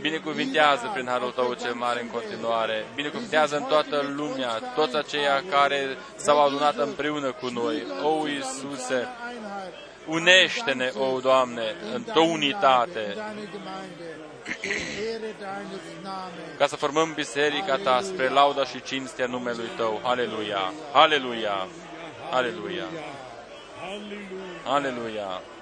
[0.01, 2.85] Binecuvintează prin harul Tău cel mare în continuare.
[2.95, 7.83] Binecuvintează în toată lumea, toți aceia care s-au adunat împreună cu noi.
[8.03, 9.07] O, Iisuse,
[10.05, 14.09] unește-ne, o, Doamne, într-o unitate, Deine Gemeinde,
[15.11, 16.57] Ehre deines Namens.
[16.57, 20.01] ca să formăm biserica Ta spre lauda și cinstea numelui Tău.
[20.03, 20.73] Aleluia!
[20.91, 21.67] Aleluia!
[22.31, 22.85] Aleluia!
[24.65, 25.29] Aleluia!
[25.35, 25.56] Geliebter Herr,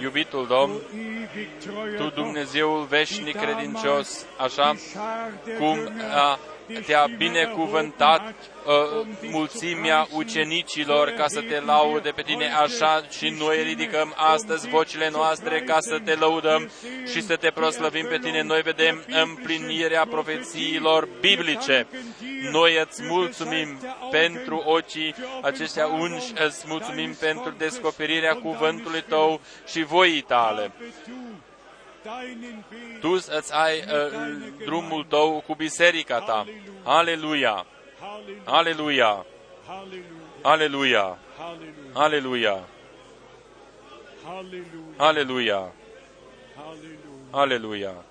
[0.00, 6.10] Iubitul Domn, ewig treuer Tu, Gott, Dumnezeul veșnic credincios, așa die Schar der cum Jünger
[6.12, 6.38] a,
[6.86, 8.34] te-a binecuvântat
[8.64, 15.10] uh, mulțimea ucenicilor ca să te laude pe tine, așa și noi ridicăm astăzi vocile
[15.12, 16.70] noastre ca să te lăudăm
[17.12, 18.42] și să te proslăvim pe tine.
[18.42, 21.86] Noi vedem împlinirea profețiilor biblice.
[22.52, 23.78] Noi îți mulțumim
[24.10, 30.72] pentru ochii aceștia unși, îți mulțumim pentru descoperirea cuvântului tău și voii tale.
[32.04, 33.86] Deinen Weg, Tu îți ai uh,
[34.64, 36.46] drumul tău cu biserica ta.
[36.82, 37.66] Aleluia!
[38.44, 39.26] Halleluja, Aleluia!
[40.42, 41.18] Halleluja,
[41.92, 42.66] Aleluia!
[44.24, 45.72] Halleluja, Aleluia!
[46.56, 48.04] Halleluja, Aleluia!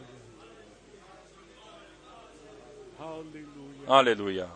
[3.87, 3.87] Halleluja.
[3.87, 4.49] Aleluia!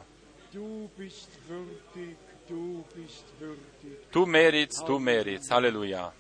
[1.48, 2.18] Du bist würdig,
[2.48, 3.98] du bist würdig.
[4.10, 5.52] Tu meriți, tu meriți.
[5.52, 6.14] Aleluia!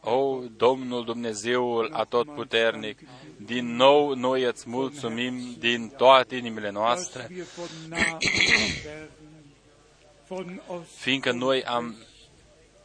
[0.00, 2.98] O, Domnul Dumnezeul Atotputernic,
[3.36, 8.18] din nou noi îți mulțumim din toate inimile dass noastre, wir von nah
[8.84, 9.08] werden,
[10.26, 11.96] von Ost, fiindcă noi am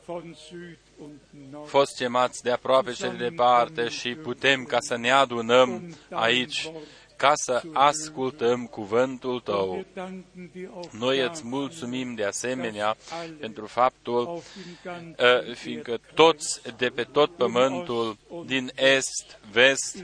[0.06, 1.20] von Süd und
[1.52, 6.72] Nord, fost chemați de aproape și de departe și putem ca să ne adunăm aici
[7.18, 9.72] ca să ascultăm cuvântul Tău.
[9.72, 12.98] Wir danken dir auch Noi îți dafür, mulțumim de asemenea
[13.40, 20.04] pentru faptul, auf dem ganzen uh, fiindcă toți de pe tot pământul, din est, vest,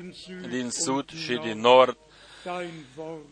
[0.50, 1.98] din sud și din nord,
[2.44, 3.26] dein Wort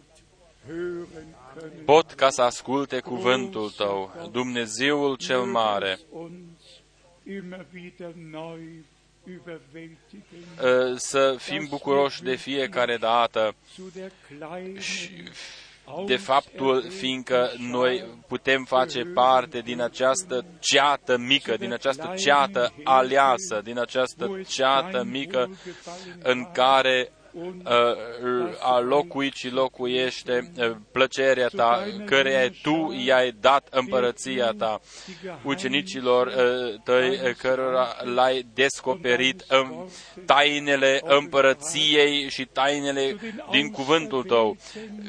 [0.68, 1.86] hören können.
[1.86, 5.99] pot ca să asculte cuvântul Tău, Dumnezeul cel mare.
[9.26, 14.81] Uns immer wieder neu überwältigen uh, Să fim bucuroși de fiecare dată zu der kleinen
[16.06, 23.61] de faptul fiindcă noi putem face parte din această ceată mică, din această ceată aleasă,
[23.64, 25.49] din această ceată mică
[26.23, 27.20] în care uh,
[28.60, 34.82] a locuit și locuiește uh, plăcerea ta, căreia tu i-ai dat împărăția ta,
[35.44, 39.74] ucenicilor uh, tăi uh, cărora l-ai descoperit în
[40.26, 43.16] tainele împărăției și tainele
[43.52, 44.58] din cuvântul tău,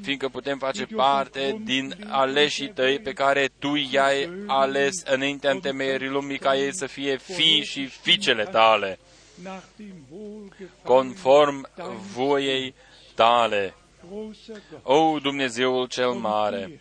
[0.02, 6.38] fiindcă putem face parte din aleșii tăi pe care tu i-ai ales înaintea întemeierii lumii
[6.38, 8.62] ca ei să fie fii și fiicele tale.
[8.62, 9.11] nach dem Wohlgefallen
[10.84, 11.66] conform
[12.14, 12.74] voiei
[13.14, 13.74] tale.
[14.08, 14.82] großer Gott.
[14.84, 16.78] O Dumnezeul cel mare, dir,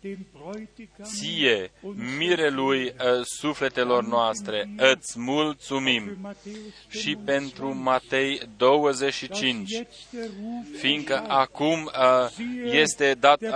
[0.00, 1.70] dem Bräutigam ție,
[2.18, 10.78] mirelui uh, sufletelor noastre, îți mulțumim für Matthäus și pentru Matei 25, jetzt der Ruf
[10.80, 13.50] fiindcă acum uh, este dat uh,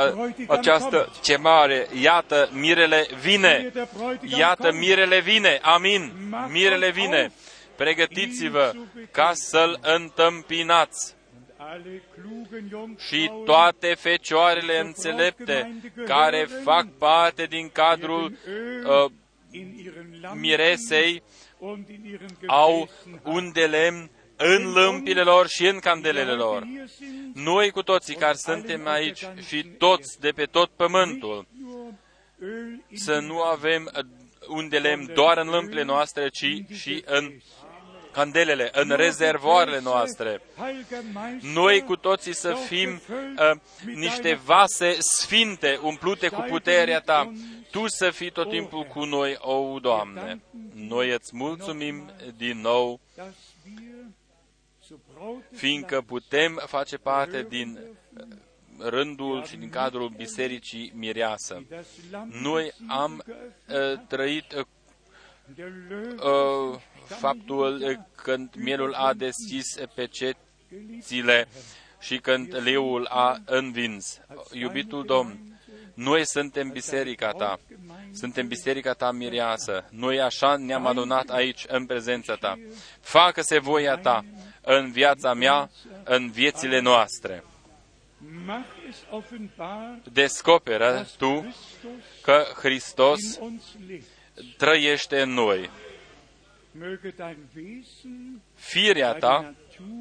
[0.49, 4.79] această chemare, iată, mirele vine, der Bräutigam iată, kommt.
[4.79, 6.13] mirele vine, amin,
[6.49, 7.33] mirele vine,
[7.77, 8.73] pregătiți-vă
[9.11, 11.15] ca să-l întâmpinați.
[11.57, 12.69] alle klugen
[13.09, 15.75] și Jungfrauen toate fecioarele înțelepte
[16.05, 19.11] care fac parte din cadrul uh,
[19.51, 21.23] in ihren Lampen miresei
[21.59, 26.63] und in ihren au Gefäßen un de lemn în lămpile lor și în candelele lor.
[26.67, 31.93] hier sind, Noi cu toții care suntem aici și toți de pe tot pământul, nur
[32.41, 34.05] Öl in să nu avem uh,
[34.49, 37.33] un de lemn doar în lămpile noastre, ci și în
[38.15, 40.41] candelele, în rezervoarele noastre.
[40.59, 43.61] Heiliger Meister, Noi cu toții să fim uh,
[43.95, 47.33] niște vase sfinte, umplute cu puterea Ta.
[47.71, 50.41] Tu să fii tot timpul cu noi, o Doamne.
[50.75, 53.35] Noi îți mulțumim din nou, dass
[53.65, 54.05] wir
[54.87, 57.79] zu Braut fiindcă putem face parte din
[58.17, 58.23] uh,
[58.79, 61.65] rândul și din cadrul Bisericii Mireasă.
[61.69, 64.67] das Lamm Noi am uh, trăit
[65.49, 71.49] uh, der Löwe uh, faptul uh, când mielul a deschis pe cețile
[72.01, 74.21] și când leul a învins.
[74.53, 75.61] Iubitul Domn,
[75.95, 77.59] noi suntem biserica ta,
[78.13, 79.85] suntem biserica ta mireasă.
[79.91, 82.59] Noi așa ne-am adunat aici în prezența ta.
[83.01, 84.25] Facă-se voia ta
[84.61, 85.71] în viața mea,
[86.05, 87.45] în viețile noastre.
[88.47, 91.55] mach es offenbar, Descoperă dass tu Christus
[92.23, 94.14] că Hristos in uns lebt.
[94.57, 95.71] Trăiește în noi.
[96.79, 99.55] Möge dein Wesen, Firea deine ta,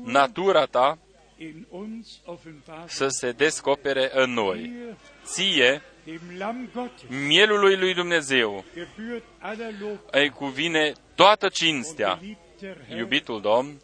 [0.04, 0.98] Natur natura ta,
[1.38, 4.60] in uns offenbar să se descopere în noi.
[4.60, 11.54] Dir, Ție, dem Lamm Gottes, mielului lui Dumnezeu, gebührt aller Lob îi cuvine toată und
[11.54, 12.18] cinstea.
[12.22, 12.98] geliebter Herr.
[12.98, 13.82] Iubitul Domn,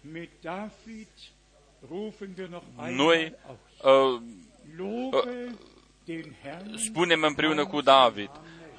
[0.00, 1.08] Mit David
[1.90, 2.62] rufen wir noch
[2.96, 4.14] noi einmal aus.
[4.14, 4.20] uh,
[4.76, 5.56] Lobe
[6.04, 8.30] den Herrn spunem împreună cu David,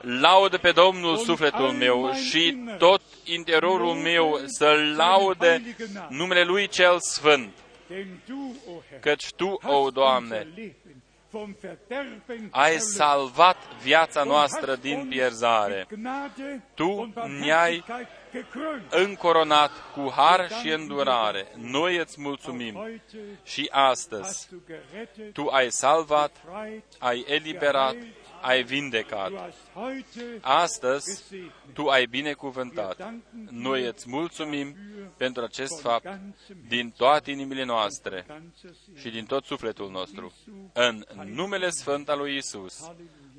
[0.02, 5.76] laudă pe Domnul sufletul meu și tot interiorul meu să laude
[6.10, 7.54] numele Lui cel Sfânt,
[7.88, 11.02] denn du, o Herr, căci Tu, hast o Doamne, unser Leben
[11.32, 15.86] vom Verderben ai erlöst salvat viața und noastră hast din uns pierzare.
[15.90, 18.94] mit Gnade Tu und ne-ai Barmherzigkeit gekrönt.
[18.94, 21.48] încoronat cu har și îndurare.
[21.56, 27.94] Noi îți mulțumim Heute și astăzi hast du gerettet, Tu ai salvat, befreit, ai eliberat,
[27.94, 28.16] geheilt.
[28.42, 29.32] Ai Du vindecat.
[29.34, 31.52] hast heute Astăzi gesegnet.
[31.74, 33.14] Tu ai binecuvântat.
[33.50, 34.76] Noi îți mulțumim
[35.18, 36.20] pentru acest fapt
[36.68, 38.98] din toate inimile noastre Ganzer Sinn.
[38.98, 40.34] și din tot sufletul nostru.
[40.74, 42.92] În numele Sfânt al lui Isus.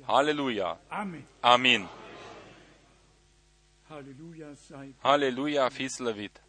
[0.05, 0.79] Haleluia!
[0.87, 1.23] Amen.
[1.39, 1.87] Amin!
[3.89, 6.42] Halleluja sei Haleluia, fi slăvit!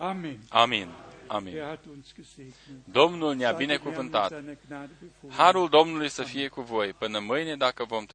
[0.00, 0.38] Amen.
[0.48, 0.88] Amin!
[1.26, 1.56] Amin!
[1.56, 2.54] Er hat uns gesegnet.
[2.84, 4.28] Domnul ne-a Seid ihr Herrn mit binecuvântat.
[4.28, 5.36] seiner Gnade befohlen.
[5.36, 8.04] Harul Domnului să fie cu voi până mâine dacă vom